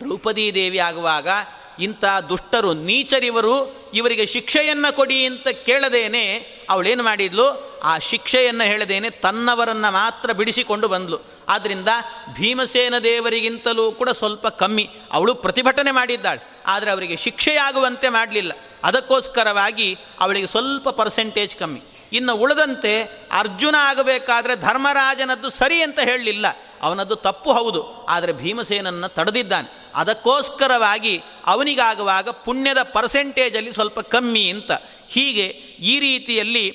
ದ್ರೌಪದಿ 0.00 0.54
ದೇವಿ 0.54 0.78
ಆಗುವಾಗ 0.78 1.28
ಇಂಥ 1.80 2.04
ದುಷ್ಟರು, 2.28 2.74
ನೀಚರಿವರು 2.74 3.76
ಇವರಿಗೆ 3.94 4.26
ಶಿಕ್ಷೆಯನ್ನು 4.26 4.96
ಕೊಡಿ 4.96 5.24
ಅಂತ 5.24 5.48
ಕೇಳದೇನೆ 5.48 6.36
ಅವಳೇನು 6.70 7.02
ಮಾಡಿದ್ಲು? 7.02 7.80
ಆ 7.82 7.98
ಶಿಕ್ಷೆಯನ್ನು 7.98 8.64
ಹೇಳದೇನೆ 8.64 9.10
ತನ್ನವರನ್ನು 9.10 9.92
ಮಾತ್ರ 9.92 10.32
ಬಿಡಿಸಿಕೊಂಡು 10.32 10.88
ಬಂದಳು 10.88 11.18
ಆದ್ದರಿಂದ 11.48 11.88
ಭೀಮಸೇನ 12.34 12.98
ದೇವರಿಗಿಂತಲೂ 12.98 13.92
ಕೂಡ 13.92 14.10
ಸ್ವಲ್ಪ 14.10 14.46
ಕಮ್ಮಿ. 14.46 14.90
ಅವಳು 15.12 15.34
ಪ್ರತಿಭಟನೆ 15.34 15.90
ಮಾಡಿದ್ದಾಳೆ. 15.90 16.40
ಆದರೆ 16.66 16.90
ಅವರಿಗೆ 16.90 17.16
ಶಿಕ್ಷೆಯಾಗುವಂತೆ 17.16 18.08
ಮಾಡಲಿಲ್ಲ. 18.08 18.52
ಅದಕ್ಕೋಸ್ಕರವಾಗಿ 18.84 19.98
ಅವಳಿಗೆ 20.20 20.46
ಸ್ವಲ್ಪ 20.46 20.88
ಪರ್ಸೆಂಟೇಜ್ 20.88 21.56
ಕಮ್ಮಿ. 21.56 21.82
ಇನ್ನು 22.12 22.34
ಉಳಿದಂತೆ 22.34 23.02
ಅರ್ಜುನ 23.32 23.74
ಆಗಬೇಕಾದ್ರೆ 23.78 24.56
ಧರ್ಮರಾಜನದ್ದು 24.56 25.50
ಸರಿ 25.50 25.82
ಅಂತ 25.82 26.00
ಹೇಳಲಿಲ್ಲ. 26.00 26.46
ಅವನದ್ದು 26.82 27.16
ತಪ್ಪು 27.16 27.52
ಹೌದು. 27.52 28.06
ಆದರೆ 28.08 28.32
ಭೀಮಸೇನನ್ನು 28.32 29.08
ತಡೆದಿದ್ದಾನೆ. 29.08 29.90
ಅದಕ್ಕೋಸ್ಕರವಾಗಿ 29.94 31.22
ಅವನಿಗಾಗುವಾಗ 31.46 32.28
ಪುಣ್ಯದ 32.28 32.82
ಪರ್ಸೆಂಟೇಜಲ್ಲಿ 32.82 33.72
ಸ್ವಲ್ಪ 33.72 34.00
ಕಮ್ಮಿ 34.00 34.48
ಅಂತ. 34.48 34.70
ಹೀಗೆ 35.08 35.46
ಈ 35.78 36.00
ರೀತಿಯಲ್ಲಿ 36.00 36.70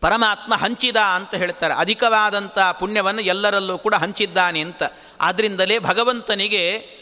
ಪರಮಾತ್ಮ 0.00 0.54
ಹಂಚಿದ 0.54 0.96
ಅಂತ 0.96 1.34
ಹೇಳ್ತಾರೆ. 1.34 1.74
ಅಧಿಕವಾದಂಥ 1.74 2.58
ಪುಣ್ಯವನ್ನು 2.58 3.20
ಎಲ್ಲರಲ್ಲೂ 3.20 3.78
ಕೂಡ 3.78 3.94
ಹಂಚಿದ್ದಾನೆ 3.94 4.60
ಅಂತ. 4.60 4.82
ಆದ್ದರಿಂದಲೇ 5.20 5.78
ಭಗವಂತನಿಗೆ 5.78 6.95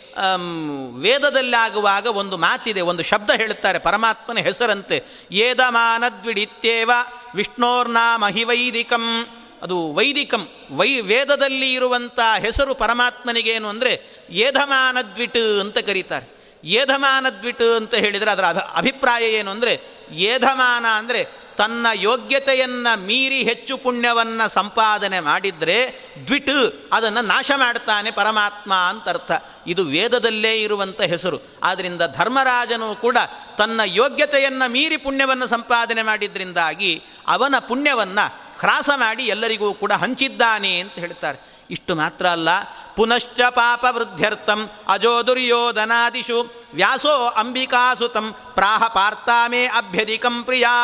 ವೇದದಲ್ಲಾಗುವಾಗ 0.97 2.07
ಒಂದು 2.07 2.37
ಮಾತಿದೆ, 2.37 2.81
ಒಂದು 2.81 3.03
ಶಬ್ದ 3.03 3.31
ಹೇಳುತ್ತಾರೆ, 3.31 3.79
ಪರಮಾತ್ಮನ 3.79 4.39
ಹೆಸರಂತೆ. 4.39 5.05
ಏದಮಾನದ್ವಿಡಿತ್ಯೇವ 5.31 6.91
ವಿಷ್ಣೋರ್ನಾಮ 7.35 8.27
ಹಿ 8.27 8.45
ವೈದಿಕಂ 8.45 9.29
ಅದು 9.63 9.93
ವೈದಿಕಂ, 9.93 10.49
ವೈ, 10.71 11.01
ವೇದದಲ್ಲಿ 11.01 11.73
ಇರುವಂಥ 11.73 12.21
ಹೆಸರು 12.39 12.75
ಪರಮಾತ್ಮನಿಗೇನು 12.75 13.69
ಅಂದರೆ 13.69 14.25
ಏಧಮಾನದ್ವಿಟ್ 14.31 15.61
ಅಂತ 15.61 15.79
ಕರೀತಾರೆ. 15.79 16.44
ಏಧಮಾನದ್ವಿಟ್ 16.65 17.63
ಅಂತ 17.63 17.95
ಹೇಳಿದರೆ 17.95 18.31
ಅದರ 18.31 18.45
ಅಭಿಪ್ರಾಯ 18.77 19.23
ಏನು 19.23 19.51
ಅಂದರೆ, 19.51 19.81
ಏಧಮಾನ 20.13 20.87
ಅಂದರೆ 20.87 21.45
ತನ್ನ 21.57 21.87
ಯೋಗ್ಯತೆಯನ್ನು 21.95 22.99
ಮೀರಿ 23.01 23.43
ಹೆಚ್ಚು 23.43 23.77
ಪುಣ್ಯವನ್ನು 23.77 24.49
ಸಂಪಾದನೆ 24.49 25.21
ಮಾಡಿದರೆ 25.21 25.99
ದ್ವಿಟ್ 26.27 26.51
ಅದನ್ನು 26.93 27.23
ನಾಶ 27.23 27.51
ಮಾಡ್ತಾನೆ 27.57 28.11
ಪರಮಾತ್ಮ 28.11 28.75
ಅಂತ 28.75 29.09
ಅರ್ಥ. 29.09 29.33
ಇದು 29.67 29.85
ವೇದದಲ್ಲೇ 29.85 30.63
ಇರುವಂಥ 30.63 31.01
ಹೆಸರು. 31.01 31.41
ಆದ್ದರಿಂದ 31.63 32.03
ಧರ್ಮರಾಜನು 32.17 32.95
ಕೂಡ 32.95 33.17
ತನ್ನ 33.59 33.81
ಯೋಗ್ಯತೆಯನ್ನು 33.85 34.71
ಮೀರಿ 34.71 34.97
ಪುಣ್ಯವನ್ನು 34.97 35.47
ಸಂಪಾದನೆ 35.47 36.03
ಮಾಡಿದ್ರಿಂದಾಗಿ 36.03 37.03
ಅವನ 37.27 37.55
ಪುಣ್ಯವನ್ನು 37.59 38.44
ಹ್ರಾಸ 38.61 38.91
ಮಾಡಿ 38.97 39.23
ಎಲ್ಲರಿಗೂ 39.23 39.75
ಕೂಡ 39.75 39.93
ಹಂಚಿದ್ದಾನೆ 39.93 40.81
ಅಂತ 40.81 40.93
ಹೇಳ್ತಾರೆ. 40.93 41.39
ಇಷ್ಟು 41.71 41.95
ಮಾತ್ರ 41.95 42.27
ಅಲ್ಲ, 42.27 42.49
ಪುನಶ್ಚ 42.97 43.41
ಪಾಪ 43.51 43.85
ವೃದ್ಧ್ಯರ್ಥಂ 43.91 44.71
ಅಜೋ 44.89 45.27
ದುರ್ಯೋಧನಾದಿಷು 45.27 46.39
ವ್ಯಾಸೋ 46.75 47.15
ಅಂಬಿಕಾಸುತಂ 47.27 48.27
ಪ್ರಾಹ 48.55 48.89
ಪಾರ್ತಾಮೇ 48.89 49.67
ಅಭ್ಯಧಿಕಂ 49.67 50.45
ಪ್ರಿಯಾ 50.45 50.75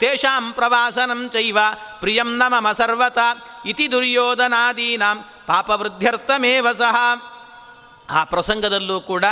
ತೇಷಾಂ 0.00 0.52
ಪ್ರವಾಸನಂ 0.52 1.30
ಚೈವ 1.30 1.58
ಪ್ರಿಯಂ 2.00 2.38
ನ 2.38 2.42
ಮಮ 2.46 2.72
ಸರ್ವತ 2.72 3.18
ಇತಿ 3.66 3.92
ದುರ್ಯೋಧನಾದೀನಾಂ 3.92 5.24
ಪಾಪವೃದ್ಧ್ಯರ್ಥಮೇವ 5.46 6.66
ಸಹ. 6.78 6.96
ಆ 8.10 8.24
ಪ್ರಸಂಗದಲ್ಲೂ 8.24 9.00
ಕೂಡ 9.00 9.24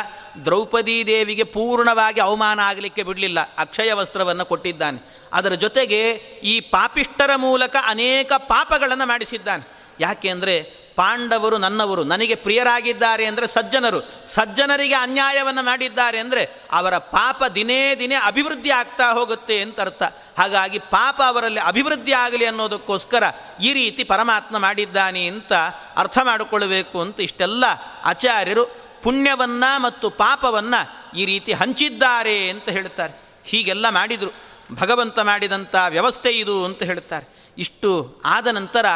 ದ್ರೌಪದಿ 0.44 1.06
ದೇವಿಗೆ 1.06 1.44
ಪೂರ್ಣವಾಗಿ 1.44 2.20
ಅವಮಾನ 2.20 2.60
ಆಗಲಿಕ್ಕೆ 2.60 3.02
ಬಿಡಲಿಲ್ಲ. 3.02 3.40
ಅಕ್ಷಯ 3.58 3.92
ವಸ್ತ್ರವನ್ನು 3.92 4.44
ಕೊಟ್ಟಿದ್ದಾನೆ. 4.44 5.21
ಅದರ 5.32 5.54
ಜೊತೆಗೆ 5.54 6.00
ಈ 6.44 6.60
ಪಾಪಿಷ್ಟರ 6.60 7.36
ಮೂಲಕ 7.36 7.76
ಅನೇಕ 7.86 8.32
ಪಾಪಗಳನ್ನು 8.36 9.06
ಮಾಡಿಸಿದ್ದಾನೆ. 9.06 9.64
ಯಾಕೆ 10.00 10.28
ಅಂದರೆ 10.28 10.82
ಪಾಂಡವರು 10.96 11.58
ನನ್ನವರು, 11.58 12.04
ನನಗೆ 12.04 12.34
ಪ್ರಿಯರಾಗಿದ್ದಾರೆ 12.34 13.26
ಅಂದರೆ 13.26 13.46
ಸಜ್ಜನರು, 13.46 14.00
ಸಜ್ಜನರಿಗೆ 14.26 14.94
ಅನ್ಯಾಯವನ್ನು 14.94 15.62
ಮಾಡಿದ್ದಾರೆ 15.62 16.18
ಅಂದರೆ 16.18 16.42
ಅವರ 16.72 16.98
ಪಾಪ 16.98 17.42
ದಿನೇ 17.54 17.94
ದಿನೇ 17.94 18.14
ಅಭಿವೃದ್ಧಿ 18.14 18.70
ಆಗ್ತಾ 18.70 19.06
ಹೋಗುತ್ತೆ 19.12 19.60
ಅಂತ 19.60 19.80
ಅರ್ಥ. 19.80 20.02
ಹಾಗಾಗಿ 20.38 20.78
ಪಾಪ 20.78 21.22
ಅವರಲ್ಲಿ 21.26 21.60
ಅಭಿವೃದ್ಧಿ 21.60 22.12
ಆಗಲಿ 22.12 22.46
ಅನ್ನೋದಕ್ಕೋಸ್ಕರ 22.46 23.24
ಈ 23.60 23.72
ರೀತಿ 23.72 24.04
ಪರಮಾತ್ಮ 24.04 24.58
ಮಾಡಿದ್ದಾನೆ 24.58 25.26
ಅಂತ 25.26 25.52
ಅರ್ಥ 25.96 26.18
ಮಾಡಿಕೊಳ್ಳಬೇಕು 26.22 27.00
ಅಂತ 27.00 27.20
ಇಷ್ಟೆಲ್ಲ 27.20 27.64
ಆಚಾರ್ಯರು 28.04 28.64
ಪುಣ್ಯವನ್ನು 29.02 29.82
ಮತ್ತು 29.82 30.10
ಪಾಪವನ್ನು 30.10 30.80
ಈ 31.18 31.24
ರೀತಿ 31.24 31.52
ಹಂಚಿದ್ದಾರೆ 31.52 32.50
ಅಂತ 32.50 32.68
ಹೇಳ್ತಾರೆ. 32.68 33.14
ಹೀಗೆಲ್ಲ 33.44 33.88
ಮಾಡಿದರು. 33.88 34.51
ಭಗವಂತ 34.74 35.18
ಮಾಡಿದಂಥ 35.18 35.76
ವ್ಯವಸ್ಥೆ 35.88 36.38
ಇದು 36.38 36.64
ಅಂತ 36.64 36.82
ಹೇಳ್ತಾರೆ 36.82 37.46
ಇಷ್ಟು 37.58 38.22
ಆದ 38.24 38.46
ನಂತರ 38.46 38.86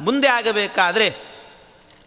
ಮುಂದೆ 0.00 0.28
ಆಗಬೇಕಾದರೆ 0.28 1.16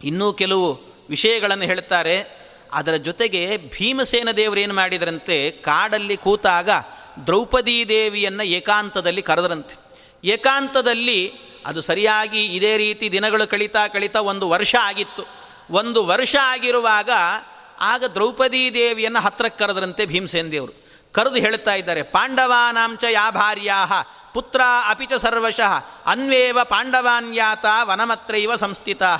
ಇನ್ನೂ 0.04 0.32
ಕೆಲವು 0.32 0.80
ವಿಷಯಗಳನ್ನು 1.08 1.64
ಹೇಳ್ತಾರೆ 1.64 2.38
ಅದರ 2.72 2.92
ಜೊತೆಗೆ 2.92 3.56
ಭೀಮಸೇನ 3.56 4.30
ದೇವರೇನು 4.30 4.74
ಮಾಡಿದರಂತೆ, 4.74 5.50
ಕಾಡಲ್ಲಿ 5.50 6.16
ಕೂತಾಗ 6.16 6.68
ದ್ರೌಪದೀ 7.26 7.84
ದೇವಿಯನ್ನು 7.84 8.42
ಏಕಾಂತದಲ್ಲಿ 8.42 9.22
ಕರೆದರಂತೆ. 9.22 9.76
ಏಕಾಂತದಲ್ಲಿ 10.24 11.32
ಅದು 11.66 11.82
ಸರಿಯಾಗಿ 11.82 12.46
ಇದೇ 12.46 12.76
ರೀತಿ 12.76 13.12
ದಿನಗಳು 13.12 13.50
ಕಳೀತಾ 13.50 13.88
ಕಳೀತಾ 13.88 14.20
ಒಂದು 14.20 14.48
ವರ್ಷ 14.48 14.74
ಆಗಿತ್ತು. 14.80 15.22
ಒಂದು 15.70 16.06
ವರ್ಷ 16.06 16.36
ಆಗಿರುವಾಗ 16.42 17.10
ಆಗ 17.80 18.04
ದ್ರೌಪದೀ 18.04 18.70
ದೇವಿಯನ್ನು 18.70 19.20
ಹತ್ರಕ್ಕೆ 19.20 19.64
ಕರೆದರಂತೆ 19.64 20.06
ಭೀಮಸೇನ 20.06 20.46
ದೇವರು. 20.46 20.87
ಕರೆದು 21.14 21.34
ಹೇಳ್ತಾ 21.34 21.74
ಇದ್ದಾರೆ 21.74 22.02
ಪಾಂಡವಾನಾಂಚ 22.02 23.04
ಯಾ 23.10 23.26
ಭಾರ್ಯಾ 23.30 23.78
ಪುತ್ರ 24.34 24.60
ಅಪಿಚ 24.88 25.12
ಸರ್ವಶಃ, 25.12 25.72
ಅನ್ವೇವ 26.06 26.58
ಪಾಂಡವಾನ್ಯಾತ 26.64 27.66
ವನಮತ್ರೈವ 27.82 28.56
ಸಂಸ್ಥಿತಾ 28.56 29.10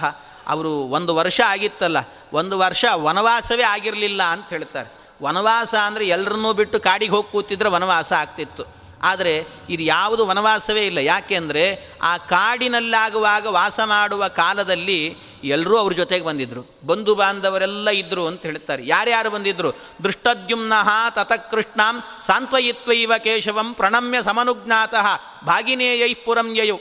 ಅವರು 0.47 0.73
ಒಂದು 0.97 1.13
ವರ್ಷ 1.17 1.39
ಆಗಿತ್ತಲ್ಲ, 1.47 1.99
ಒಂದು 2.33 2.59
ವರ್ಷ 2.59 2.85
ವನವಾಸವೇ 2.97 3.63
ಆಗಿರಲಿಲ್ಲ 3.63 4.23
ಅಂತ 4.23 4.49
ಹೇಳ್ತಾರೆ. 4.49 4.89
ವನವಾಸ 5.23 5.75
ಅಂದರೆ 5.75 6.05
ಎಲ್ಲರನ್ನೂ 6.09 6.53
ಬಿಟ್ಟು 6.53 6.81
ಕಾಡಿಗೆ 6.81 7.13
ಹೋಗಿ 7.13 7.29
ಕೂತಿದ್ರೆ 7.33 7.69
ವನವಾಸ 7.69 8.13
ಆಗ್ತಿತ್ತು. 8.13 8.78
ಆದರೆ 9.03 9.47
ಇದು 9.71 9.83
ಯಾವುದು 9.83 10.27
ವನವಾಸವೇ 10.27 10.87
ಇಲ್ಲ. 10.87 10.99
ಯಾಕೆಂದರೆ 10.99 11.87
ಆ 12.03 12.17
ಕಾಡಿನಲ್ಲಾಗುವಾಗ 12.17 13.47
ವಾಸ 13.47 13.81
ಮಾಡುವ 13.85 14.29
ಕಾಲದಲ್ಲಿ 14.29 15.17
ಎಲ್ಲರೂ 15.45 15.77
ಅವ್ರ 15.77 15.93
ಜೊತೆಗೆ 15.93 16.25
ಬಂದಿದ್ದರು 16.25 16.81
ಬಂಧು 16.87 17.15
ಬಾಂಧವರೆಲ್ಲ 17.15 17.91
ಇದ್ದರು 17.91 18.27
ಅಂತ 18.27 18.43
ಹೇಳ್ತಾರೆ. 18.43 18.87
ಯಾರ್ಯಾರು 18.87 19.31
ಬಂದಿದ್ದರು 19.31 19.77
ದೃಷ್ಟದ್ಯುಮ್ನಃ 20.05 21.11
ತತಕೃಷ್ಣಾಂ 21.11 22.03
ಸಾಂತ್ವಯಿತ್ವೈವ 22.27 23.13
ಕೇಶವಂ 23.19 23.75
ಪ್ರಣಮ್ಯ 23.75 24.23
ಸಮನುಜ್ಞಾತಃ 24.23 25.07
ಭಾಗಿನೇಯೈ 25.45 26.15
ಪುರಂ 26.15 26.57
ಯಯೌ 26.57 26.77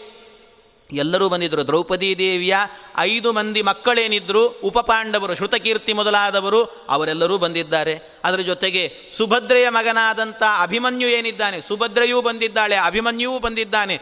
ಎಲ್ಲರೂ 0.92 1.30
ಬಂದಿದ್ದರು 1.30 1.68
ದ್ರೌಪದಿ 1.68 2.18
ದೇವಿಯ 2.18 2.56
ಐದು 2.98 3.34
ಮಂದಿ 3.34 3.62
ಮಕ್ಕಳೇನಿದ್ದರು 3.62 4.48
ಉಪಪಾಂಡವರು, 4.48 5.36
ಶ್ರುತಕೀರ್ತಿ 5.36 5.94
ಮೊದಲಾದವರು, 5.94 6.64
ಅವರೆಲ್ಲರೂ 6.64 7.38
ಬಂದಿದ್ದಾರೆ. 7.38 8.00
ಅದರ 8.24 8.38
ಜೊತೆಗೆ 8.38 8.94
ಸುಭದ್ರೆಯ 9.18 9.70
ಮಗನಾದಂಥ 9.70 10.44
ಅಭಿಮನ್ಯು 10.62 11.10
ಏನಿದ್ದಾನೆ? 11.10 11.62
ಸುಭದ್ರೆಯೂ 11.62 12.22
ಬಂದಿದ್ದಾಳೆ, 12.22 12.76
ಅಭಿಮನ್ಯುವೂ 12.76 13.40
ಬಂದಿದ್ದಾನೆ. 13.40 14.00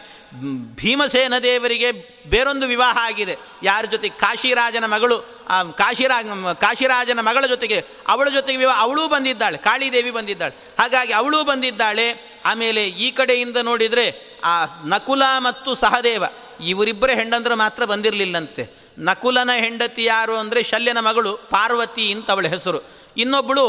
ಭೀಮಸೇನ 0.75 1.37
ದೇವರಿಗೆ 1.37 1.91
ಬೇರೊಂದು 2.29 2.67
ವಿವಾಹ 2.67 2.97
ಆಗಿದೆ. 3.01 3.37
ಯಾರ 3.63 3.85
ಜೊತೆ? 3.91 4.09
ಕಾಶಿರಾಜನ 4.09 4.83
ಮಗಳು 4.85 5.19
ಕಾಶಿರಾ, 5.77 6.53
ಕಾಶಿರಾಜನ 6.53 7.19
ಮಗಳ 7.19 7.45
ಜೊತೆಗೆ, 7.47 7.85
ಅವಳ 8.07 8.29
ಜೊತೆಗೆ 8.29 8.57
ವಿವಾಹ, 8.57 8.81
ಅವಳೂ 8.81 9.07
ಬಂದಿದ್ದಾಳೆ, 9.07 9.57
ಕಾಳಿದೇವಿ 9.57 10.11
ಬಂದಿದ್ದಾಳೆ. 10.11 10.75
ಹಾಗಾಗಿ 10.79 11.13
ಅವಳೂ 11.13 11.43
ಬಂದಿದ್ದಾಳೆ. 11.43 12.35
ಆಮೇಲೆ 12.45 12.87
ಈ 12.87 13.11
ಕಡೆಯಿಂದ 13.11 13.57
ನೋಡಿದರೆ 13.57 14.37
ಆ 14.43 14.65
ನಕುಲ 14.85 15.23
ಮತ್ತು 15.37 15.75
ಸಹದೇವ. 15.75 16.23
ಇವರಿಬ್ಬರೇ 16.59 17.15
ಹೆಂಡಂದ್ರೆ 17.15 17.55
ಮಾತ್ರ 17.55 17.85
ಬಂದಿರಲಿಲ್ಲಂತೆ. 17.85 18.85
ನಕುಲನ 18.99 19.49
ಹೆಂಡತಿ 19.59 20.03
ಯಾರು 20.03 20.35
ಅಂದರೆ 20.35 20.63
ಶಲ್ಯನ 20.63 20.99
ಮಗಳು 20.99 21.37
ಪಾರ್ವತಿ 21.37 22.11
ಅಂತ 22.11 22.31
ಅವಳ 22.31 22.47
ಹೆಸರು. 22.47 22.79
ಇನ್ನೊಬ್ಬಳು 23.17 23.65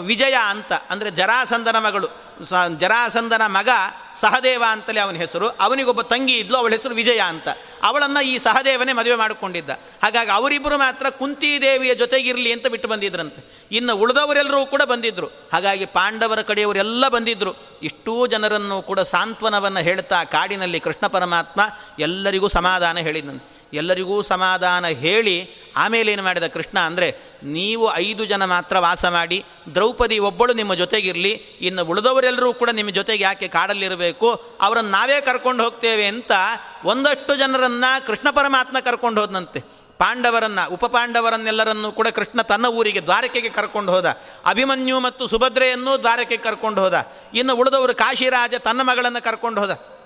ವಿಜಯ 0.00 0.36
ಅಂತ, 0.50 0.72
ಅಂದರೆ 0.90 1.10
ಜರಾಸಂದನ 1.10 1.78
ಮಗಳು. 1.78 2.08
ಸ, 2.50 2.54
ಜರಾಸಂದನ 2.80 3.44
ಮಗ 3.46 3.70
ಸಹದೇವ 4.20 4.62
ಅಂತಲೇ 4.70 5.00
ಅವನ 5.00 5.16
ಹೆಸರು. 5.16 5.48
ಅವನಿಗೊಬ್ಬ 5.48 6.02
ತಂಗಿ 6.02 6.36
ಇದ್ಲು, 6.38 6.56
ಅವಳ 6.58 6.70
ಹೆಸರು 6.72 6.94
ವಿಜಯ 6.94 7.20
ಅಂತ. 7.32 7.48
ಅವಳನ್ನು 7.82 8.20
ಈ 8.24 8.38
ಸಹದೇವನೇ 8.38 8.92
ಮದುವೆ 8.92 9.14
ಮಾಡಿಕೊಂಡಿದ್ದ. 9.14 9.70
ಹಾಗಾಗಿ 10.02 10.30
ಅವರಿಬ್ಬರು 10.30 10.78
ಮಾತ್ರ 10.78 11.10
ಕುಂತಿದೇವಿಯ 11.10 11.94
ಜೊತೆಗಿರಲಿ 11.94 12.52
ಅಂತ 12.52 12.66
ಬಿಟ್ಟು 12.66 12.88
ಬಂದಿದ್ರಂತೆ. 12.88 13.42
ಇನ್ನು 13.72 13.96
ಉಳಿದವರೆಲ್ಲರೂ 13.96 14.66
ಕೂಡ 14.66 14.82
ಬಂದಿದ್ದರು 14.82 15.28
ಹಾಗಾಗಿ 15.52 15.86
ಪಾಂಡವರ 15.86 16.42
ಕಡೆಯವರೆಲ್ಲ 16.42 17.04
ಬಂದಿದ್ದರು 17.08 17.54
ಇಷ್ಟೂ 17.82 18.26
ಜನರನ್ನು 18.26 18.82
ಕೂಡ 18.82 19.00
ಸಾಂತ್ವನವನ್ನು 19.00 19.80
ಹೇಳ್ತಾ 19.80 20.24
ಕಾಡಿನಲ್ಲಿ 20.24 20.80
ಕೃಷ್ಣ 20.80 21.06
ಪರಮಾತ್ಮ 21.06 21.60
ಎಲ್ಲರಿಗೂ 21.98 22.48
ಸಮಾಧಾನ 22.48 22.98
ಹೇಳಿದಂತೆ 22.98 23.57
ಎಲ್ಲರಿಗೂ 23.72 24.22
ಸಮಾಧಾನ 24.22 24.86
ಹೇಳಿ 24.86 25.68
ಆಮೇಲೆ 25.76 26.12
ಏನು 26.12 26.22
ಮಾಡಿದ 26.22 26.46
ಕೃಷ್ಣ 26.46 26.78
ಅಂದರೆ, 26.78 27.08
ನೀವು 27.42 27.94
ಐದು 27.94 28.24
ಜನ 28.24 28.44
ಮಾತ್ರ 28.44 28.78
ವಾಸ 28.78 29.04
ಮಾಡಿ, 29.04 29.44
ದ್ರೌಪದಿ 29.74 30.18
ಒಬ್ಬಳು 30.18 30.52
ನಿಮ್ಮ 30.52 30.74
ಜೊತೆಗಿರಲಿ, 30.74 31.32
ಇನ್ನು 31.60 31.84
ಉಳಿದವರೆಲ್ಲರೂ 31.84 32.52
ಕೂಡ 32.52 32.70
ನಿಮ್ಮ 32.70 32.90
ಜೊತೆಗೆ 32.90 33.24
ಯಾಕೆ 33.24 33.48
ಕಾಡಲ್ಲಿರಬೇಕು, 33.48 34.58
ಅವರನ್ನು 34.60 34.90
ನಾವೇ 34.90 35.20
ಕರ್ಕೊಂಡು 35.20 35.64
ಹೋಗ್ತೇವೆ 35.64 36.06
ಅಂತ 36.06 36.32
ಒಂದಷ್ಟು 36.84 37.36
ಜನರನ್ನು 37.36 38.06
ಕೃಷ್ಣ 38.06 38.30
ಪರಮಾತ್ಮ 38.30 38.76
ಕರ್ಕೊಂಡು 38.80 39.20
ಹೋದಂತೆ 39.20 39.78
ಪಾಂಡವರನ್ನು 39.98 40.72
ಉಪಪಾಂಡವರನ್ನೆಲ್ಲರನ್ನೂ 40.74 41.92
ಕೂಡ 41.92 42.08
ಕೃಷ್ಣ 42.08 42.42
ತನ್ನ 42.42 42.66
ಊರಿಗೆ, 42.66 43.00
ದ್ವಾರಕೆಗೆ 43.00 43.48
ಕರ್ಕೊಂಡು 43.48 43.92
ಹೋದ. 43.92 44.06
ಅಭಿಮನ್ಯು 44.46 45.00
ಮತ್ತು 45.00 45.26
ಸುಭದ್ರೆಯನ್ನೂ 45.26 45.96
ದ್ವಾರಕೆಗೆ 45.96 46.42
ಕರ್ಕೊಂಡು 46.42 46.80
ಹೋದ. 46.80 47.12
ಇನ್ನು 47.34 47.56
ಉಳಿದವರು 47.56 47.94
ಕಾಶಿರಾಜ 47.94 48.54
ತನ್ನ 48.54 48.82
ಮಗಳನ್ನು 48.82 49.24
ಕರ್ಕೊಂಡು 49.24 49.60
ಹೋದ. 49.60 49.97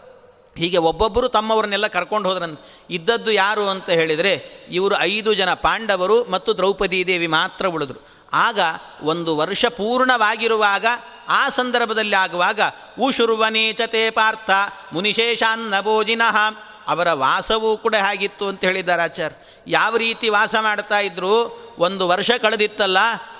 ಹೀಗೆ 0.56 0.76
ಒಬ್ಬೊಬ್ಬರು 0.76 1.28
ತಮ್ಮವರನ್ನೆಲ್ಲ 1.28 1.86
ಕರ್ಕೊಂಡು 1.86 2.28
ಹೋದ್ರಂತ 2.28 2.60
ಇದ್ದದ್ದು 2.90 3.30
ಯಾರು 3.30 3.68
ಅಂತ 3.68 3.90
ಹೇಳಿದರೆ 3.90 4.66
ಇವರು 4.70 4.98
ಐದು 4.98 5.34
ಜನ 5.34 5.54
ಪಾಂಡವರು 5.54 6.24
ಮತ್ತು 6.24 6.56
ದ್ರೌಪದಿ 6.56 7.06
ದೇವಿ 7.06 7.26
ಮಾತ್ರ 7.26 7.66
ಉಳಿದ್ರು. 7.66 8.00
ಆಗ 8.32 8.60
ಒಂದು 9.02 9.36
ವರ್ಷ 9.36 9.64
ಪೂರ್ಣವಾಗಿರುವಾಗ 9.66 10.86
ಆ 11.28 11.48
ಸಂದರ್ಭದಲ್ಲಿ 11.48 12.16
ಆಗುವಾಗ 12.16 12.60
ಉಶುರ್ವನೇಚತೆ 13.00 14.10
ಪಾರ್ಥ 14.10 14.50
ಮುನಿಶೇಷಾನ್ನ 14.92 15.80
ಭೋಜಿನಃ. 15.80 16.36
ಅವರ 16.88 17.12
ವಾಸವೂ 17.12 17.76
ಕೂಡ 17.76 17.94
ಹೇಗಿತ್ತು 17.94 18.48
ಅಂತ 18.48 18.64
ಹೇಳಿದ್ದಾರೆ 18.64 19.02
ಆಚಾರ್ಯ. 19.02 19.36
ಯಾವ 19.66 19.96
ರೀತಿ 19.96 20.28
ವಾಸ 20.28 20.54
ಮಾಡ್ತಾ 20.60 20.98
ಇದ್ರು? 20.98 21.34
ಒಂದು 21.78 22.08
ವರ್ಷ 22.08 22.30
ಕಳೆದಿತ್ತಲ್ಲ, 22.30 22.98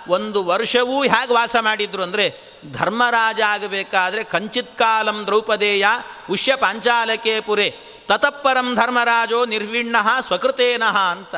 ಒಂದು 0.09 0.45
ವರ್ಷವೂ 0.45 1.03
ಹೇಗೆ 1.03 1.33
ವಾಸ 1.35 1.57
ಮಾಡಿದ್ರು 1.61 2.03
ಅಂದರೆ, 2.03 2.27
ಧರ್ಮರಾಜ 2.73 3.41
ಆಗಬೇಕಾದ್ರೆ 3.41 4.25
ಕಂಚಿತ್ 4.25 4.79
ಕಾಲಂ 4.79 5.23
ದ್ರೌಪದೇಯ 5.27 5.87
ಉಷ್ಯ 6.31 6.57
ಪಾಂಚಾಲಕೆ 6.57 7.41
ಪುರೆ 7.41 7.71
ತತಪ್ಪರಂ 8.09 8.75
ಧರ್ಮರಾಜೋ 8.75 9.45
ನಿರ್ವಿಣ್ಣ 9.45 9.97
ಸ್ವಕೃತೇನಃ 10.21 10.99
ಅಂತ. 10.99 11.35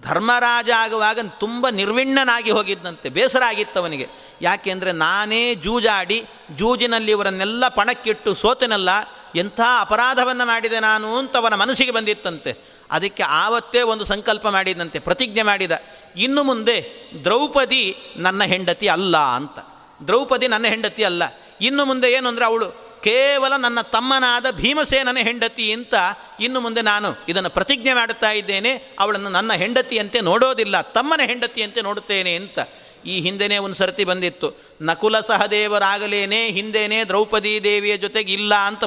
ಧರ್ಮರಾಜ 0.00 0.70
ಆಗುವಾಗ 0.76 1.18
ತುಂಬ 1.40 1.68
ನಿರ್ವಿಣ್ಣನಾಗಿ 1.68 2.50
ಹೋಗಿದ್ದಂತೆ, 2.50 3.08
ಬೇಸರ 3.08 3.42
ಆಗಿತ್ತವನಿಗೆ. 3.42 4.06
ಯಾಕೆಂದರೆ 4.42 4.92
ನಾನೇ 4.92 5.54
ಜೂಜಾಡಿ, 5.54 6.24
ಜೂಜಿನಲ್ಲಿ 6.50 7.10
ಇವರನ್ನೆಲ್ಲ 7.10 7.68
ಪಣಕ್ಕಿಟ್ಟು 7.68 8.34
ಸೋತನಲ್ಲ, 8.34 8.90
ಎಂಥ 9.36 9.60
ಅಪರಾಧವನ್ನು 9.80 10.46
ಮಾಡಿದೆ 10.46 10.80
ನಾನು 10.80 11.18
ಅಂತ 11.18 11.36
ಅವನ 11.36 11.54
ಮನಸ್ಸಿಗೆ 11.54 11.90
ಬಂದಿತ್ತಂತೆ. 11.90 12.52
ಅದಕ್ಕೆ 12.90 13.22
ಆವತ್ತೇ 13.22 13.82
ಒಂದು 13.82 14.04
ಸಂಕಲ್ಪ 14.04 14.46
ಮಾಡಿದಂತೆ, 14.46 14.98
ಪ್ರತಿಜ್ಞೆ 14.98 15.42
ಮಾಡಿದ. 15.42 15.72
ಇನ್ನು 16.16 16.44
ಮುಂದೆ 16.44 16.76
ದ್ರೌಪದಿ 17.24 17.96
ನನ್ನ 18.16 18.44
ಹೆಂಡತಿ 18.44 18.88
ಅಲ್ಲ 18.88 19.16
ಅಂತ. 19.16 19.58
ದ್ರೌಪದಿ 20.06 20.48
ನನ್ನ 20.48 20.66
ಹೆಂಡತಿ 20.66 21.04
ಅಲ್ಲ. 21.04 21.22
ಇನ್ನು 21.60 21.84
ಮುಂದೆ 21.84 22.12
ಏನು 22.12 22.28
ಅಂದರೆ 22.28 22.44
ಅವಳು 22.44 22.87
ಕೇವಲ 23.02 23.56
ನನ್ನ 23.56 23.80
ತಮ್ಮನಾದ 23.80 24.46
ಭೀಮಸೇನನ 24.50 25.16
ಹೆಂಡತಿ 25.22 25.72
ಅಂತ 25.72 25.94
ಇನ್ನು 26.40 26.60
ಮುಂದೆ 26.60 26.82
ನಾನು 26.82 27.08
ಇದನ್ನು 27.28 27.50
ಪ್ರತಿಜ್ಞೆ 27.50 27.92
ಮಾಡುತ್ತಾ 27.94 28.30
ಇದ್ದೇನೆ. 28.32 28.72
ಅವಳನ್ನು 28.98 29.28
ನನ್ನ 29.28 29.52
ಹೆಂಡತಿಯಂತೆ 29.52 30.20
ನೋಡೋದಿಲ್ಲ, 30.20 30.80
ತಮ್ಮನ 30.80 31.20
ಹೆಂಡತಿಯಂತೆ 31.24 31.82
ನೋಡುತ್ತೇನೆ 31.82 32.34
ಅಂತ. 32.34 32.58
ಈ 33.06 33.20
ಹಿಂದೆನೇ 33.20 33.58
ಒಂದು 33.58 33.76
ಸರ್ತಿ 33.76 34.04
ಬಂದಿತ್ತು. 34.04 34.48
ನಕುಲ 34.82 35.20
ಸಹದೇವರಾಗಲೇನೆ, 35.20 36.46
ಹಿಂದೆನೇ 36.46 37.04
ದ್ರೌಪದಿ 37.04 37.64
ದೇವಿಯ 37.64 37.96
ಜೊತೆಗೆ 37.96 38.32
ಇಲ್ಲ 38.32 38.54
ಅಂತ 38.54 38.84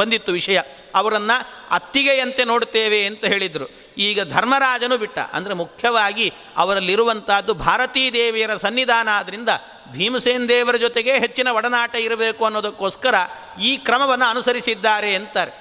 ಬಂದಿತ್ತು 0.00 0.32
ವಿಷಯ. 0.32 0.58
ಅವರನ್ನು 0.94 1.36
ಅತ್ತಿಗೆಯಂತೆ 1.70 2.42
ನೋಡುತ್ತೇವೆ 2.44 3.00
ಅಂತ 3.06 3.24
ಹೇಳಿದರು. 3.24 3.66
ಈಗ 3.98 4.20
ಧರ್ಮರಾಜನು 4.34 4.96
ಬಿಟ್ಟ. 4.98 5.18
ಅಂದರೆ 5.32 5.54
ಮುಖ್ಯವಾಗಿ 5.54 6.26
ಅವರಲ್ಲಿರುವಂಥದ್ದು 6.56 7.54
ಭಾರತೀ 7.66 8.04
ದೇವಿಯರ 8.12 8.56
ಸನ್ನಿಧಾನ 8.56 9.08
ಆದ್ದರಿಂದ 9.12 9.50
ಭೀಮಸೇನ್ 9.92 10.46
ದೇವರ 10.48 10.76
ಜೊತೆಗೆ 10.76 11.12
ಹೆಚ್ಚಿನ 11.18 11.48
ಒಡನಾಟ 11.48 11.94
ಇರಬೇಕು 11.96 12.42
ಅನ್ನೋದಕ್ಕೋಸ್ಕರ 12.44 13.14
ಈ 13.62 13.72
ಕ್ರಮವನ್ನು 13.76 14.26
ಅನುಸರಿಸಿದ್ದಾರೆ 14.26 15.10
ಅಂತಾರೆ. 15.14 15.52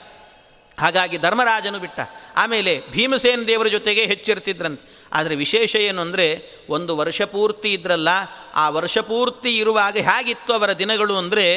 ಹಾಗಾಗಿ 0.77 1.17
ಧರ್ಮರಾಜನು 1.17 1.79
ಬಿಟ್ಟ. 1.79 1.99
ಆಮೇಲೆ 2.37 2.73
ಭೀಮಸೇನ 2.91 3.41
ದೇವರ 3.47 3.67
ಜೊತೆಗೆ 3.67 4.03
ಹೆಚ್ಚಿರ್ತಿದ್ರಂತೆ. 4.05 4.85
ಆದರೆ 5.13 5.35
ವಿಶೇಷ 5.35 5.73
ಏನು 5.87 5.99
ಅಂದರೆ 6.01 6.27
ಒಂದು 6.69 6.93
ವರ್ಷ 6.97 7.21
ಪೂರ್ತಿ 7.33 7.69
ಇದ್ರಲ್ಲ, 7.69 8.09
ಆ 8.55 8.65
ವರ್ಷ 8.69 8.97
ಪೂರ್ತಿ 9.09 9.51
ಇರುವಾಗ 9.57 9.97
ಹೇಗಿತ್ತು 10.07 10.53
ಅವರ 10.53 10.71
ದಿನಗಳು 10.73 11.15
ಅಂದರೆ 11.17 11.47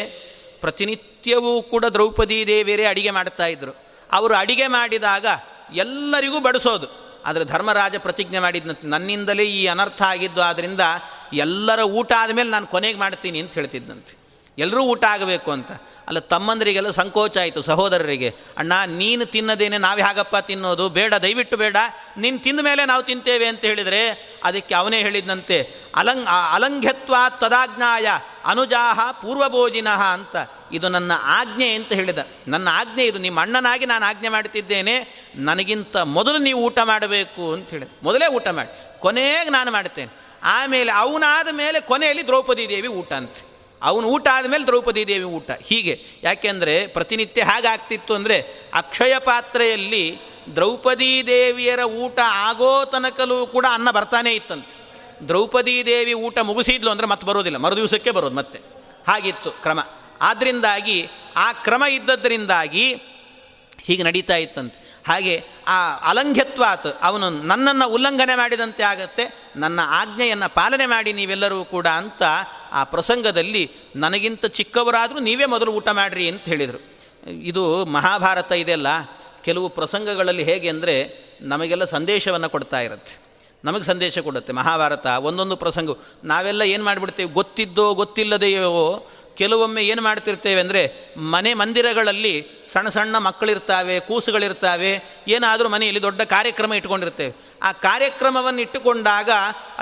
ಪ್ರತಿನಿತ್ಯವೂ 0.63 1.63
ಕೂಡ 1.63 1.85
ದ್ರೌಪದಿ 1.85 2.47
ದೇವಿಯರೇ 2.47 2.85
ಅಡಿಗೆ 2.85 3.11
ಮಾಡ್ತಾ 3.11 3.47
ಇದ್ದರು 3.47 3.73
ಅವರು 4.13 4.35
ಅಡಿಗೆ 4.35 4.67
ಮಾಡಿದಾಗ 4.67 5.27
ಎಲ್ಲರಿಗೂ 5.75 6.41
ಬಡಿಸೋದು. 6.41 6.87
ಆದರೆ 7.25 7.45
ಧರ್ಮರಾಜ 7.45 7.97
ಪ್ರತಿಜ್ಞೆ 7.97 8.39
ಮಾಡಿದ್ನಂತೆ 8.39 8.87
ನನ್ನಿಂದಲೇ 8.87 9.45
ಈ 9.45 9.67
ಅನರ್ಥ 9.67 10.03
ಆಗಿದ್ದು 10.03 10.41
ಆದ್ದರಿಂದ 10.41 10.81
ಎಲ್ಲರ 11.33 11.81
ಊಟ 11.81 12.13
ಆದಮೇಲೆ 12.19 12.51
ನಾನು 12.51 12.67
ಕೊನೆಗೆ 12.67 12.99
ಮಾಡ್ತೀನಿ 12.99 13.41
ಅಂತ 13.41 13.55
ಹೇಳ್ತಿದ್ದಂತೆ 13.55 14.22
ಎಲ್ಲರೂ 14.59 14.83
ಊಟ 14.83 15.05
ಆಗಬೇಕು 15.05 15.51
ಅಂತ. 15.51 15.73
ಅಲ್ಲ, 16.09 16.19
ತಮ್ಮಂದರಿಗೆಲ್ಲ 16.19 16.91
ಸಂಕೋಚ 16.91 17.39
ಆಯಿತು, 17.39 17.63
ಸಹೋದರರಿಗೆ. 17.63 18.35
ಅಣ್ಣ, 18.57 18.73
ನೀನು 18.87 19.27
ತಿನ್ನದೇನೆ, 19.27 19.79
ನಾವು 19.79 19.99
ಹೇಗಪ್ಪ 19.99 20.37
ತಿನ್ನೋದು? 20.37 20.89
ಬೇಡ, 20.89 21.15
ದಯವಿಟ್ಟು 21.15 21.57
ಬೇಡ. 21.57 21.77
ನೀನು 22.17 22.39
ತಿಂದ 22.39 22.61
ಮೇಲೆ 22.61 22.85
ನಾವು 22.85 23.03
ತಿಂತೇವೆ 23.03 23.47
ಅಂತ 23.47 23.61
ಹೇಳಿದರೆ, 23.61 24.33
ಅದಕ್ಕೆ 24.45 24.75
ಅವನೇ 24.75 24.99
ಹೇಳಿದಂತೆ 24.99 25.71
ಅಲಂಗ್ 25.95 26.29
ಅಲಂಘ್ಯತ್ವ 26.53 27.15
ತದಾಜ್ಞಾಯ, 27.41 28.07
ಅನುಜಾಹ 28.45 29.13
ಪೂರ್ವಭೋಜಿನಃ 29.13 30.03
ಅಂತ. 30.03 30.37
ಇದು 30.73 30.89
ನನ್ನ 30.89 31.13
ಆಜ್ಞೆ 31.23 31.75
ಅಂತ 31.75 31.93
ಹೇಳಿದ. 31.93 32.19
ನನ್ನ 32.49 32.69
ಆಜ್ಞೆ 32.71 33.07
ಇದು. 33.07 33.19
ನಿಮ್ಮ 33.19 33.41
ಅಣ್ಣನಾಗಿ 33.41 33.87
ನಾನು 33.87 34.07
ಆಜ್ಞೆ 34.07 34.29
ಮಾಡ್ತಿದ್ದೇನೆ. 34.29 35.27
ನನಗಿಂತ 35.35 35.97
ಮೊದಲು 35.97 36.39
ನೀವು 36.39 36.61
ಊಟ 36.61 36.79
ಮಾಡಬೇಕು 36.85 37.53
ಅಂತ 37.53 37.71
ಹೇಳಿದೆ. 37.71 37.99
ಮೊದಲೇ 38.03 38.27
ಊಟ 38.27 38.49
ಮಾಡಿ. 38.49 39.01
ಕೊನೆಗೆ 39.01 39.51
ನಾನು 39.51 39.71
ಮಾಡ್ತೇನೆ. 39.71 40.13
ಆಮೇಲೆ 40.43 40.93
ಅವನಾದ 40.93 41.49
ಮೇಲೆ 41.53 41.81
ಕೊನೆಯಲ್ಲಿ 41.81 42.27
ದ್ರೌಪದಿ 42.27 42.69
ದೇವಿ 42.69 42.89
ಊಟ 42.89 43.13
ಅಂತ. 43.13 43.33
ಅವನು 43.83 44.09
ಊಟ 44.09 44.29
ಆದಮೇಲೆ 44.33 44.67
ದ್ರೌಪದಿ 44.67 45.07
ದೇವಿ 45.07 45.25
ಊಟ. 45.25 45.51
ಹೀಗೆ. 45.65 46.05
ಯಾಕೆಂದರೆ 46.23 46.87
ಪ್ರತಿನಿತ್ಯ 46.87 47.43
ಹಾಗಾಗ್ತಿತ್ತು 47.43 48.15
ಅಂದರೆ 48.15 48.45
ಅಕ್ಷಯ 48.75 49.19
ಪಾತ್ರೆಯಲ್ಲಿ 49.19 50.19
ದ್ರೌಪದಿ 50.55 51.27
ದೇವಿಯರ 51.27 51.81
ಊಟ 51.81 52.19
ಆಗೋ 52.25 52.85
ತನಕಲೂ 52.85 53.47
ಕೂಡ 53.47 53.67
ಅನ್ನ 53.71 53.91
ಬರ್ತಾನೇ 53.91 54.35
ಇತ್ತಂತೆ. 54.35 54.83
ದ್ರೌಪದಿ 55.29 55.87
ದೇವಿ 55.87 56.13
ಊಟ 56.13 56.39
ಮುಗಿಸಿದ್ಲು 56.39 56.91
ಅಂದರೆ 56.91 57.07
ಮತ್ತೆ 57.07 57.27
ಬರೋದಿಲ್ಲ. 57.27 57.59
ಮರುದಿವಸಕ್ಕೆ 57.59 58.11
ಬರೋದು 58.11 58.35
ಮತ್ತೆ. 58.35 58.59
ಹಾಗಿತ್ತು 59.09 59.51
ಕ್ರಮ. 59.51 59.81
ಆದ್ದರಿಂದಾಗಿ 60.21 61.09
ಆ 61.37 61.53
ಕ್ರಮ 61.53 61.85
ಇದ್ದದ್ದರಿಂದಾಗಿ 61.85 62.95
ಹೀಗೆ 63.85 64.03
ನಡೀತಾ 64.03 64.37
ಇತ್ತಂತೆ. 64.37 65.01
ಹಾಗೆ 65.07 65.45
ಆ 65.67 65.97
ಅಲಂಘ್ಯತ್ವಾತ್ 65.97 66.87
ಅವನು 67.03 67.31
ನನ್ನನ್ನು 67.31 67.89
ಉಲ್ಲಂಘನೆ 67.89 68.35
ಮಾಡಿದಂತೆ 68.35 68.83
ಆಗತ್ತೆ. 68.83 69.51
ನನ್ನ 69.57 69.81
ಆಜ್ಞೆಯನ್ನು 69.87 70.55
ಪಾಲನೆ 70.55 70.87
ಮಾಡಿ 70.87 71.13
ನೀವೆಲ್ಲರೂ 71.13 71.65
ಕೂಡ 71.65 71.87
ಅಂತ 71.87 72.23
ಆ 72.73 72.85
ಪ್ರಸಂಗದಲ್ಲಿ 72.85 73.71
ನನಗಿಂತ 73.97 74.47
ಚಿಕ್ಕವರಾದರೂ 74.47 75.19
ನೀವೇ 75.19 75.47
ಮೊದಲು 75.47 75.73
ಊಟ 75.73 75.89
ಮಾಡಿರಿ 75.89 76.29
ಅಂತ 76.29 76.45
ಹೇಳಿದರು. 76.45 76.81
ಇದು 77.43 77.85
ಮಹಾಭಾರತ 77.85 78.53
ಇದೆಲ್ಲ 78.53 78.87
ಕೆಲವು 79.45 79.69
ಪ್ರಸಂಗಗಳಲ್ಲಿ 79.69 80.45
ಹೇಗೆ 80.45 80.69
ಅಂದರೆ 80.69 80.95
ನಮಗೆಲ್ಲ 81.43 81.85
ಸಂದೇಶವನ್ನು 81.85 82.51
ಕೊಡ್ತಾ 82.51 82.81
ಇರುತ್ತೆ. 82.81 83.15
ನಮಗೆ 83.65 83.85
ಸಂದೇಶ 83.85 84.19
ಕೊಡುತ್ತೆ 84.19 84.53
ಮಹಾಭಾರತ, 84.53 85.07
ಒಂದೊಂದು 85.07 85.57
ಪ್ರಸಂಗ 85.57 85.91
ನಾವೆಲ್ಲ 86.25 86.63
ಏನು 86.63 86.85
ಮಾಡಿಬಿಡ್ತೇವೆ? 86.85 87.33
ಗೊತ್ತಿದ್ದೋ 87.33 87.95
ಗೊತ್ತಿಲ್ಲದೆಯೋ 87.95 89.07
ಕೆಲವೊಮ್ಮೆ 89.41 89.83
ಏನು 89.93 90.03
ಮಾಡ್ತಿರ್ತೇವೆ 90.03 90.61
ಅಂದರೆ 90.65 90.83
ಮನೆ 91.35 91.51
ಮಂದಿರಗಳಲ್ಲಿ 91.61 92.35
ಸಣ್ಣ 92.73 92.89
ಸಣ್ಣ 92.97 93.17
ಮಕ್ಕಳಿರ್ತಾವೆ, 93.27 93.97
ಕೂಸುಗಳಿರ್ತಾವೆ, 94.09 94.93
ಏನಾದರೂ 95.35 95.69
ಮನೆಯಲ್ಲಿ 95.75 96.03
ದೊಡ್ಡ 96.07 96.21
ಕಾರ್ಯಕ್ರಮ 96.35 96.75
ಇಟ್ಕೊಂಡಿರ್ತೇವೆ. 96.81 97.33
ಆ 97.69 97.71
ಕಾರ್ಯಕ್ರಮವನ್ನು 97.87 98.61
ಇಟ್ಟುಕೊಂಡಾಗ, 98.67 99.31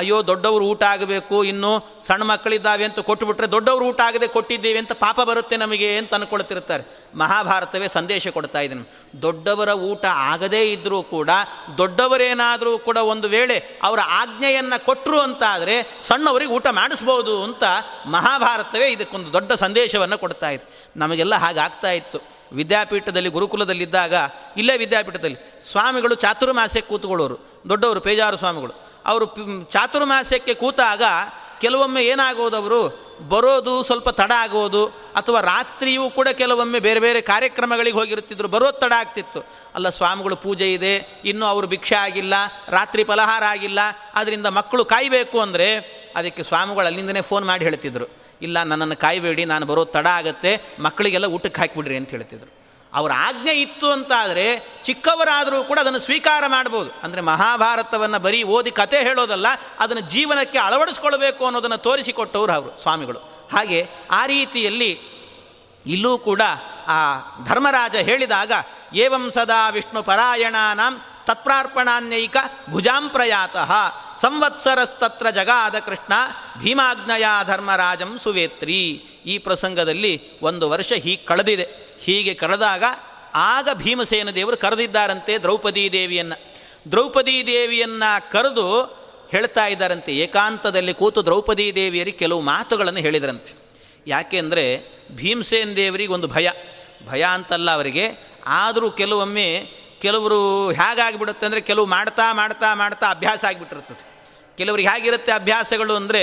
ಅಯ್ಯೋ, 0.00 0.16
ದೊಡ್ಡವರು 0.30 0.64
ಊಟ 0.72 0.82
ಆಗಬೇಕು, 0.94 1.36
ಇನ್ನು 1.52 1.72
ಸಣ್ಣ 2.06 2.22
ಮಕ್ಕಳಿದ್ದಾವೆ 2.32 2.84
ಅಂತ 2.88 3.00
ಕೊಟ್ಟುಬಿಟ್ರೆ 3.10 3.48
ದೊಡ್ಡವರು 3.56 3.84
ಊಟ 3.90 4.00
ಆಗದೆ 4.08 4.28
ಕೊಟ್ಟಿದ್ದೇವೆ 4.36 4.78
ಅಂತ 4.84 4.92
ಪಾಪ 5.04 5.20
ಬರುತ್ತೆ 5.30 5.56
ನಮಗೆ 5.64 5.90
ಅಂತ 5.98 6.14
ಅಂದ್ಕೊಳ್ತಿರ್ತಾರೆ 6.18 6.84
ಮಹಾಭಾರತವೇ 7.14 7.88
ಸಂದೇಶ 7.88 8.28
ಕೊಡ್ತಾ 8.28 8.60
ಇದ್ದೀನಿ. 8.60 9.22
ದೊಡ್ಡವರ 9.22 9.68
ಊಟ 9.68 10.04
ಆಗದೇ 10.04 10.72
ಇದ್ದರೂ 10.72 11.02
ಕೂಡ, 11.02 11.30
ದೊಡ್ಡವರೇನಾದರೂ 11.78 12.78
ಕೂಡ 12.78 12.96
ಒಂದು 12.96 13.28
ವೇಳೆ 13.28 13.80
ಅವರ 13.82 13.98
ಆಜ್ಞೆಯನ್ನು 14.06 14.84
ಕೊಟ್ಟರು 14.84 15.20
ಅಂತ 15.20 15.42
ಆದರೆ 15.48 15.98
ಸಣ್ಣವರಿಗೆ 16.00 16.52
ಊಟ 16.52 16.66
ಮಾಡಿಸ್ಬೋದು 16.70 17.44
ಅಂತ 17.44 17.62
ಮಹಾಭಾರತವೇ 18.06 18.88
ಇದಕ್ಕೊಂದು 18.88 19.32
ದೊಡ್ಡ 19.32 19.52
ಸಂದೇಶವನ್ನು 19.52 20.18
ಕೊಡ್ತಾ 20.18 20.50
ಇದೆ. 20.50 20.88
ನಮಗೆಲ್ಲ 20.96 21.34
ಹಾಗಾಗ್ತಾ 21.34 21.90
ಇತ್ತು. 21.90 22.18
ವಿದ್ಯಾಪೀಠದಲ್ಲಿ, 22.52 23.28
ಗುರುಕುಲದಲ್ಲಿದ್ದಾಗ, 23.28 24.14
ಇಲ್ಲೇ 24.56 24.76
ವಿದ್ಯಾಪೀಠದಲ್ಲಿ 24.76 25.38
ಸ್ವಾಮಿಗಳು 25.70 26.14
ಚಾತುರ್ಮಾಸ್ಯಕ್ಕೆ 26.14 26.88
ಕೂತ್ಕೊಳ್ಳೋರು, 26.88 27.62
ದೊಡ್ಡವರು 27.68 28.00
ಪೇಜಾರು 28.00 28.36
ಸ್ವಾಮಿಗಳು. 28.36 28.90
ಅವರು 29.06 29.26
ಚಾತುರ್ಮಾಸ್ಯಕ್ಕೆ 29.64 30.54
ಕೂತಾಗ 30.54 31.02
ಕೆಲವೊಮ್ಮೆ 31.62 32.02
ಏನಾಗೋದು 32.12 32.56
ಅವರು, 32.56 32.80
ಬರೋದು 33.32 33.72
ಸ್ವಲ್ಪ 33.88 34.08
ತಡ 34.20 34.32
ಆಗೋದು, 34.44 34.82
ಅಥವಾ 35.20 35.40
ರಾತ್ರಿಯೂ 35.40 36.04
ಕೂಡ 36.10 36.28
ಕೆಲವೊಮ್ಮೆ 36.42 36.78
ಬೇರೆ 36.86 37.00
ಬೇರೆ 37.00 37.20
ಕಾರ್ಯಕ್ರಮಗಳಿಗೆ 37.32 37.96
ಹೋಗಿರುತ್ತಿದ್ರು, 37.98 38.48
ಬರೋದು 38.48 38.78
ತಡ 38.84 38.92
ಆಗ್ತಿತ್ತು. 38.98 39.40
ಅಲ್ಲ, 39.74 39.88
ಸ್ವಾಮಿಗಳು 39.98 40.36
ಪೂಜೆ 40.36 40.68
ಇದೆ, 40.76 40.94
ಇನ್ನೂ 41.24 41.46
ಅವರು 41.46 41.66
ಭಿಕ್ಷೆ 41.66 41.96
ಆಗಿಲ್ಲ, 42.06 42.34
ರಾತ್ರಿ 42.68 43.04
ಫಲಹಾರ 43.10 43.44
ಆಗಿಲ್ಲ 43.54 43.80
ಅದರಿಂದ 44.14 44.46
ಮಕ್ಕಳು 44.58 44.84
ಕಾಯಬೇಕು 44.84 45.40
ಅಂದರೆ, 45.40 45.68
ಅದಕ್ಕೆ 46.16 46.42
ಸ್ವಾಮಿಗಳು 46.42 46.86
ಅಲ್ಲಿಂದನೇ 46.86 47.20
ಫೋನ್ 47.32 47.44
ಮಾಡಿ 47.44 47.64
ಹೇಳ್ತಿದ್ರು. 47.64 48.08
ಇಲ್ಲ, 48.42 48.62
ನನ್ನನ್ನು 48.62 48.96
ಕಾಯಬೇಡಿ, 48.96 49.44
ನಾನು 49.44 49.66
ಬರೋದು 49.66 49.92
ತಡ 49.98 50.06
ಆಗುತ್ತೆ, 50.20 50.52
ಮಕ್ಕಳಿಗೆಲ್ಲ 50.80 51.26
ಊಟಕ್ಕೆ 51.36 51.60
ಹಾಕಿಬಿಡ್ರಿ 51.60 51.96
ಅಂತ 51.96 52.10
ಹೇಳ್ತಿದ್ರು. 52.10 52.59
ಅವರ 52.94 53.12
ಆಜ್ಞೆ 53.26 53.54
ಇತ್ತು 53.54 53.88
ಅಂತಾದರೆ 53.92 54.46
ಚಿಕ್ಕವರಾದರೂ 54.84 55.58
ಕೂಡ 55.64 55.78
ಅದನ್ನು 55.78 56.00
ಸ್ವೀಕಾರ 56.06 56.42
ಮಾಡ್ಬೋದು. 56.46 56.90
ಅಂದರೆ 57.04 57.20
ಮಹಾಭಾರತವನ್ನು 57.20 58.18
ಬರೀ 58.18 58.40
ಓದಿ 58.56 58.70
ಕತೆ 58.70 58.98
ಹೇಳೋದಲ್ಲ, 59.08 59.46
ಅದನ್ನು 59.78 60.02
ಜೀವನಕ್ಕೆ 60.14 60.58
ಅಳವಡಿಸ್ಕೊಳ್ಬೇಕು 60.58 61.44
ಅನ್ನೋದನ್ನು 61.46 61.78
ತೋರಿಸಿಕೊಟ್ಟವರು 61.86 62.52
ಅವರು 62.52 62.72
ಸ್ವಾಮಿಗಳು. 62.82 63.20
ಹಾಗೆ 63.52 63.78
ಆ 64.10 64.22
ರೀತಿಯಲ್ಲಿ 64.26 64.90
ಇಲ್ಲೂ 65.86 66.12
ಕೂಡ 66.18 66.42
ಆ 66.88 66.98
ಧರ್ಮರಾಜ 67.48 67.96
ಹೇಳಿದಾಗ, 68.08 68.52
ಏವಂ 69.04 69.24
ಸದಾ 69.34 69.62
ವಿಷ್ಣು 69.76 70.00
ಪರಾಯಣಾನಾಂ 70.02 70.94
ತತ್ಪ್ರಾರ್ಪಣಾನ್ಯೈಕ 71.26 72.36
ಭುಜಾಂ 72.70 73.08
ಪ್ರಯಾತಃ. 73.08 73.72
ಸಂವತ್ಸರಸ್ತತ್ರ 74.20 75.30
ಜಗಾದ 75.30 75.78
ಕೃಷ್ಣ, 75.78 76.12
ಭೀಮಾಗ್ನಯಾ 76.62 77.42
ಧರ್ಮರಾಜಂ 77.42 78.18
ಸುವೇತ್ರಿ. 78.18 79.04
ಈ 79.26 79.38
ಪ್ರಸಂಗದಲ್ಲಿ 79.38 80.40
ಒಂದು 80.42 80.70
ವರ್ಷ 80.70 80.92
ಹೀಗೆ 80.92 81.24
ಕಳೆದಿದೆ. 81.24 81.68
ಹೀಗೆ 82.00 82.34
ಕಳೆದಾಗ 82.34 82.84
ಆಗ 83.34 83.68
ಭೀಮಸೇನ 83.74 84.30
ದೇವರು 84.30 84.56
ಕರೆದಿದ್ದಾರಂತೆ 84.56 85.38
ದ್ರೌಪದಿ 85.38 85.92
ದೇವಿಯನ್ನು. 85.92 86.54
ದ್ರೌಪದಿ 86.90 87.46
ದೇವಿಯನ್ನು 87.46 88.32
ಕರೆದು 88.32 88.82
ಹೇಳ್ತಾ 89.30 89.66
ಇದ್ದಾರಂತೆ, 89.66 90.16
ಏಕಾಂತದಲ್ಲಿ 90.16 90.94
ಕೂತು 90.94 91.24
ದ್ರೌಪದಿ 91.24 91.74
ದೇವಿಯರಿಗೆ 91.74 92.18
ಕೆಲವು 92.18 92.40
ಮಾತುಗಳನ್ನು 92.40 93.00
ಹೇಳಿದರಂತೆ. 93.00 93.54
ಯಾಕೆಂದರೆ 94.06 94.84
ಭೀಮಸೇನ 95.12 95.72
ದೇವರಿಗೆ 95.76 96.12
ಒಂದು 96.12 96.28
ಭಯ. 96.28 96.50
ಭಯ 97.08 97.22
ಅಂತಲ್ಲ 97.22 97.70
ಅವರಿಗೆ, 97.70 98.18
ಆದರೂ 98.46 98.90
ಕೆಲವೊಮ್ಮೆ 98.90 99.79
ಕೆಲವರು 100.02 100.40
ಹೇಗಾಗಿಬಿಡುತ್ತೆ 100.80 101.44
ಅಂದರೆ 101.46 101.62
ಕೆಲವು 101.70 101.86
ಮಾಡ್ತಾ 101.94 102.26
ಮಾಡ್ತಾ 102.40 102.68
ಮಾಡ್ತಾ 102.82 103.06
ಅಭ್ಯಾಸ 103.16 103.40
ಆಗಿಬಿಟ್ಟಿರ್ತದೆ. 103.50 104.02
ಕೆಲವ್ರಿಗೆ 104.58 104.88
ಹೇಗಿರುತ್ತೆ 104.92 105.32
ಅಭ್ಯಾಸಗಳು 105.32 105.94
ಅಂದರೆ 106.00 106.22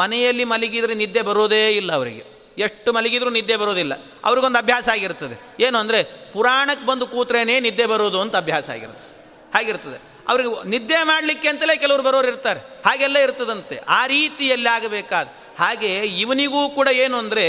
ಮನೆಯಲ್ಲಿ 0.00 0.44
ಮಲಗಿದರೆ 0.52 0.94
ನಿದ್ದೆ 1.02 1.22
ಬರೋದೇ 1.28 1.62
ಇಲ್ಲ 1.80 1.90
ಅವರಿಗೆ. 2.00 2.24
ಎಷ್ಟು 2.66 2.88
ಮಲಗಿದರೂ 2.96 3.30
ನಿದ್ದೆ 3.36 3.56
ಬರೋದಿಲ್ಲ. 3.62 3.94
ಅವ್ರಿಗೊಂದು 4.28 4.58
ಅಭ್ಯಾಸ 4.62 4.86
ಆಗಿರ್ತದೆ. 4.94 5.36
ಏನು 5.66 5.76
ಅಂದರೆ 5.82 5.98
ಪುರಾಣಕ್ಕೆ 6.34 6.84
ಬಂದು 6.90 7.06
ಕೂತ್ರೇನೇ 7.14 7.56
ನಿದ್ದೆ 7.66 7.86
ಬರೋದು 7.92 8.18
ಅಂತ 8.24 8.34
ಅಭ್ಯಾಸ 8.44 8.66
ಆಗಿರುತ್ತೆ 8.76 9.10
ಹಾಗಿರ್ತದೆ. 9.56 9.98
ಅವ್ರಿಗೆ 10.30 10.50
ನಿದ್ದೆ 10.74 11.00
ಮಾಡಲಿಕ್ಕೆ 11.10 11.48
ಅಂತಲೇ 11.52 11.74
ಕೆಲವರು 11.82 12.04
ಬರೋರು 12.06 12.28
ಇರ್ತಾರೆ. 12.32 12.60
ಹಾಗೆಲ್ಲ 12.86 13.18
ಇರ್ತದಂತೆ. 13.26 13.76
ಆ 13.98 14.00
ರೀತಿಯಲ್ಲಿ 14.14 14.70
ಆಗಬೇಕಾದ 14.76 15.26
ಹಾಗೆ 15.58 15.90
ಇವನಿಗೂ 16.22 16.62
ಕೂಡ 16.78 16.88
ಏನು 17.04 17.16
ಅಂದರೆ 17.22 17.46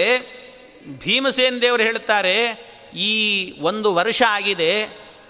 ಭೀಮಸೇನ್ 1.04 1.58
ದೇವರು 1.64 1.84
ಹೇಳ್ತಾರೆ, 1.90 2.36
ಈ 3.08 3.12
ಒಂದು 3.70 3.90
ವರ್ಷ 4.00 4.22
ಆಗಿದೆ 4.38 4.72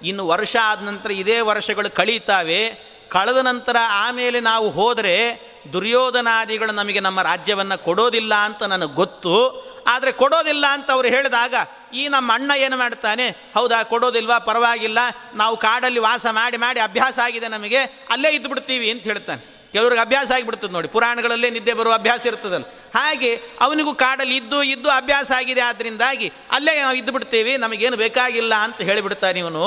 ಇನ್ನು 0.03 0.27
ವರ್ಷ 0.27 0.55
ಆದ 0.63 0.83
ನಂತರ 0.83 1.11
ಇದೇ 1.11 1.39
ವರ್ಷಗಳು 1.39 1.95
ಕಳೀತಾವೆ. 1.95 2.87
ಕಳೆದ 3.09 3.37
ನಂತರ 3.37 3.75
ಆಮೇಲೆ 3.89 4.39
ನಾವು 4.39 4.69
ಹೋದರೆ 4.69 5.41
ದುರ್ಯೋಧನಾದಿಗಳು 5.73 6.71
ನಮಗೆ 6.71 6.99
ನಮ್ಮ 6.99 7.21
ರಾಜ್ಯವನ್ನು 7.21 7.83
ಕೊಡೋದಿಲ್ಲ 7.83 8.35
ಅಂತ 8.35 8.63
ನನಗೆ 8.63 8.93
ಗೊತ್ತು. 8.93 9.67
ಆದರೆ 9.87 10.11
ಕೊಡೋದಿಲ್ಲ 10.11 10.65
ಅಂತ 10.69 10.91
ಅವ್ರು 10.91 11.07
ಹೇಳಿದಾಗ 11.07 11.55
ಈ 11.93 12.07
ನಮ್ಮ 12.07 12.33
ಅಣ್ಣ 12.33 12.51
ಏನು 12.57 12.77
ಮಾಡ್ತಾನೆ? 12.77 13.29
ಹೌದಾ, 13.29 13.83
ಕೊಡೋದಿಲ್ವಾ? 13.83 14.39
ಪರವಾಗಿಲ್ಲ. 14.39 14.97
ನಾವು 15.35 15.57
ಕಾಡಲ್ಲಿ 15.57 15.99
ವಾಸ 15.99 16.25
ಮಾಡಿ 16.31 16.57
ಮಾಡಿ 16.57 16.79
ಅಭ್ಯಾಸ 16.79 17.19
ಆಗಿದೆ 17.19 17.47
ನಮಗೆ. 17.47 17.77
ಅಲ್ಲೇ 18.09 18.29
ಇದ್ದು 18.29 18.49
ಬಿಡ್ತೀವಿ 18.49 18.91
ಅಂತ 18.91 19.03
ಹೇಳ್ತಾನೆ. 19.03 19.56
ಕೆಲವ್ರಿಗೆ 19.77 20.01
ಅಭ್ಯಾಸ 20.01 20.29
ಆಗಿಬಿಡ್ತದೆ 20.35 20.73
ನೋಡಿ. 20.75 20.87
ಪುರಾಣಗಳಲ್ಲೇ 20.93 21.49
ನಿದ್ದೆ 21.55 21.73
ಬರುವ 21.79 21.93
ಅಭ್ಯಾಸ 21.93 22.21
ಇರ್ತದಲ್ಲ. 22.25 22.65
ಹಾಗೆ 22.95 23.31
ಅವನಿಗೂ 23.65 23.91
ಕಾಡಲ್ಲಿ 24.03 24.35
ಇದ್ದು 24.41 24.59
ಇದ್ದು 24.73 24.89
ಅಭ್ಯಾಸ 24.89 25.29
ಆಗಿದೆ 25.37 25.61
ಆದ್ದರಿಂದಾಗಿ 25.61 26.27
ಅಲ್ಲೇ 26.55 26.73
ನಾವು 26.81 26.97
ಇದ್ದು 27.01 27.11
ಬಿಡ್ತೇವೆ, 27.15 27.53
ನಮಗೇನು 27.63 27.97
ಬೇಕಾಗಿಲ್ಲ 27.97 28.53
ಅಂತ 28.65 28.79
ಹೇಳಿಬಿಡ್ತಾನೆ 28.89 29.39
ಇವನು. 29.39 29.65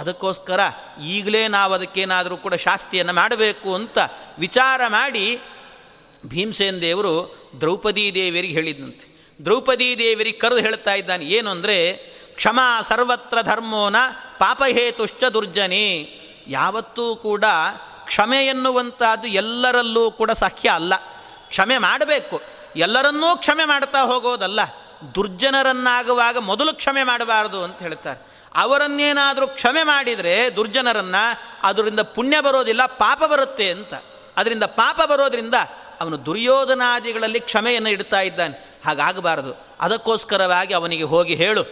ಅದಕ್ಕೋಸ್ಕರ 0.00 0.60
ಈಗಲೇ 1.14 1.42
ನಾವು 1.56 1.72
ಅದಕ್ಕೇನಾದರೂ 1.74 2.36
ಕೂಡ 2.44 2.54
ಶಾಸ್ತಿಯನ್ನು 2.66 3.12
ಮಾಡಬೇಕು 3.12 3.70
ಅಂತ 3.74 3.98
ವಿಚಾರ 4.38 4.80
ಮಾಡಿ 4.88 5.26
ಭೀಮಸೇನ 6.26 6.78
ದೇವರು 6.80 7.12
ದ್ರೌಪದಿ 7.60 8.06
ದೇವಿಯರಿಗೆ 8.14 8.54
ಹೇಳಿದಂತೆ. 8.54 9.06
ದ್ರೌಪದಿ 9.44 9.90
ದೇವಿಯರಿಗೆ 9.98 10.38
ಕರೆದು 10.38 10.60
ಹೇಳ್ತಾ 10.60 10.94
ಇದ್ದಾನೆ, 10.94 11.24
ಏನು 11.36 11.50
ಅಂದರೆ, 11.50 11.76
ಕ್ಷಮಾ 12.38 12.66
ಸರ್ವತ್ರ 12.88 13.38
ಧರ್ಮೋನ 13.42 13.96
ಪಾಪಹೇತುಶ್ಚ 14.38 15.22
ದುರ್ಜನಿ. 15.36 15.86
ಯಾವತ್ತೂ 16.48 17.06
ಕೂಡ 17.16 17.44
ಕ್ಷಮೆ 18.10 18.46
ಎನ್ನುವಂಥದ್ದು 18.46 19.28
ಎಲ್ಲರಲ್ಲೂ 19.28 20.10
ಕೂಡ 20.10 20.30
ಸಖ್ಯ 20.30 20.68
ಅಲ್ಲ. 20.68 20.96
ಕ್ಷಮೆ 21.48 21.78
ಮಾಡಬೇಕು. 21.78 22.40
ಎಲ್ಲರನ್ನೂ 22.76 23.36
ಕ್ಷಮೆ 23.36 23.64
ಮಾಡ್ತಾ 23.64 24.00
ಹೋಗೋದಲ್ಲ. 24.00 24.60
ದುರ್ಜನರನ್ನಾಗುವಾಗ 25.14 26.36
ಮೊದಲು 26.36 26.74
ಕ್ಷಮೆ 26.74 27.02
ಮಾಡಬಾರದು 27.02 27.64
ಅಂತ 27.64 27.78
ಹೇಳ್ತಾರೆ. 27.78 28.26
ಅವರನ್ನೇನಾದರೂ 28.54 29.46
ಕ್ಷಮೆ 29.46 29.82
ಮಾಡಿದರೆ 29.82 30.56
ದುರ್ಜನರನ್ನು 30.56 31.40
ಅದರಿಂದ 31.62 32.00
ಪುಣ್ಯ 32.00 32.40
ಬರೋದಿಲ್ಲ, 32.40 32.86
ಪಾಪ 32.86 33.24
ಬರುತ್ತೆ 33.24 33.70
ಅಂತ. 33.70 33.94
ಅದರಿಂದ 34.36 34.64
ಪಾಪ 34.64 35.00
ಬರೋದರಿಂದ 35.10 35.54
ಅವನು 36.00 36.26
ದುರ್ಯೋಧನಾದಿಗಳಲ್ಲಿ 36.26 37.40
ಕ್ಷಮೆಯನ್ನು 37.40 37.88
ಇಡ್ತಾ 37.88 38.20
ಇದ್ದಾನೆ. 38.20 38.80
ಹಾಗಾಗಬಾರದು. 38.86 39.66
ಅದಕ್ಕೋಸ್ಕರವಾಗಿ 39.80 40.74
ಅವನಿಗೆ 40.74 41.02
ಹೋಗಿ 41.02 41.34
ಹೇಳು. 41.34 41.64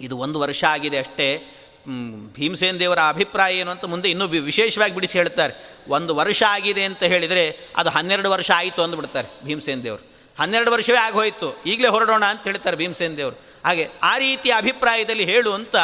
ಇದು 0.00 0.18
ಒಂದು 0.18 0.40
ವರ್ಷ 0.40 0.64
ಆಗಿದೆ 0.64 0.98
ಅಷ್ಟೇ. 0.98 1.58
ಭೀಮಸೇನ್ 2.32 2.80
ದೇವರ 2.80 2.98
ಅಭಿಪ್ರಾಯ 3.08 3.56
ಏನು 3.56 3.70
ಅಂತ 3.70 3.84
ಮುಂದೆ 3.84 4.10
ಇನ್ನೂ 4.10 4.26
ವಿಶೇಷವಾಗಿ 4.26 4.94
ಬಿಡಿಸಿ 4.94 5.18
ಹೇಳ್ತಾರೆ. 5.18 5.76
ಒಂದು 5.88 6.14
ವರ್ಷ 6.14 6.42
ಆಗಿದೆ 6.48 6.84
ಅಂತ 6.84 7.02
ಹೇಳಿದರೆ 7.02 7.58
ಅದು 7.76 7.90
ಹನ್ನೆರಡು 7.90 8.30
ವರ್ಷ 8.30 8.50
ಆಯಿತು 8.56 8.82
ಅಂದ್ಬಿಡ್ತಾರೆ 8.82 9.44
ಭೀಮಸೇನ್ 9.44 9.84
ದೇವರು. 9.84 10.12
ಹನ್ನೆರಡು 10.38 10.72
ವರ್ಷವೇ 10.72 10.96
ಆಗೋಯ್ತು 10.96 11.62
ಈಗಲೇ 11.66 11.88
ಹೊರಡೋಣ 11.88 12.24
ಅಂತ 12.24 12.44
ಹೇಳ್ತಾರೆ 12.44 12.76
ಭೀಮಸೇನ 12.76 13.14
ದೇವರು. 13.16 13.52
ಹಾಗೆ 13.64 13.88
ಆ 14.02 14.18
ರೀತಿಯ 14.18 14.52
ಅಭಿಪ್ರಾಯದಲ್ಲಿ 14.52 15.24
ಹೇಳು 15.24 15.52
ಅಂತ 15.52 15.76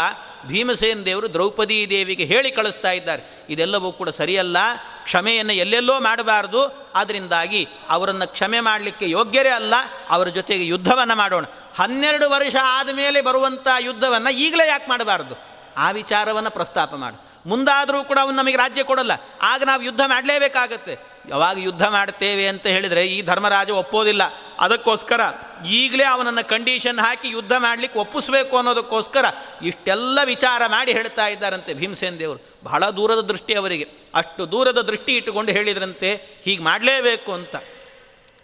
ಭೀಮಸೇನ 0.46 1.02
ದೇವರು 1.02 1.32
ದ್ರೌಪದಿ 1.32 1.90
ದೇವಿಗೆ 1.90 2.24
ಹೇಳಿ 2.24 2.50
ಕಳಿಸ್ತಾ 2.50 2.90
ಇದ್ದಾರೆ. 2.90 3.46
ಇದೆಲ್ಲವೂ 3.50 3.92
ಕೂಡ 3.92 4.08
ಸರಿಯಲ್ಲ, 4.08 4.56
ಕ್ಷಮೆಯನ್ನು 5.04 5.52
ಎಲ್ಲೆಲ್ಲೋ 5.52 6.00
ಮಾಡಬಾರ್ದು 6.00 6.90
ಅದರಿಂದಾಗಿ 6.94 7.68
ಅವರನ್ನು 7.88 8.32
ಕ್ಷಮೆ 8.32 8.60
ಮಾಡಲಿಕ್ಕೆ 8.60 9.10
ಯೋಗ್ಯರೇ 9.10 9.48
ಅಲ್ಲ, 9.48 9.74
ಅವರ 10.08 10.28
ಜೊತೆಗೆ 10.28 10.66
ಯುದ್ಧವನ್ನು 10.66 11.16
ಮಾಡೋಣ. 11.16 11.44
ಹನ್ನೆರಡು 11.74 12.30
ವರ್ಷ 12.30 12.56
ಆದಮೇಲೆ 12.62 13.20
ಬರುವಂಥ 13.20 13.68
ಯುದ್ಧವನ್ನು 13.80 14.30
ಈಗಲೇ 14.30 14.68
ಯಾಕೆ 14.68 14.88
ಮಾಡಬಾರ್ದು? 14.88 15.57
ಆ 15.78 15.90
ವಿಚಾರವನ್ನು 15.90 16.50
ಪ್ರಸ್ತಾಪ 16.50 16.94
ಮಾಡು. 16.94 17.48
ಮುಂದಾದರೂ 17.48 18.04
ಕೂಡ 18.04 18.18
ಅವನು 18.22 18.36
ನಮಗೆ 18.36 18.56
ರಾಜ್ಯ 18.56 18.82
ಕೊಡಲ್ಲ. 18.82 19.12
ಆಗ 19.42 19.62
ನಾವು 19.62 19.82
ಯುದ್ಧ 19.82 20.00
ಮಾಡಲೇಬೇಕಾಗತ್ತೆ. 20.06 20.96
ಯಾವಾಗ 21.28 21.58
ಯುದ್ಧ 21.58 21.86
ಮಾಡ್ತೇವೆ 21.86 22.48
ಅಂತ 22.48 22.66
ಹೇಳಿದರೆ 22.66 23.06
ಈ 23.06 23.22
ಧರ್ಮರಾಜ 23.22 23.70
ಒಪ್ಪೋದಿಲ್ಲ. 23.70 24.22
ಅದಕ್ಕೋಸ್ಕರ 24.58 25.20
ಈಗಲೇ 25.66 26.04
ಅವನನ್ನು 26.04 26.48
ಕಂಡೀಷನ್ 26.48 26.98
ಹಾಕಿ 26.98 27.28
ಯುದ್ಧ 27.28 27.52
ಮಾಡಲಿಕ್ಕೆ 27.52 27.98
ಒಪ್ಪಿಸ್ಬೇಕು 27.98 28.56
ಅನ್ನೋದಕ್ಕೋಸ್ಕರ 28.56 29.24
ಇಷ್ಟೆಲ್ಲ 29.62 30.18
ವಿಚಾರ 30.24 30.62
ಮಾಡಿ 30.66 30.92
ಹೇಳ್ತಾ 30.92 31.26
ಇದ್ದಾರಂತೆ 31.26 31.74
ಭೀಮಸೇನ್ 31.74 32.18
ದೇವರು. 32.18 32.58
ಬಹಳ 32.64 32.90
ದೂರದ 32.90 33.20
ದೃಷ್ಟಿ 33.20 33.54
ಅವರಿಗೆ. 33.54 33.88
ಅಷ್ಟು 34.14 34.52
ದೂರದ 34.52 34.80
ದೃಷ್ಟಿ 34.80 35.16
ಇಟ್ಟುಕೊಂಡು 35.16 35.52
ಹೇಳಿದ್ರಂತೆ, 35.52 36.40
ಹೀಗೆ 36.44 36.62
ಮಾಡಲೇಬೇಕು 36.62 37.32
ಅಂತ. 37.32 37.56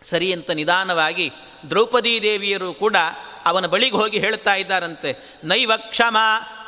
ಸರಿ 0.02 0.32
ಅಂತ 0.32 0.50
ನಿಧಾನವಾಗಿ 0.50 1.32
ದ್ರೌಪದೀ 1.70 2.22
ದೇವಿಯರು 2.22 2.72
ಕೂಡ 2.72 2.96
ಅವನ 3.44 3.66
ಬಳಿಗೆ 3.66 3.96
ಹೋಗಿ 3.96 4.18
ಹೇಳ್ತಾ 4.18 4.54
ಇದ್ದಾರಂತೆ, 4.54 5.10
ನೈವ 5.44 5.72
ಕ್ಷಮ 5.90 6.16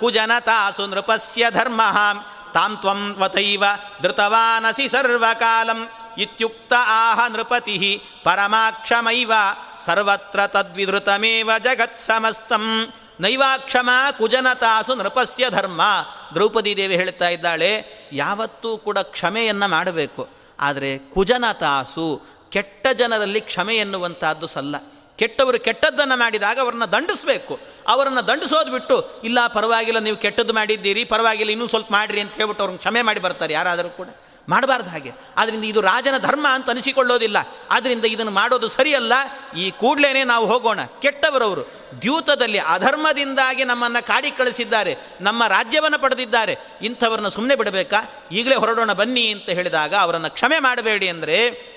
ಕುಜನತಾಸು 0.01 0.87
ನೃಪಸ್ಯ 0.87 1.51
ಧರ್ಮ, 1.51 1.81
ತಾಂ 2.55 2.73
ತ್ವಂ 2.77 3.01
ವತೈವ 3.19 3.65
ಧೃತವಾನಸಿ 4.03 4.87
ಸರ್ವಕಾಲಂ, 4.89 5.81
ಇತ್ಯುಕ್ತ 6.19 6.73
ಆಹ 6.99 7.21
ನೃಪತಿ 7.29 7.77
ಪರಮಾಕ್ಷಮೈವ, 8.25 9.33
ಸರ್ವತ್ರ 9.87 10.47
ತದ್ವಿಧೃತಮೇವ 10.47 11.51
ಜಗತ್ 11.65 12.01
ಸಮಸ್ತಂ. 12.01 12.65
ನೈವಾಕ್ಷಮ 13.21 13.91
ಕುಜನತಾಸು 14.19 14.95
ನೃಪಸ್ಯ 14.95 15.45
ಧರ್ಮ, 15.51 15.83
ದ್ರೌಪದಿ 16.35 16.73
ದೇವಿ 16.77 16.97
ಹೇಳ್ತಾ 16.97 17.29
ಇದ್ದಾಳೆ, 17.29 17.71
ಯಾವತ್ತೂ 18.13 18.71
ಕೂಡ 18.79 18.99
ಕ್ಷಮೆಯನ್ನು 18.99 19.69
ಮಾಡಬೇಕು, 19.69 20.23
ಆದರೆ 20.61 20.91
ಕುಜನತಾಸು 21.15 22.07
ಕೆಟ್ಟ 22.51 22.87
ಜನರಲ್ಲಿ 22.93 23.41
ಕ್ಷಮೆ 23.41 23.77
ಎನ್ನುವಂಥದ್ದು 23.77 24.47
ಸಲ್ಲ. 24.47 24.77
ಕೆಟ್ಟವರು 25.19 25.59
ಕೆಟ್ಟದ್ದನ್ನು 25.59 26.19
ಮಾಡಿದಾಗ 26.19 26.61
ಅವರನ್ನು 26.61 26.93
ದಂಡಿಸಬೇಕು. 26.93 27.61
ಅವರನ್ನು 27.87 28.29
ದಂಡಿಸೋದು 28.29 28.71
ಬಿಟ್ಟು, 28.71 29.21
ಇಲ್ಲ, 29.25 29.47
ಪರವಾಗಿಲ್ಲ, 29.47 29.99
ನೀವು 29.99 30.17
ಕೆಟ್ಟದ್ದು 30.17 30.53
ಮಾಡಿದ್ದೀರಿ, 30.53 31.05
ಪರವಾಗಿಲ್ಲ, 31.05 31.51
ಇನ್ನೂ 31.51 31.67
ಸ್ವಲ್ಪ 31.67 31.89
ಮಾಡಿರಿ 31.91 32.21
ಅಂತ 32.21 32.35
ಹೇಳ್ಬಿಟ್ಟು 32.35 32.63
ಅವ್ರನ್ನ 32.63 32.79
ಕ್ಷಮೆ 32.79 33.03
ಮಾಡಿ 33.03 33.21
ಬರ್ತಾರೆ, 33.21 33.55
ಯಾರಾದರೂ 33.55 33.89
ಕೂಡ. 33.89 34.09
ಮಾಡಬಾರ್ದು 34.49 34.91
ಹಾಗೆ. 34.91 35.11
ಆದ್ದರಿಂದ 35.37 35.65
ಇದು 35.65 35.81
ರಾಜನ 35.81 36.19
ಧರ್ಮ 36.19 36.47
ಅಂತ 36.51 36.71
ಅನಿಸಿಕೊಳ್ಳೋದಿಲ್ಲ. 36.71 37.37
ಆದ್ದರಿಂದ 37.71 38.05
ಇದನ್ನು 38.05 38.33
ಮಾಡೋದು 38.33 38.69
ಸರಿಯಲ್ಲ. 38.69 39.13
ಈ 39.57 39.71
ಕೂಡಲೇ 39.71 40.25
ನಾವು 40.25 40.47
ಹೋಗೋಣ. 40.47 40.81
ಕೆಟ್ಟವರವರು 41.03 41.63
ದ್ಯೂತದಲ್ಲಿ 42.03 42.59
ಅಧರ್ಮದಿಂದಾಗಿ 42.59 43.65
ನಮ್ಮನ್ನು 43.65 44.07
ಕಾಡಿ 44.07 44.31
ಕಳಿಸಿದ್ದಾರೆ, 44.31 44.97
ನಮ್ಮ 45.21 45.47
ರಾಜ್ಯವನ್ನು 45.47 45.99
ಪಡೆದಿದ್ದಾರೆ, 45.99 46.57
ಇಂಥವ್ರನ್ನ 46.83 47.29
ಸುಮ್ಮನೆ 47.29 47.55
ಬಿಡಬೇಕಾ? 47.55 47.97
ಈಗಲೇ 48.33 48.55
ಹೊರಡೋಣ 48.55 48.93
ಬನ್ನಿ 48.93 49.33
ಅಂತ 49.33 49.49
ಹೇಳಿದಾಗ 49.49 49.95
ಅವರನ್ನು 49.95 50.31
ಕ್ಷಮೆ 50.31 50.59
ಮಾಡಬೇಡಿ 50.59 51.09
ಅಂದರೆ 51.09 51.76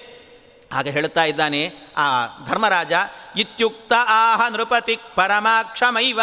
ಆಗ 0.73 0.87
ಹೇಳ್ತಾ 0.87 1.23
ಇದ್ದಾನೆ, 1.23 1.75
ಆ 1.97 2.25
ಧರ್ಮರಾಜ, 2.45 2.93
ಇತ್ಯುಕ್ತ 3.35 3.93
ಆಹ 4.07 4.47
ನೃಪತಿ 4.49 4.99
ಪರಮಾಕ್ಷಮೈವ, 5.15 6.19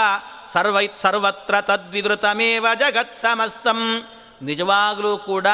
ಸರ್ವೈ, 0.53 0.89
ಸರ್ವತ್ರ 0.99 1.61
ತದ್ವಿಧೃತಮೇವ 1.61 2.67
ಜಗತ್ 2.75 3.17
ಸಮಸ್ತಂ. 3.17 4.09
ನಿಜವಾಗಲೂ 4.43 5.19
ಕೂಡ 5.19 5.47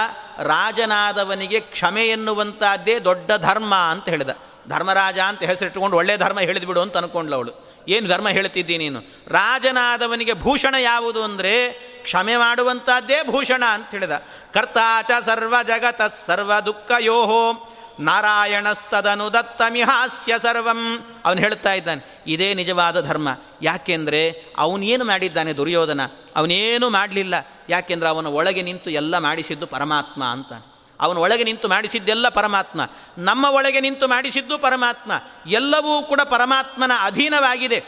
ರಾಜನಾದವನಿಗೆ 0.42 1.60
ಕ್ಷಮೆ 1.60 2.06
ಎನ್ನುವಂಥದ್ದೇ 2.06 2.98
ದೊಡ್ಡ 2.98 3.32
ಧರ್ಮ 3.32 3.74
ಅಂತ 3.74 4.08
ಹೇಳಿದ. 4.08 4.30
ಧರ್ಮರಾಜ 4.68 5.18
ಅಂತ 5.18 5.42
ಹೆಸರಿಟ್ಟುಕೊಂಡು 5.42 5.96
ಒಳ್ಳೆ 5.96 6.16
ಧರ್ಮ 6.16 6.40
ಹೇಳಿದ್ಬಿಡು 6.40 6.80
ಅಂತ 6.80 6.96
ಅನ್ಕೊಂಡ್ಲು 6.96 7.36
ಅವಳು. 7.36 7.84
ಏನು 7.88 8.08
ಧರ್ಮ 8.08 8.28
ಹೇಳ್ತಿದ್ದಿ 8.28 8.78
ನೀನು? 8.78 9.00
ರಾಜನಾದವನಿಗೆ 9.28 10.32
ಭೂಷಣ 10.32 10.74
ಯಾವುದು 10.74 11.24
ಅಂದರೆ 11.24 11.70
ಕ್ಷಮೆ 12.02 12.36
ಮಾಡುವಂಥದ್ದೇ 12.36 13.22
ಭೂಷಣ 13.24 13.64
ಅಂತ 13.64 13.90
ಹೇಳಿದ. 13.90 14.10
ಕರ್ತಾಚ 14.54 15.10
ಸರ್ವ 15.26 15.54
ಜಗತ 15.62 16.00
ಸರ್ವ 16.26 16.60
ದುಃಖಯೋಹೋ 16.60 17.71
ನಾರಾಯಣಸ್ತದನು 18.00 19.32
ದತ್ತಮಿಹಾಸ್ಯ 19.32 20.38
ಸರ್ವಂ. 20.38 21.06
ಅವನು 21.24 21.40
ಹೇಳ್ತಾ 21.40 21.72
ಇದ್ದಾನೆ, 21.72 22.22
ಇದೇ 22.26 22.54
ನಿಜವಾದ 22.54 23.06
ಧರ್ಮ. 23.06 23.28
ಯಾಕೆಂದರೆ 23.62 24.44
ಅವನೇನು 24.58 25.04
ಮಾಡಿದ್ದಾನೆ 25.04 25.52
ದುರ್ಯೋಧನ? 25.52 26.00
ಅವನೇನು 26.36 26.90
ಮಾಡಲಿಲ್ಲ. 26.90 27.34
ಯಾಕೆಂದರೆ 27.68 28.08
ಅವನ 28.08 28.26
ಒಳಗೆ 28.26 28.62
ನಿಂತು 28.62 28.90
ಎಲ್ಲ 28.90 29.18
ಮಾಡಿಸಿದ್ದು 29.18 29.66
ಪರಮಾತ್ಮ 29.66 30.24
ಅಂತ 30.24 30.52
ಅವನ 31.00 31.16
ಒಳಗೆ 31.16 31.44
ನಿಂತು 31.44 31.68
ಮಾಡಿಸಿದ್ದೆಲ್ಲ 31.68 32.28
ಪರಮಾತ್ಮ. 32.28 32.80
ನಮ್ಮ 33.18 33.44
ಒಳಗೆ 33.44 33.80
ನಿಂತು 33.80 34.08
ಮಾಡಿಸಿದ್ದು 34.08 34.58
ಪರಮಾತ್ಮ. 34.58 35.12
ಎಲ್ಲವೂ 35.46 36.02
ಕೂಡ 36.02 36.20
ಪರಮಾತ್ಮನ 36.20 36.90
ಅಧೀನವಾಗಿದೆ. 37.00 37.84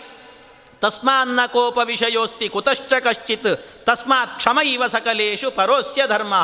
ತಸ್ಮಾನ್ನ 0.80 1.40
ಕೋಪ 1.46 1.78
ವಿಷಯೋಸ್ತಿ 1.84 2.48
ಕುತಶ್ಚ 2.48 2.92
ಕಶ್ಚಿತ್, 2.92 3.66
ತಸ್ಮಾತ್ 3.86 4.36
ಕ್ಷಮ 4.36 4.58
ಇವ 4.64 4.86
ಸಕಲೇಶು 4.86 5.50
ಪರೋಸ್ಯ 5.50 6.06
ಧರ್ಮ. 6.06 6.34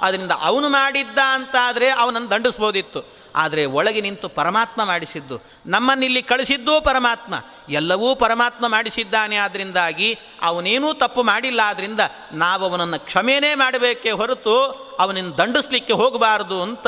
ಅದರಿಂದ 0.00 0.32
ಅವನು 0.40 0.68
ಮಾಡಿದ್ದ 0.68 1.18
ಅಂತಾದರೆ 1.18 1.90
ಅವನನ್ನು 1.90 2.30
ದಂಡಿಸ್ಬೋದಿತ್ತು. 2.30 3.18
ಆದರೆ 3.36 3.66
ಒಳಗೆ 3.66 4.00
ನಿಂತು 4.00 4.28
ಪರಮಾತ್ಮ 4.28 4.84
ಮಾಡಿಸಿದ್ದು 4.84 5.40
ನಮ್ಮನ್ನಿಲ್ಲಿ 5.66 6.22
ಕಳಿಸಿದ್ದೂ 6.22 6.80
ಪರಮಾತ್ಮ. 6.80 7.34
ಎಲ್ಲವೂ 7.68 8.14
ಪರಮಾತ್ಮ 8.14 8.68
ಮಾಡಿಸಿದ್ದಾನೆ 8.68 9.36
ಆದ್ದರಿಂದಾಗಿ 9.36 10.18
ಅವನೇನೂ 10.42 10.92
ತಪ್ಪು 10.94 11.22
ಮಾಡಿಲ್ಲ 11.22 11.60
ಆದ್ದರಿಂದ 11.64 12.00
ನಾವು 12.32 12.70
ಅವನನ್ನು 12.70 13.00
ಕ್ಷಮೆನೇ 13.00 13.54
ಮಾಡಬೇಕೇ 13.54 14.10
ಹೊರತು 14.10 14.56
ಅವನನ್ನು 14.98 15.38
ದಂಡಿಸ್ಲಿಕ್ಕೆ 15.38 15.92
ಹೋಗಬಾರದು 15.92 16.62
ಅಂತ 16.62 16.86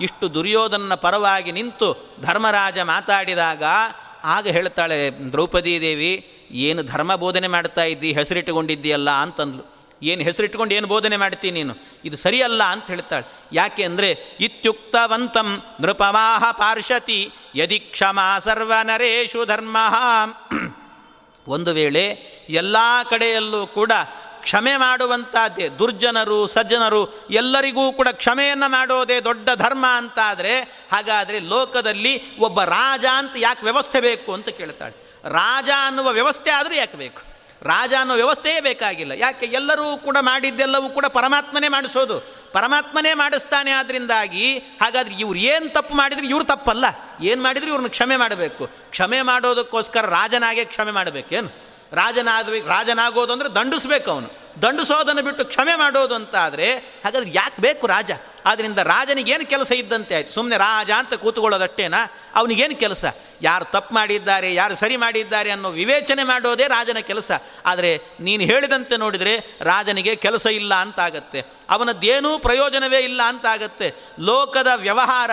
ಇಷ್ಟು 0.00 0.34
ದುರ್ಯೋಧನ 0.34 0.94
ಪರವಾಗಿ 0.94 1.52
ನಿಂತು 1.52 2.18
ಧರ್ಮರಾಜ 2.22 2.78
ಮಾತಾಡಿದಾಗ 2.78 3.62
ಆಗ 4.24 4.48
ಹೇಳ್ತಾಳೆ, 4.48 5.10
ದ್ರೌಪದಿ 5.10 5.80
ದೇವಿ, 5.80 6.28
ಏನು 6.52 6.82
ಧರ್ಮ 6.82 7.14
ಬೋಧನೆ 7.14 7.48
ಮಾಡ್ತಾ 7.48 7.84
ಇದ್ದಿ, 7.84 8.12
ಹೆಸರಿಟ್ಟುಕೊಂಡಿದ್ದೀಯಲ್ಲ 8.12 9.10
ಅಂತಂದ್ಲು. 9.10 9.72
ಏನು 10.02 10.22
ಹೆಸರಿಟ್ಕೊಂಡು 10.22 10.74
ಏನು 10.74 10.86
ಬೋಧನೆ 10.86 11.16
ಮಾಡ್ತೀನಿ 11.16 11.62
ನೀನು? 11.62 11.74
ಇದು 12.04 12.16
ಸರಿಯಲ್ಲ 12.16 12.62
ಅಂತ 12.62 12.86
ಹೇಳ್ತಾಳೆ. 12.86 13.26
ಯಾಕೆ 13.52 13.84
ಅಂದರೆ, 13.84 14.36
ಇತ್ಯುಕ್ತವಂತಂ 14.40 15.62
ನೃಪಮಾಹ 15.80 16.50
ಪಾರ್ಷತಿ, 16.52 17.30
ಯದಿ 17.54 17.78
ಕ್ಷಮಾ 17.78 18.38
ಸರ್ವನರೇಶು 18.38 19.44
ಧರ್ಮ. 19.44 19.76
ಒಂದು 21.48 21.72
ವೇಳೆ 21.72 22.04
ಎಲ್ಲ 22.50 22.76
ಕಡೆಯಲ್ಲೂ 23.10 23.66
ಕೂಡ 23.66 23.92
ಕ್ಷಮೆ 24.42 24.76
ಮಾಡುವಂಥದ್ದೇ 24.76 25.68
ದುರ್ಜನರು, 25.68 26.46
ಸಜ್ಜನರು, 26.46 27.28
ಎಲ್ಲರಿಗೂ 27.30 27.92
ಕೂಡ 27.92 28.08
ಕ್ಷಮೆಯನ್ನು 28.08 28.70
ಮಾಡೋದೇ 28.70 29.20
ದೊಡ್ಡ 29.20 29.48
ಧರ್ಮ 29.54 29.86
ಅಂತಾದರೆ, 29.86 30.60
ಹಾಗಾದರೆ 30.92 31.40
ಲೋಕದಲ್ಲಿ 31.40 32.38
ಒಬ್ಬ 32.38 32.62
ರಾಜ 32.62 33.04
ಅಂತ 33.14 33.32
ಯಾಕೆ 33.36 33.64
ವ್ಯವಸ್ಥೆ 33.64 34.00
ಬೇಕು 34.00 34.32
ಅಂತ 34.32 34.48
ಕೇಳ್ತಾಳೆ. 34.48 34.94
ರಾಜ 35.28 35.68
ಅನ್ನುವ 35.86 36.08
ವ್ಯವಸ್ಥೆ 36.08 36.50
ಆದರೂ 36.50 36.74
ಯಾಕೆ 36.74 36.96
ಬೇಕು? 36.96 37.32
ರಾಜ 37.62 37.94
ಅನ್ನೋ 38.00 38.14
ವ್ಯವಸ್ಥೆಯೇ 38.14 38.60
ಬೇಕಾಗಿಲ್ಲ. 38.60 39.12
ಯಾಕೆ? 39.12 39.46
ಎಲ್ಲರೂ 39.46 39.96
ಕೂಡ 39.96 40.16
ಮಾಡಿದ್ದೆಲ್ಲವೂ 40.20 40.88
ಕೂಡ 40.88 41.06
ಪರಮಾತ್ಮನೇ 41.06 41.68
ಮಾಡಿಸೋದು. 41.68 42.20
ಪರಮಾತ್ಮನೇ 42.52 43.14
ಮಾಡಿಸ್ತಾನೆ 43.14 43.70
ಆದ್ದರಿಂದಾಗಿ 43.70 44.58
ಹಾಗಾದ್ರೆ 44.58 45.14
ಇವ್ರು 45.14 45.38
ಏನು 45.38 45.72
ತಪ್ಪು 45.72 45.94
ಮಾಡಿದ್ರು 45.94 46.26
ಇವ್ರು 46.26 46.44
ತಪ್ಪಲ್ಲ. 46.44 46.84
ಏನು 47.20 47.42
ಮಾಡಿದ್ರು 47.42 47.68
ಇವ್ರನ್ನ 47.68 47.88
ಕ್ಷಮೆ 47.88 48.16
ಮಾಡಬೇಕು. 48.16 48.66
ಕ್ಷಮೆ 48.66 49.22
ಮಾಡೋದಕ್ಕೋಸ್ಕರ 49.22 50.06
ರಾಜನಾಗೆ 50.06 50.64
ಕ್ಷಮೆ 50.64 50.92
ಮಾಡಬೇಕೇನು? 50.92 51.71
ರಾಜನಾದ 51.94 52.48
ರಾಜನಾಗೋದು 52.66 53.32
ಅಂದರೆ 53.32 53.48
ದಂಡಿಸ್ಬೇಕು 53.48 54.10
ಅವನು. 54.10 54.28
ದಂಡಿಸೋದನ್ನು 54.62 55.22
ಬಿಟ್ಟು 55.22 55.44
ಕ್ಷಮೆ 55.44 55.74
ಮಾಡೋದು 55.74 56.14
ಅಂತ 56.14 56.34
ಆದರೆ 56.36 56.74
ಹಾಗಾದ್ರೆ 56.74 57.30
ಯಾಕೆ 57.34 57.62
ಬೇಕು 57.62 57.86
ರಾಜ? 57.86 58.10
ಆದ್ದರಿಂದ 58.46 58.78
ರಾಜನಿಗೇನು 58.78 59.48
ಕೆಲಸ 59.50 59.72
ಇದ್ದಂತೆ 59.72 60.14
ಆಯ್ತು? 60.14 60.32
ಸುಮ್ಮನೆ 60.32 60.56
ರಾಜ 60.56 60.90
ಅಂತ 60.90 61.14
ಕೂತ್ಕೊಳ್ಳೋದಷ್ಟೇನಾ? 61.14 62.12
ಅವನಿಗೇನು 62.34 62.76
ಕೆಲಸ? 62.76 63.04
ಯಾರು 63.42 63.64
ತಪ್ಪು 63.64 63.94
ಮಾಡಿದ್ದಾರೆ, 63.94 64.54
ಯಾರು 64.54 64.74
ಸರಿ 64.74 64.96
ಮಾಡಿದ್ದಾರೆ 64.96 65.50
ಅನ್ನೋ 65.50 65.70
ವಿವೇಚನೆ 65.70 66.24
ಮಾಡೋದೇ 66.24 66.66
ರಾಜನ 66.66 66.98
ಕೆಲಸ. 66.98 67.30
ಆದರೆ 67.66 68.00
ನೀನು 68.20 68.42
ಹೇಳಿದಂತೆ 68.42 68.96
ನೋಡಿದರೆ 68.96 69.38
ರಾಜನಿಗೆ 69.60 70.16
ಕೆಲಸ 70.16 70.46
ಇಲ್ಲ 70.46 70.74
ಅಂತಾಗತ್ತೆ. 70.74 71.44
ಅವನದ್ದೇನೂ 71.70 72.38
ಪ್ರಯೋಜನವೇ 72.38 72.98
ಇಲ್ಲ 72.98 73.22
ಅಂತಾಗತ್ತೆ. 73.22 73.94
ಲೋಕದ 74.20 74.68
ವ್ಯವಹಾರ 74.74 75.30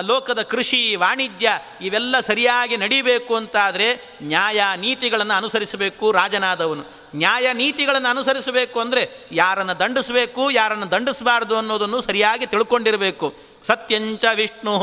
ಲೋಕದ 0.00 0.42
ಕೃಷಿ, 0.42 0.96
ವಾಣಿಜ್ಯ 0.96 1.50
ಇವೆಲ್ಲ 1.80 2.20
ಸರಿಯಾಗಿ 2.20 2.76
ನಡೀಬೇಕು 2.76 3.36
ಅಂತಾದರೆ 3.36 4.18
ನ್ಯಾಯ 4.22 4.62
ನೀತಿಗಳನ್ನು 4.76 5.34
ಅನುಸರಿಸಬೇಕು 5.34 6.12
ರಾಜನಾದವನು. 6.12 7.01
ನ್ಯಾಯ 7.16 7.52
ನೀತಿಗಳನ್ನು 7.52 8.08
ಅನುಸರಿಸಬೇಕು 8.08 8.80
ಅಂದರೆ 8.80 9.02
ಯಾರನ್ನು 9.32 9.78
ದಂಡಿಸಬೇಕು, 9.78 10.50
ಯಾರನ್ನು 10.50 10.90
ದಂಡಿಸಬಾರ್ದು 10.90 11.56
ಅನ್ನೋದನ್ನು 11.56 12.00
ಸರಿಯಾಗಿ 12.00 12.46
ತಿಳ್ಕೊಂಡಿರಬೇಕು. 12.46 13.34
ಸತ್ಯಂಚ 13.62 14.24
ವಿಷ್ಣು 14.34 14.74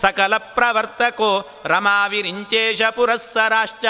ಸಕಲ 0.00 0.36
ಪ್ರವರ್ತಕೋ 0.36 1.30
ರಮಾವಿರಿಂಚೇಶ 1.64 2.82
ಪುರಸ್ಸರಾಶ್ಚ. 2.82 3.84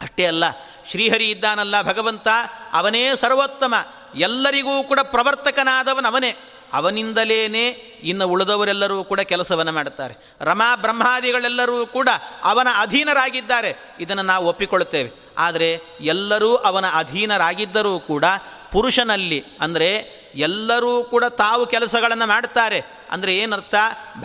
ಅಷ್ಟೇ 0.00 0.26
ಅಲ್ಲ, 0.26 0.44
ಶ್ರೀಹರಿ 0.90 1.30
ಇದ್ದಾನಲ್ಲ 1.30 1.82
ಭಗವಂತ, 1.82 2.28
ಅವನೇ 2.72 3.02
ಸರ್ವೋತ್ತಮ. 3.16 3.74
ಎಲ್ಲರಿಗೂ 4.14 4.82
ಕೂಡ 4.82 5.00
ಪ್ರವರ್ತಕನಾದವನು 5.00 6.08
ಅವನೇ 6.08 6.36
ಅವನಿಂದಲೇನೆ 6.72 7.68
ಇನ್ನು 8.02 8.28
ಉಳಿದವರೆಲ್ಲರೂ 8.28 9.04
ಕೂಡ 9.04 9.20
ಕೆಲಸವನ್ನು 9.20 9.72
ಮಾಡುತ್ತಾರೆ. 9.72 10.14
ರಮಾ 10.40 10.76
ಬ್ರಹ್ಮಾದಿಗಳೆಲ್ಲರೂ 10.76 11.86
ಕೂಡ 11.86 12.08
ಅವನ 12.42 12.68
ಅಧೀನರಾಗಿದ್ದಾರೆ. 12.76 13.76
ಇದನ್ನು 14.00 14.22
ನಾವು 14.22 14.46
ಒಪ್ಪಿಕೊಳ್ಳುತ್ತೇವೆ. 14.46 15.10
ಆದರೆ 15.38 15.80
ಎಲ್ಲರೂ 16.00 16.54
ಅವನ 16.54 16.84
ಅಧೀನರಾಗಿದ್ದರೂ 16.94 18.00
ಕೂಡ 18.00 18.24
ಪುರುಷನಲ್ಲಿ 18.72 19.44
ಅಂದರೆ 19.60 20.22
ಎಲ್ಲರೂ 20.34 21.04
ಕೂಡ 21.04 21.24
ತಾವು 21.24 21.66
ಕೆಲಸಗಳನ್ನು 21.66 22.26
ಮಾಡ್ತಾರೆ 22.26 22.82
ಅಂದರೆ 23.10 23.36
ಏನರ್ಥ? 23.36 23.74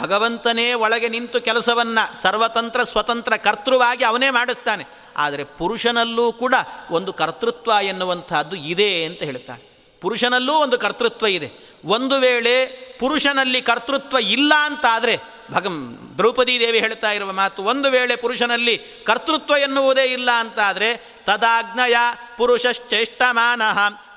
ಭಗವಂತನೇ 0.01 0.73
ಒಳಗೆ 0.73 1.09
ನಿಂತು 1.09 1.41
ಕೆಲಸವನ್ನು 1.41 2.21
ಸರ್ವತಂತ್ರ 2.21 2.83
ಸ್ವತಂತ್ರ 2.83 3.37
ಕರ್ತೃವಾಗಿ 3.37 4.03
ಅವನೇ 4.03 4.29
ಮಾಡುತ್ತಾನೆ 4.29 4.83
ಆದರೆ 5.17 5.43
ಪುರುಷನಲ್ಲೂ 5.43 6.31
ಕೂಡ 6.31 6.55
ಒಂದು 6.91 7.13
ಕರ್ತೃತ್ವ 7.13 7.71
ಎನ್ನುವಂಥದ್ದು 7.83 8.55
ಇದೆ 8.55 9.05
ಅಂತ 9.05 9.23
ಹೇಳ್ತಾನೆ 9.23 9.66
ಪುರುಷನಲ್ಲೂ 10.01 10.53
ಒಂದು 10.53 10.77
ಕರ್ತೃತ್ವ 10.77 11.27
ಇದೆ. 11.27 11.49
ಒಂದು 11.85 12.15
ವೇಳೆ 12.19 12.53
ಪುರುಷನಲ್ಲಿ 12.99 13.61
ಕರ್ತೃತ್ವ 13.61 14.17
ಇಲ್ಲ 14.17 14.53
ಅಂತಾದರೆ, 14.61 15.15
ಭಗಂ 15.51 15.75
ದ್ರೌಪದಿ 16.17 16.59
ದೇವಿ 16.59 16.79
ಹೇಳ್ತಾ 16.79 17.11
ಇರುವ 17.11 17.31
ಮಾತು, 17.31 17.63
ಒಂದು 17.63 17.91
ವೇಳೆ 17.91 18.15
ಪುರುಷನಲ್ಲಿ 18.15 18.77
ಕರ್ತೃತ್ವ 18.77 19.57
ಎನ್ನುವುದೇ 19.57 20.05
ಇಲ್ಲ 20.05 20.29
ಅಂತಾದರೆ, 20.31 20.89
ತದಾಜ್ಞಯ 21.25 21.95
ಪುರುಷಶ್ಚೇಷ್ಟಮಾನ, 22.37 23.61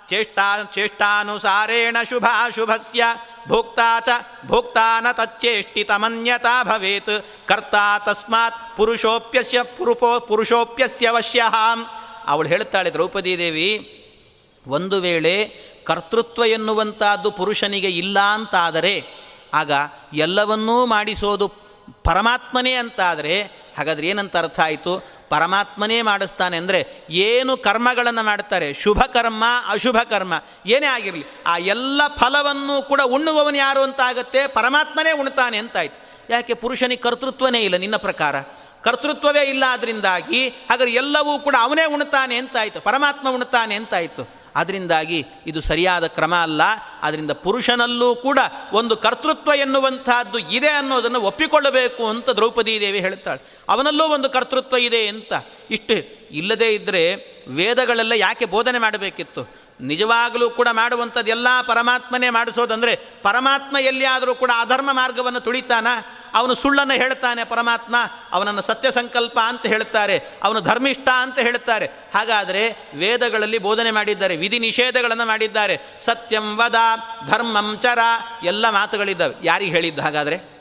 ಚೇಷ್ಟಾ, 0.09 0.47
ಚೇಷ್ಟಾನುಸಾರೇಣ 0.75 1.97
ಶುಭಾಶುಭಸ್ಯ, 2.09 3.03
ಭೋಕ್ತಾ 3.49 4.01
ಚ 4.01 4.09
ಭೋಕ್ತಾನ 4.47 5.07
ತಚ್ಚೇಷ್ಟಿತಮನ್ಯತಾ 5.13 6.65
ಭವೇತ್, 6.65 7.15
ಕರ್ತಾ 7.49 7.99
ತಸ್ಮಾತ್ 7.99 8.77
ಪುರುಷೋಪ್ಯಸ್ಯ 8.77 9.63
ಪುರುಪೋ 9.63 10.21
ಪುರುಷೋಪ್ಯಸ್ಯವಶ್ಯ 10.21 11.43
ಅವಳು 12.27 12.49
ಹೇಳ್ತಾಳೆ 12.49 12.91
ದ್ರೌಪದಿ 12.91 13.39
ದೇವಿ, 13.39 13.97
ಒಂದು 14.67 15.01
ವೇಳೆ 15.01 15.35
ಕರ್ತೃತ್ವ 15.87 16.45
ಎನ್ನುವಂಥದ್ದು 16.45 17.31
ಪುರುಷನಿಗೆ 17.31 17.91
ಇಲ್ಲ 17.91 18.19
ಅಂತಾದರೆ, 18.19 19.05
ಆಗ 19.55 19.71
ಎಲ್ಲವನ್ನೂ 20.13 20.87
ಮಾಡಿಸೋದು 20.87 21.49
ಪರಮಾತ್ಮನೇ 22.05 22.73
ಅಂತಾದರೆ, 22.73 23.43
ಹಾಗಾದರೆ 23.79 24.07
ಏನಂತ 24.07 24.37
ಅರ್ಥ 24.37 24.61
ಆಯಿತು? 24.61 25.21
ಪರಮಾತ್ಮನೇ 25.29 26.03
ಮಾಡಿಸ್ತಾನೆ 26.03 26.57
ಅಂದರೆ 26.57 27.07
ಏನು 27.11 27.57
ಕರ್ಮಗಳನ್ನು 27.57 28.25
ಮಾಡ್ತಾರೆ? 28.25 28.75
ಶುಭ 28.75 29.01
ಕರ್ಮ 29.01 29.45
ಅಶುಭ 29.69 29.97
ಕರ್ಮ 30.11 30.35
ಏನೇ 30.67 30.87
ಆಗಿರಲಿ, 30.87 31.25
ಆ 31.47 31.59
ಎಲ್ಲ 31.59 32.03
ಫಲವನ್ನು 32.17 32.83
ಕೂಡ 32.83 33.01
ಉಣ್ಣುವವನು 33.05 33.57
ಯಾರು 33.57 33.83
ಅಂತ 33.83 34.01
ಆಗುತ್ತೆ? 34.01 34.47
ಪರಮಾತ್ಮನೇ 34.47 35.13
ಉಣ್ತಾನೆ 35.13 35.59
ಅಂತಾಯಿತು 35.59 36.11
ಯಾಕೆ? 36.31 36.55
ಪುರುಷನಿಗೆ 36.55 37.03
ಕರ್ತೃತ್ವನೇ 37.03 37.61
ಇಲ್ಲ 37.61 37.77
ನಿನ್ನ 37.77 37.97
ಪ್ರಕಾರ. 37.97 38.37
ಕರ್ತೃತ್ವವೇ 38.83 39.45
ಇಲ್ಲ 39.45 39.65
ಅದರಿಂದಾಗಿ 39.67 40.49
ಹಾಗಾದ್ರೆ 40.49 40.93
ಎಲ್ಲವೂ 40.93 41.39
ಕೂಡ 41.39 41.57
ಅವನೇ 41.61 41.85
ಉಣ್ತಾನೆ 41.85 42.37
ಅಂತಾಯಿತು 42.37 42.81
ಪರಮಾತ್ಮ 42.81 43.29
ಉಣ್ತಾನೆ 43.31 43.75
ಅಂತಾಯಿತು 43.75 44.40
ಅದರಿಂದಾಗಿ 44.57 45.27
ಇದು 45.47 45.61
ಸರಿಯಾದ 45.61 46.07
ಕ್ರಮ 46.07 46.35
ಅಲ್ಲ. 46.35 46.63
ಅದರಿಂದ 47.03 47.31
ಪುರುಷನಲ್ಲೂ 47.31 48.15
ಕೂಡ 48.15 48.39
ಒಂದು 48.73 48.97
ಕರ್ತೃತ್ವ 48.97 49.53
ಎನ್ನುವಂತಹದ್ದು 49.55 50.39
ಇದೆ 50.39 50.69
ಅನ್ನೋದನ್ನು 50.69 51.21
ಒಪ್ಪಿಕೊಳ್ಳಬೇಕು 51.21 52.09
ಅಂತ 52.09 52.31
ದ್ರೌಪದಿ 52.31 52.81
ದೇವಿ 52.81 52.99
ಹೇಳ್ತಾಳೆ 52.99 53.59
ಅವನಲ್ಲೂ 53.69 54.05
ಒಂದು 54.05 54.31
ಕರ್ತೃತ್ವ 54.31 54.77
ಇದೆ 54.77 55.09
ಅಂತ 55.09 55.33
ಇಷ್ಟು 55.71 56.21
ಇಲ್ಲದೇ 56.31 56.69
ಇದ್ದರೆ 56.69 57.03
ವೇದಗಳೆಲ್ಲ 57.49 58.13
ಯಾಕೆ 58.17 58.45
ಬೋಧನೆ 58.45 58.79
ಮಾಡಬೇಕಿತ್ತು? 58.79 59.71
ನಿಜವಾಗಲೂ 59.81 60.51
ಕೂಡ 60.51 60.69
ಮಾಡುವಂಥದ್ದು 60.73 61.31
ಎಲ್ಲ 61.31 61.47
ಪರಮಾತ್ಮನೇ 61.67 62.31
ಮಾಡಿಸೋದಂದರೆ 62.31 62.97
ಪರಮಾತ್ಮ 63.23 63.77
ಎಲ್ಲಿಯಾದರೂ 63.77 64.35
ಕೂಡ 64.35 64.51
ಅಧರ್ಮ 64.61 64.93
ಮಾರ್ಗವನ್ನು 64.93 65.41
ತುಳಿತಾನ? 65.41 65.87
ಅವನು 66.35 66.55
ಸುಳ್ಳನ್ನು 66.55 66.95
ಹೇಳ್ತಾನೆ 66.95 67.45
ಪರಮಾತ್ಮ, 67.45 67.97
ಅವನನ್ನು 68.33 68.63
ಸತ್ಯ 68.63 68.91
ಸಂಕಲ್ಪ 68.91 69.39
ಅಂತ 69.45 69.67
ಹೇಳ್ತಾರೆ, 69.67 70.23
ಅವನು 70.43 70.61
ಧರ್ಮಿಷ್ಠ 70.61 71.09
ಅಂತ 71.09 71.39
ಹೇಳ್ತಾರೆ. 71.39 71.87
ಹಾಗಾದರೆ 71.87 72.77
ವೇದಗಳಲ್ಲಿ 72.95 73.59
ಬೋಧನೆ 73.59 73.91
ಮಾಡಿದ್ದಾರೆ, 73.91 74.37
ವಿಧಿ 74.37 74.59
ನಿಷೇಧಗಳನ್ನು 74.59 75.27
ಮಾಡಿದ್ದಾರೆ. 75.27 75.81
ಸತ್ಯಂ 76.01 76.57
ವದ, 76.57 76.75
ಧರ್ಮಂ 77.27 77.79
ಚರ, 77.79 77.99
ಎಲ್ಲ 78.45 78.71
ಮಾತುಗಳಿದ್ದಾವೆ. 78.71 79.35
ಯಾರಿಗೆ 79.43 79.71
ಹೇಳಿದ್ದು 79.71 80.03
ಹಾಗಾದರೆ? 80.03 80.61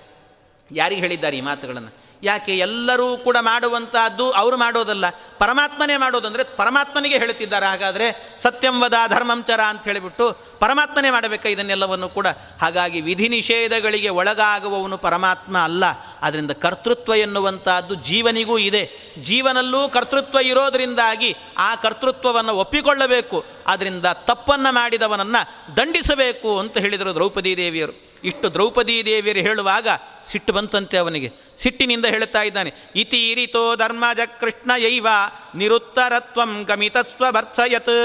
ಯಾರಿಗೆ 0.71 1.01
ಹೇಳಿದ್ದಾರೆ 1.01 1.37
ಈ 1.37 1.41
ಮಾತುಗಳನ್ನು? 1.41 2.08
ಯಾಕೆ 2.23 2.57
ಎಲ್ಲರೂ 2.57 3.17
ಕೂಡ 3.17 3.37
ಮಾಡುವಂತಹದ್ದು 3.39 4.31
ಅವರು 4.31 4.57
ಮಾಡೋದಲ್ಲ? 4.57 5.05
ಪರಮಾತ್ಮನೇ 5.37 5.97
ಮಾಡೋದಂದರೆ 5.97 6.43
ಪರಮಾತ್ಮನಿಗೆ 6.43 7.17
ಹೇಳುತ್ತಿದ್ದಾರೆ 7.17 7.65
ಹಾಗಾದರೆ 7.65 8.37
ಸತ್ಯಂವದ 8.39 8.93
ಧರ್ಮಂಚರ 9.07 9.59
ಅಂತ 9.61 9.83
ಹೇಳಿಬಿಟ್ಟು 9.83 10.37
ಪರಮಾತ್ಮನೇ 10.59 11.09
ಮಾಡಬೇಕು 11.09 11.47
ಇದನ್ನೆಲ್ಲವನ್ನು 11.47 12.09
ಕೂಡ? 12.09 12.27
ಹಾಗಾಗಿ 12.61 13.01
ವಿಧಿ 13.01 13.29
ನಿಷೇಧಗಳಿಗೆ 13.29 14.09
ಒಳಗಾಗುವವನು 14.09 14.97
ಪರಮಾತ್ಮ 14.97 15.57
ಅಲ್ಲ. 15.57 15.83
ಅದರಿಂದ 16.21 16.51
ಕರ್ತೃತ್ವ 16.51 17.13
ಎನ್ನುವಂತಹದ್ದು 17.13 17.95
ಜೀವನಿಗೂ 17.95 18.57
ಇದೆ. 18.57 19.13
ಜೀವನಲ್ಲೂ 19.21 19.89
ಕರ್ತೃತ್ವ 19.89 20.39
ಇರೋದರಿಂದಾಗಿ 20.39 21.35
ಆ 21.57 21.75
ಕರ್ತೃತ್ವವನ್ನು 21.75 22.55
ಒಪ್ಪಿಕೊಳ್ಳಬೇಕು. 22.55 23.45
ಆದ್ದರಿಂದ 23.69 24.07
ತಪ್ಪನ್ನು 24.29 24.71
ಮಾಡಿದವನನ್ನು 24.73 25.41
ದಂಡಿಸಬೇಕು 25.77 26.51
ಅಂತ 26.61 26.77
ಹೇಳಿದರು 26.77 27.11
ದ್ರೌಪದಿ 27.17 27.51
ದೇವಿಯರು. 27.57 27.93
ಇಷ್ಟು 28.23 28.47
ದ್ರೌಪದಿ 28.53 28.95
ದೇವಿಯರು 29.05 29.41
ಹೇಳುವಾಗ 29.47 29.87
ಸಿಟ್ಟು 30.29 30.51
ಬಂತಂತೆ 30.53 30.97
ಅವನಿಗೆ. 30.97 31.29
ಸಿಟ್ಟಿನಿಂದ 31.57 32.05
ಹೇಳುತ್ತಾ 32.05 32.41
ಇದ್ದಾನೆ, 32.41 32.71
ಇತಿ 32.95 33.19
ಇರಿತೋ 33.31 33.63
ಧರ್ಮಜ 33.75 34.19
ಕೃಷ್ಣ 34.39 34.71
ಯೈವ, 34.77 35.07
ನಿರುತ್ತರತ್ವಂ 35.55 36.51
ಗಮಿತಸ್ವ 36.69 37.31
ಭರ್ಸಯತ್ 37.31 37.95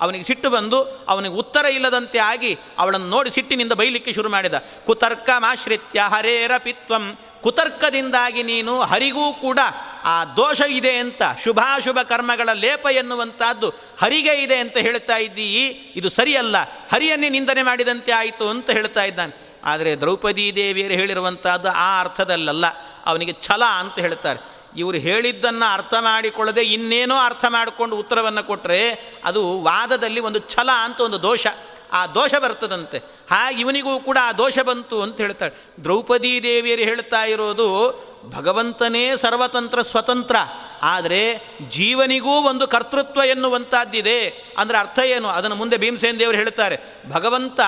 ಅವನಿಗೆ 0.00 0.24
ಸಿಟ್ಟು 0.24 0.50
ಬಂದು 0.50 0.78
ಅವನಿಗೆ 1.08 1.34
ಉತ್ತರ 1.34 1.64
ಇಲ್ಲದಂತೆ 1.76 2.18
ಆಗಿ 2.32 2.52
ಅವಳನ್ನು 2.78 3.08
ನೋಡಿ 3.14 3.30
ಸಿಟ್ಟಿನಿಂದ 3.30 3.72
ಬೈಲಿಕ್ಕೆ 3.72 4.12
ಶುರು 4.12 4.28
ಮಾಡಿದ, 4.28 4.56
ಕುತರ್ಕಮಾಶ್ರಿತ್ಯ 4.86 6.00
ಹರೇರಪಿತ್ವಂ, 6.12 7.06
ಕುತರ್ಕದಿಂದಾಗಿ 7.42 8.42
ನೀನು 8.42 8.74
ಹರಿಗೂ 8.90 9.26
ಕೂಡ 9.44 9.58
ಆ 10.04 10.24
ದೋಷ 10.24 10.60
ಇದೆ 10.68 10.96
ಅಂತ, 10.96 11.22
ಶುಭಾಶುಭ 11.44 11.98
ಕರ್ಮಗಳ 12.08 12.52
ಲೇಪ 12.52 12.86
ಎನ್ನುವಂಥದ್ದು 12.86 13.68
ಹರಿಗೆ 14.00 14.42
ಇದೆ 14.42 14.56
ಅಂತ 14.56 14.76
ಹೇಳ್ತಾ 14.76 15.16
ಇದ್ದೀ 15.16 15.48
ಇದು 15.96 16.10
ಸರಿಯಲ್ಲ, 16.10 16.56
ಹರಿಯನ್ನೇ 16.92 17.28
ನಿಂದನೆ 17.28 17.62
ಮಾಡಿದಂತೆ 17.62 18.12
ಆಯಿತು 18.12 18.48
ಅಂತ 18.48 18.70
ಹೇಳ್ತಾ 18.70 19.04
ಇದ್ದಾನೆ. 19.04 19.58
ಆದರೆ 19.64 19.94
ದ್ರೌಪದಿ 19.94 20.56
ದೇವಿಯರು 20.56 20.94
ಹೇಳಿರುವಂಥದ್ದು 20.94 21.68
ಆ 21.68 22.00
ಅರ್ಥದಲ್ಲಲ್ಲ, 22.00 22.66
ಅವನಿಗೆ 23.06 23.34
ಛಲ 23.42 23.62
ಅಂತ 23.64 23.98
ಹೇಳ್ತಾರೆ. 23.98 24.60
ಇವರು 24.76 24.96
ಹೇಳಿದ್ದನ್ನು 24.96 25.72
ಅರ್ಥ 25.72 25.94
ಮಾಡಿಕೊಳ್ಳದೆ 26.00 26.62
ಇನ್ನೇನೋ 26.62 27.16
ಅರ್ಥ 27.16 27.44
ಮಾಡಿಕೊಂಡು 27.48 27.96
ಉತ್ತರವನ್ನು 27.96 28.44
ಕೊಟ್ಟರೆ 28.44 28.82
ಅದು 29.24 29.60
ವಾದದಲ್ಲಿ 29.60 30.20
ಒಂದು 30.20 30.38
ಛಲ 30.38 30.70
ಅಂತ 30.84 31.00
ಒಂದು 31.00 31.22
ದೋಷ. 31.22 31.46
ಆ 31.92 32.06
ದೋಷ 32.06 32.34
ಬರ್ತದಂತೆ. 32.34 32.98
ಹಾಗೆ 33.30 33.60
ಇವನಿಗೂ 33.60 34.00
ಕೂಡ 34.00 34.18
ಆ 34.22 34.32
ದೋಷ 34.32 34.58
ಬಂತು 34.58 35.02
ಅಂತ 35.02 35.20
ಹೇಳ್ತಾಳೆ. 35.20 35.82
ದ್ರೌಪದಿ 35.84 36.42
ದೇವಿಯರು 36.42 36.82
ಹೇಳ್ತಾ 36.82 37.24
ಇರೋದು 37.24 38.00
ಭಗವಂತನೇ 38.30 39.16
ಸರ್ವತಂತ್ರ 39.16 39.82
ಸ್ವತಂತ್ರ. 39.82 40.36
ಆದರೆ 40.82 41.42
ಜೀವನಿಗೂ 41.68 42.30
ಒಂದು 42.30 42.66
ಕರ್ತೃತ್ವ 42.66 43.20
ಎನ್ನುವಂಥದ್ದಿದೆ 43.20 44.28
ಅಂದರೆ 44.58 44.78
ಅರ್ಥ 44.78 44.98
ಏನು? 44.98 45.28
ಅದನ್ನು 45.28 45.56
ಮುಂದೆ 45.56 45.76
ಭೀಮಸೇನ 45.76 46.16
ದೇವರು 46.18 46.36
ಹೇಳ್ತಾರೆ. 46.36 46.80
ಭಗವಂತ 47.10 47.60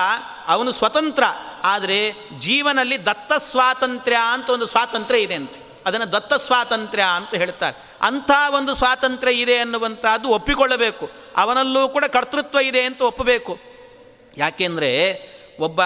ಅವನು 0.46 0.72
ಸ್ವತಂತ್ರ. 0.72 1.22
ಆದರೆ 1.62 2.14
ಜೀವನಲ್ಲಿ 2.38 3.06
ದತ್ತ 3.06 3.32
ಸ್ವಾತಂತ್ರ್ಯ 3.32 4.16
ಅಂತ 4.32 4.50
ಒಂದು 4.50 4.66
ಸ್ವಾತಂತ್ರ್ಯ 4.66 5.20
ಇದೆ 5.20 5.34
ಅಂತ. 5.34 5.52
ಅದನ್ನು 5.86 6.12
ದತ್ತ 6.12 6.34
ಸ್ವಾತಂತ್ರ್ಯ 6.34 7.02
ಅಂತ 7.16 7.34
ಹೇಳ್ತಾರೆ. 7.34 7.96
ಅಂಥ 8.02 8.30
ಒಂದು 8.54 8.74
ಸ್ವಾತಂತ್ರ್ಯ 8.74 9.32
ಇದೆ 9.32 9.58
ಅನ್ನುವಂಥದ್ದು 9.58 10.28
ಒಪ್ಪಿಕೊಳ್ಳಬೇಕು. 10.28 11.10
ಅವನಲ್ಲೂ 11.36 11.88
ಕೂಡ 11.88 12.04
ಕರ್ತೃತ್ವ 12.04 12.58
ಇದೆ 12.58 12.82
ಅಂತ 12.82 13.02
ಒಪ್ಪಬೇಕು. 13.02 13.71
ಯಾಕೆಂದರೆ 14.36 15.22
ಒಬ್ಬ 15.60 15.80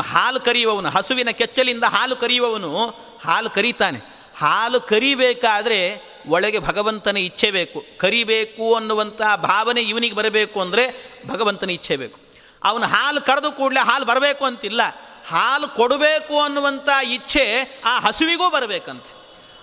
ಹಾಲು 0.00 0.40
ಕರೆಯುವವನು, 0.40 0.90
ಹಸುವಿನ 0.90 1.30
ಕೆಚ್ಚಲಿಂದ 1.30 1.84
ಹಾಲು 1.84 2.16
ಕರೆಯುವವನು 2.16 2.86
ಹಾಲು 3.24 3.50
ಕರೀತಾನೆ. 3.50 3.98
ಹಾಲು 4.38 4.80
ಕರಿಬೇಕಾದರೆ 4.80 6.10
ಒಳಗೆ 6.28 6.58
ಭಗವಂತನ 6.58 7.16
ಇಚ್ಛೆ 7.16 7.50
ಬೇಕು. 7.50 7.84
ಕರಿಬೇಕು 7.98 8.74
ಅನ್ನುವಂಥ 8.74 9.22
ಭಾವನೆ 9.36 9.80
ಇವನಿಗೆ 9.80 10.14
ಬರಬೇಕು 10.14 10.60
ಅಂದರೆ 10.60 11.12
ಭಗವಂತನ 11.26 11.70
ಇಚ್ಛೆ 11.70 11.96
ಬೇಕು. 11.96 12.20
ಅವನು 12.64 12.86
ಹಾಲು 12.86 13.20
ಕರೆದು 13.20 13.52
ಕೂಡಲೇ 13.52 13.84
ಹಾಲು 13.84 14.04
ಬರಬೇಕು 14.04 14.44
ಅಂತಿಲ್ಲ. 14.44 14.82
ಹಾಲು 15.28 15.68
ಕೊಡಬೇಕು 15.68 16.40
ಅನ್ನುವಂಥ 16.40 16.88
ಇಚ್ಛೆ 17.04 17.80
ಆ 17.84 18.00
ಹಸುವಿಗೂ 18.00 18.50
ಬರಬೇಕಂತ. 18.50 19.04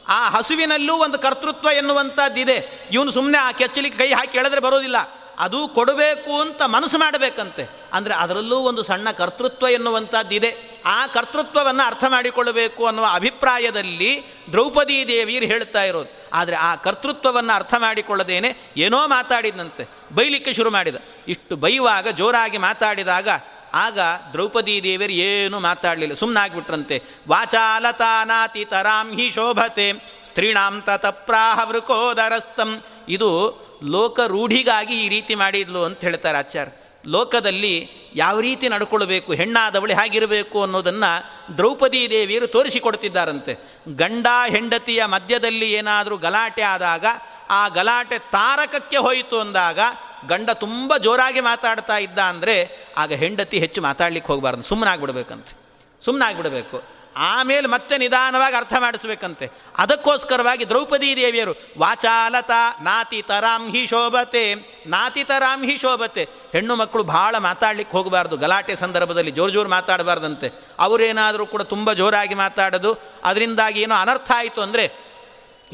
ಆ 0.07 0.29
ಹಸುವಿನಲ್ಲೂ 0.29 0.95
ಒಂದು 0.95 1.19
ಕರ್ತೃತ್ವ 1.19 1.67
ಎನ್ನುವಂಥದ್ದಿದೆ 1.67 2.87
ಇವನು 2.91 3.11
ಸುಮ್ಮನೆ 3.11 3.37
ಆ 3.37 3.51
ಕೆಚ್ಚಲಿಗೆ 3.51 3.97
ಕೈ 3.97 4.13
ಹಾಕಿ 4.13 4.37
ಎಳೆದ್ರೆ 4.37 4.61
ಬರೋದಿಲ್ಲ. 4.61 4.95
ಅದು 5.39 5.67
ಕೊಡಬೇಕು 5.67 6.41
ಅಂತ 6.41 6.61
ಮನಸ್ಸು 6.61 6.97
ಮಾಡಬೇಕಂತೆ. 6.97 7.69
ಅಂದರೆ 7.93 8.13
ಅದರಲ್ಲೂ 8.13 8.55
ಒಂದು 8.55 8.83
ಸಣ್ಣ 8.83 9.11
ಕರ್ತೃತ್ವ 9.11 9.67
ಎನ್ನುವಂಥದ್ದಿದೆ. 9.67 10.81
ಆ 10.85 11.07
ಕರ್ತೃತ್ವವನ್ನು 11.07 11.87
ಅರ್ಥ 11.87 12.03
ಮಾಡಿಕೊಳ್ಳಬೇಕು 12.07 12.85
ಅನ್ನುವ 12.85 13.05
ಅಭಿಪ್ರಾಯದಲ್ಲಿ 13.13 14.23
ದ್ರೌಪದಿ 14.51 15.07
ದೇವಿಯರು 15.07 15.45
ಹೇಳ್ತಾ 15.45 15.83
ಇರೋದು. 15.83 16.29
ಆದರೆ 16.33 16.55
ಆ 16.55 16.75
ಕರ್ತೃತ್ವವನ್ನು 16.75 17.53
ಅರ್ಥ 17.55 17.73
ಮಾಡಿಕೊಳ್ಳದೇನೆ 17.77 18.57
ಏನೋ 18.77 19.07
ಮಾತಾಡಿದಂತೆ 19.07 19.89
ಬೈಲಿಕ್ಕೆ 20.13 20.53
ಶುರು 20.53 20.71
ಮಾಡಿದ. 20.71 20.95
ಇಷ್ಟು 21.27 21.55
ಬೈಯುವಾಗ, 21.55 22.07
ಜೋರಾಗಿ 22.07 22.57
ಮಾತಾಡಿದಾಗ 22.57 23.29
ಆಗ 23.73 23.99
ದ್ರೌಪದಿ 24.31 24.83
ದೇವಿಯರು 24.83 25.13
ಏನೂ 25.13 25.59
ಮಾತಾಡಲಿಲ್ಲ. 25.59 26.13
ಸುಮ್ಮನಾಗ್ಬಿಟ್ರಂತೆ 26.13 27.03
ವಾಚಾಲತಾನಾತಿ 27.27 28.65
ತರಾಂ 28.65 29.15
ಹಿ 29.15 29.31
ಶೋಭತೆ. 29.31 29.93
ಸ್ತ್ರೀಣಾಂ 30.25 30.81
ತತಪ್ರಾಹ 30.81 31.69
ವೃಕೋದರಸ್ತಂ 31.69 32.83
ಇದು 33.09 33.66
ಲೋಕ 33.83 34.19
ರೂಢಿಗಾಗಿ 34.19 35.05
ಈ 35.05 35.09
ರೀತಿ 35.09 35.35
ಮಾಡಿದ್ಲು 35.35 35.83
ಅಂತ 35.83 36.01
ಹೇಳ್ತಾರೆ 36.01 36.37
ಆಚಾರ್ಯ. 36.37 36.71
ಲೋಕದಲ್ಲಿ 37.07 37.89
ಯಾವ 38.15 38.39
ರೀತಿ 38.39 38.69
ನಡ್ಕೊಳ್ಬೇಕು, 38.69 39.33
ಹೆಣ್ಣಾದವಳಿ 39.33 39.93
ಹಾಗಿರಬೇಕು 39.93 40.61
ಅನ್ನೋದನ್ನು 40.61 41.11
ದ್ರೌಪದಿ 41.57 42.09
ದೇವಿಯರು 42.09 42.47
ತೋರಿಸಿಕೊಡ್ತಿದ್ದಾರಂತೆ. 42.47 43.57
ಗಂಡ 43.95 44.27
ಹೆಂಡತಿಯ 44.49 45.05
ಮಧ್ಯದಲ್ಲಿ 45.05 45.71
ಏನಾದರೂ 45.71 46.17
ಗಲಾಟೆ 46.17 46.61
ಆದಾಗ, 46.61 47.05
ಆ 47.49 47.67
ಗಲಾಟೆ 47.67 48.19
ತಾರಕಕ್ಕೆ 48.19 48.97
ಹೋಯಿತು 48.97 49.39
ಅಂದಾಗ 49.39 49.79
ಗಂಡ 50.27 50.49
ತುಂಬ 50.49 50.97
ಜೋರಾಗಿ 50.97 51.39
ಮಾತಾಡ್ತಾ 51.39 51.97
ಇದ್ದ 51.97 52.19
ಅಂದರೆ, 52.19 52.87
ಆಗ 52.97 53.13
ಹೆಂಡತಿ 53.13 53.59
ಹೆಚ್ಚು 53.59 53.81
ಮಾತಾಡ್ಲಿಕ್ಕೆ 53.81 54.33
ಹೋಗಬಾರ್ದು. 54.33 54.63
ಸುಮ್ಮನಾಗ್ಬಿಡ್ಬೇಕಂತೆ. 54.63 55.57
ಸುಮ್ಮನಾಗ್ಬಿಡಬೇಕು. 56.05 56.96
ಆಮೇಲೆ 57.17 57.67
ಮತ್ತೆ 57.67 57.97
ನಿಧಾನವಾಗಿ 57.97 58.55
ಅರ್ಥ 58.55 58.73
ಮಾಡಿಸ್ಬೇಕಂತೆ. 58.79 59.51
ಅದಕ್ಕೋಸ್ಕರವಾಗಿ 59.77 60.67
ದ್ರೌಪದಿ 60.67 61.15
ದೇವಿಯರು, 61.15 61.53
ವಾಚಾಲತ 61.77 62.51
ನಾತಿ 62.81 63.21
ತರಾಂ 63.21 63.71
ಹಿ 63.71 63.87
ಶೋಭತೆ 63.87 64.55
ನಾತಿತರಾಂ 64.87 65.63
ಹಿ 65.63 65.77
ಶೋಭತೆ. 65.77 66.23
ಹೆಣ್ಣು 66.51 66.75
ಮಕ್ಕಳು 66.75 67.03
ಭಾಳ 67.03 67.37
ಮಾತಾಡ್ಲಿಕ್ಕೆ 67.37 67.97
ಹೋಗಬಾರ್ದು. 67.97 68.37
ಗಲಾಟೆ 68.37 68.75
ಸಂದರ್ಭದಲ್ಲಿ 68.75 69.31
ಜೋರು 69.31 69.51
ಜೋರು 69.51 69.69
ಮಾತಾಡಬಾರ್ದಂತೆ. 69.69 70.51
ಅವರೇನಾದರೂ 70.79 71.45
ಕೂಡ 71.45 71.61
ತುಂಬ 71.61 71.93
ಜೋರಾಗಿ 71.93 72.35
ಮಾತಾಡೋದು. 72.35 72.97
ಅದರಿಂದಾಗಿ 73.23 73.81
ಏನೋ 73.81 73.95
ಅನರ್ಥ 73.95 74.31
ಆಯಿತು 74.35 74.61
ಅಂದರೆ 74.61 75.06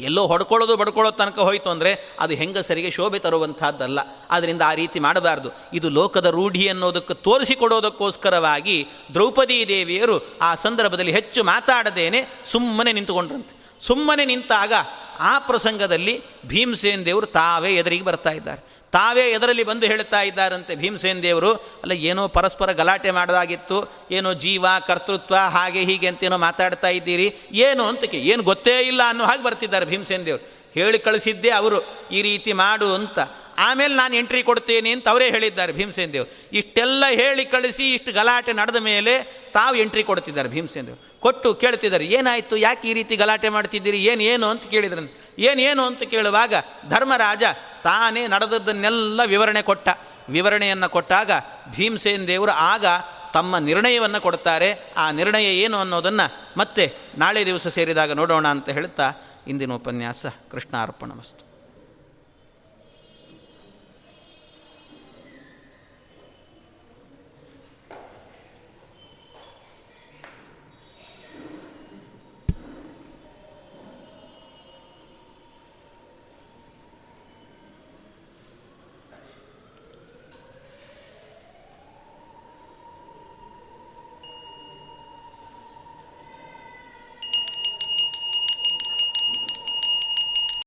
ಎಲ್ಲೋ 0.00 0.26
ಹೊಡ್ಕೊಳ್ಳೋದು 0.26 0.76
ಬಡ್ಕೊಳ್ಳೋ 0.76 1.10
ತನಕ 1.10 1.38
ಹೋಯಿತು 1.38 1.70
ಅಂದರೆ 1.70 2.16
ಅದು 2.20 2.34
ಹೆಂಗಸರಿಗೆ 2.34 2.90
ಶೋಭೆ 2.90 3.18
ತರುವಂಥದ್ದಲ್ಲ. 3.18 3.98
ಆದ್ದರಿಂದ 4.30 4.62
ಆ 4.62 4.74
ರೀತಿ 4.74 5.00
ಮಾಡಬಾರ್ದು. 5.00 5.48
ಇದು 5.72 5.90
ಲೋಕದ 5.90 6.26
ರೂಢಿ 6.26 6.68
ಅನ್ನೋದಕ್ಕೆ 6.68 7.14
ತೋರಿಸಿಕೊಡೋದಕ್ಕೋಸ್ಕರವಾಗಿ 7.14 8.86
ದ್ರೌಪದಿ 9.14 9.68
ದೇವಿಯರು 9.68 10.38
ಆ 10.42 10.54
ಸಂದರ್ಭದಲ್ಲಿ 10.54 11.12
ಹೆಚ್ಚು 11.12 11.44
ಮಾತಾಡದೇನೆ 11.44 12.24
ಸುಮ್ಮನೆ 12.46 12.92
ನಿಂತುಕೊಂಡ್ರಂತೆ. 12.92 13.64
ಸುಮ್ಮನೆ 13.80 14.24
ನಿಂತಾಗ 14.24 14.72
ಆ 15.18 15.38
ಪ್ರಸಂಗದಲ್ಲಿ 15.38 16.20
ಭೀಮಸೇನ್ 16.46 17.06
ದೇವರು 17.06 17.26
ತಾವೇ 17.26 17.74
ಎದುರಿಗೆ 17.74 18.04
ಬರ್ತಾ 18.04 18.30
ಇದ್ದಾರೆ. 18.30 18.74
ತಾವೇ 18.92 19.30
ಎದರಲ್ಲಿ 19.30 19.64
ಬಂದು 19.64 19.86
ಹೇಳ್ತಾ 19.86 20.22
ಇದ್ದಾರಂತೆ 20.22 20.74
ಭೀಮಸೇನ್ 20.74 21.22
ದೇವರು, 21.22 21.54
ಅಲ್ಲ 21.54 21.92
ಏನೋ 21.92 22.28
ಪರಸ್ಪರ 22.28 22.72
ಗಲಾಟೆ 22.72 23.10
ಮಾಡೋದಾಗಿತ್ತು, 23.10 23.92
ಏನೋ 24.10 24.32
ಜೀವ, 24.32 24.66
ಕರ್ತೃತ್ವ, 24.86 25.36
ಹಾಗೆ 25.36 25.80
ಹೀಗೆ 25.80 26.06
ಅಂತೇನೋ 26.06 26.38
ಮಾತಾಡ್ತಾ 26.38 26.88
ಇದ್ದೀರಿ, 26.88 27.36
ಏನು 27.52 27.84
ಅಂತ 27.84 28.14
ಏನು 28.14 28.42
ಗೊತ್ತೇ 28.42 28.80
ಇಲ್ಲ 28.80 29.00
ಅನ್ನೋ 29.08 29.24
ಹಾಗೆ 29.24 29.42
ಬರ್ತಿದ್ದಾರೆ 29.42 29.86
ಭೀಮಸೇನ್ 29.86 30.26
ದೇವರು. 30.26 30.64
ಹೇಳಿ 30.74 30.98
ಕಳಿಸಿದ್ದೇ 30.98 31.50
ಅವರು, 31.50 32.08
ಈ 32.12 32.22
ರೀತಿ 32.22 32.52
ಮಾಡು 32.52 32.94
ಅಂತ. 32.94 33.18
ಆಮೇಲೆ 33.58 33.94
ನಾನು 33.94 34.16
ಎಂಟ್ರಿ 34.16 34.42
ಕೊಡ್ತೇನೆ 34.42 34.90
ಅಂತ 34.90 35.08
ಅವರೇ 35.08 35.30
ಹೇಳಿದ್ದಾರೆ 35.30 35.72
ಭೀಮಸೇನ್ 35.72 36.12
ದೇವರು 36.12 36.48
ಇಷ್ಟೆಲ್ಲ 36.52 37.04
ಹೇಳಿ 37.10 37.44
ಕಳಿಸಿ, 37.44 37.94
ಇಷ್ಟು 37.94 38.12
ಗಲಾಟೆ 38.12 38.52
ನಡೆದ 38.52 38.76
ಮೇಲೆ 38.76 39.22
ತಾವು 39.52 39.74
ಎಂಟ್ರಿ 39.74 40.02
ಕೊಡ್ತಿದ್ದಾರೆ 40.02 40.48
ಭೀಮಸೇನ 40.48 40.86
ದೇವರು 40.86 41.20
ಕೊಟ್ಟು 41.20 41.54
ಕೇಳ್ತಿದ್ದಾರೆ, 41.54 42.06
ಏನಾಯಿತು, 42.06 42.56
ಯಾಕೆ 42.56 42.88
ಈ 42.88 42.92
ರೀತಿ 42.92 43.16
ಗಲಾಟೆ 43.16 43.48
ಮಾಡ್ತಿದ್ದೀರಿ, 43.48 43.98
ಏನು 44.04 44.46
ಅಂತ 44.46 44.66
ಕೇಳಿದ್ರನ್. 44.66 45.08
ಏನೇನು 45.38 45.82
ಅಂತ 45.86 46.02
ಕೇಳುವಾಗ 46.02 46.54
ಧರ್ಮರಾಜ 46.88 47.42
ತಾನೇ 47.84 48.26
ನಡೆದದ್ದನ್ನೆಲ್ಲ 48.26 49.20
ವಿವರಣೆ 49.26 49.62
ಕೊಟ್ಟ. 49.62 49.88
ವಿವರಣೆಯನ್ನು 50.28 50.88
ಕೊಟ್ಟಾಗ 50.88 51.30
ಭೀಮಸೇನ 51.76 52.24
ದೇವರು 52.26 52.52
ಆಗ 52.52 52.86
ತಮ್ಮ 53.34 53.58
ನಿರ್ಣಯವನ್ನು 53.58 54.20
ಕೊಡ್ತಾರೆ. 54.20 54.92
ಆ 54.96 55.10
ನಿರ್ಣಯ 55.10 55.44
ಏನು 55.44 55.76
ಅನ್ನೋದನ್ನು 55.78 56.58
ಮತ್ತೆ 56.58 56.92
ನಾಳೆ 57.18 57.46
ದಿವಸ 57.46 57.68
ಸೇರಿದಾಗ 57.68 58.12
ನೋಡೋಣ 58.12 58.48
ಅಂತ 58.48 58.68
ಹೇಳ್ತಾ 58.68 59.12
ಇಂದಿನ 59.48 59.72
ಉಪನ್ಯಾಸ 59.72 60.26
ಕೃಷ್ಣಾರ್ಪಣ 60.50 61.12
ಮಸ್ತು 61.12 61.43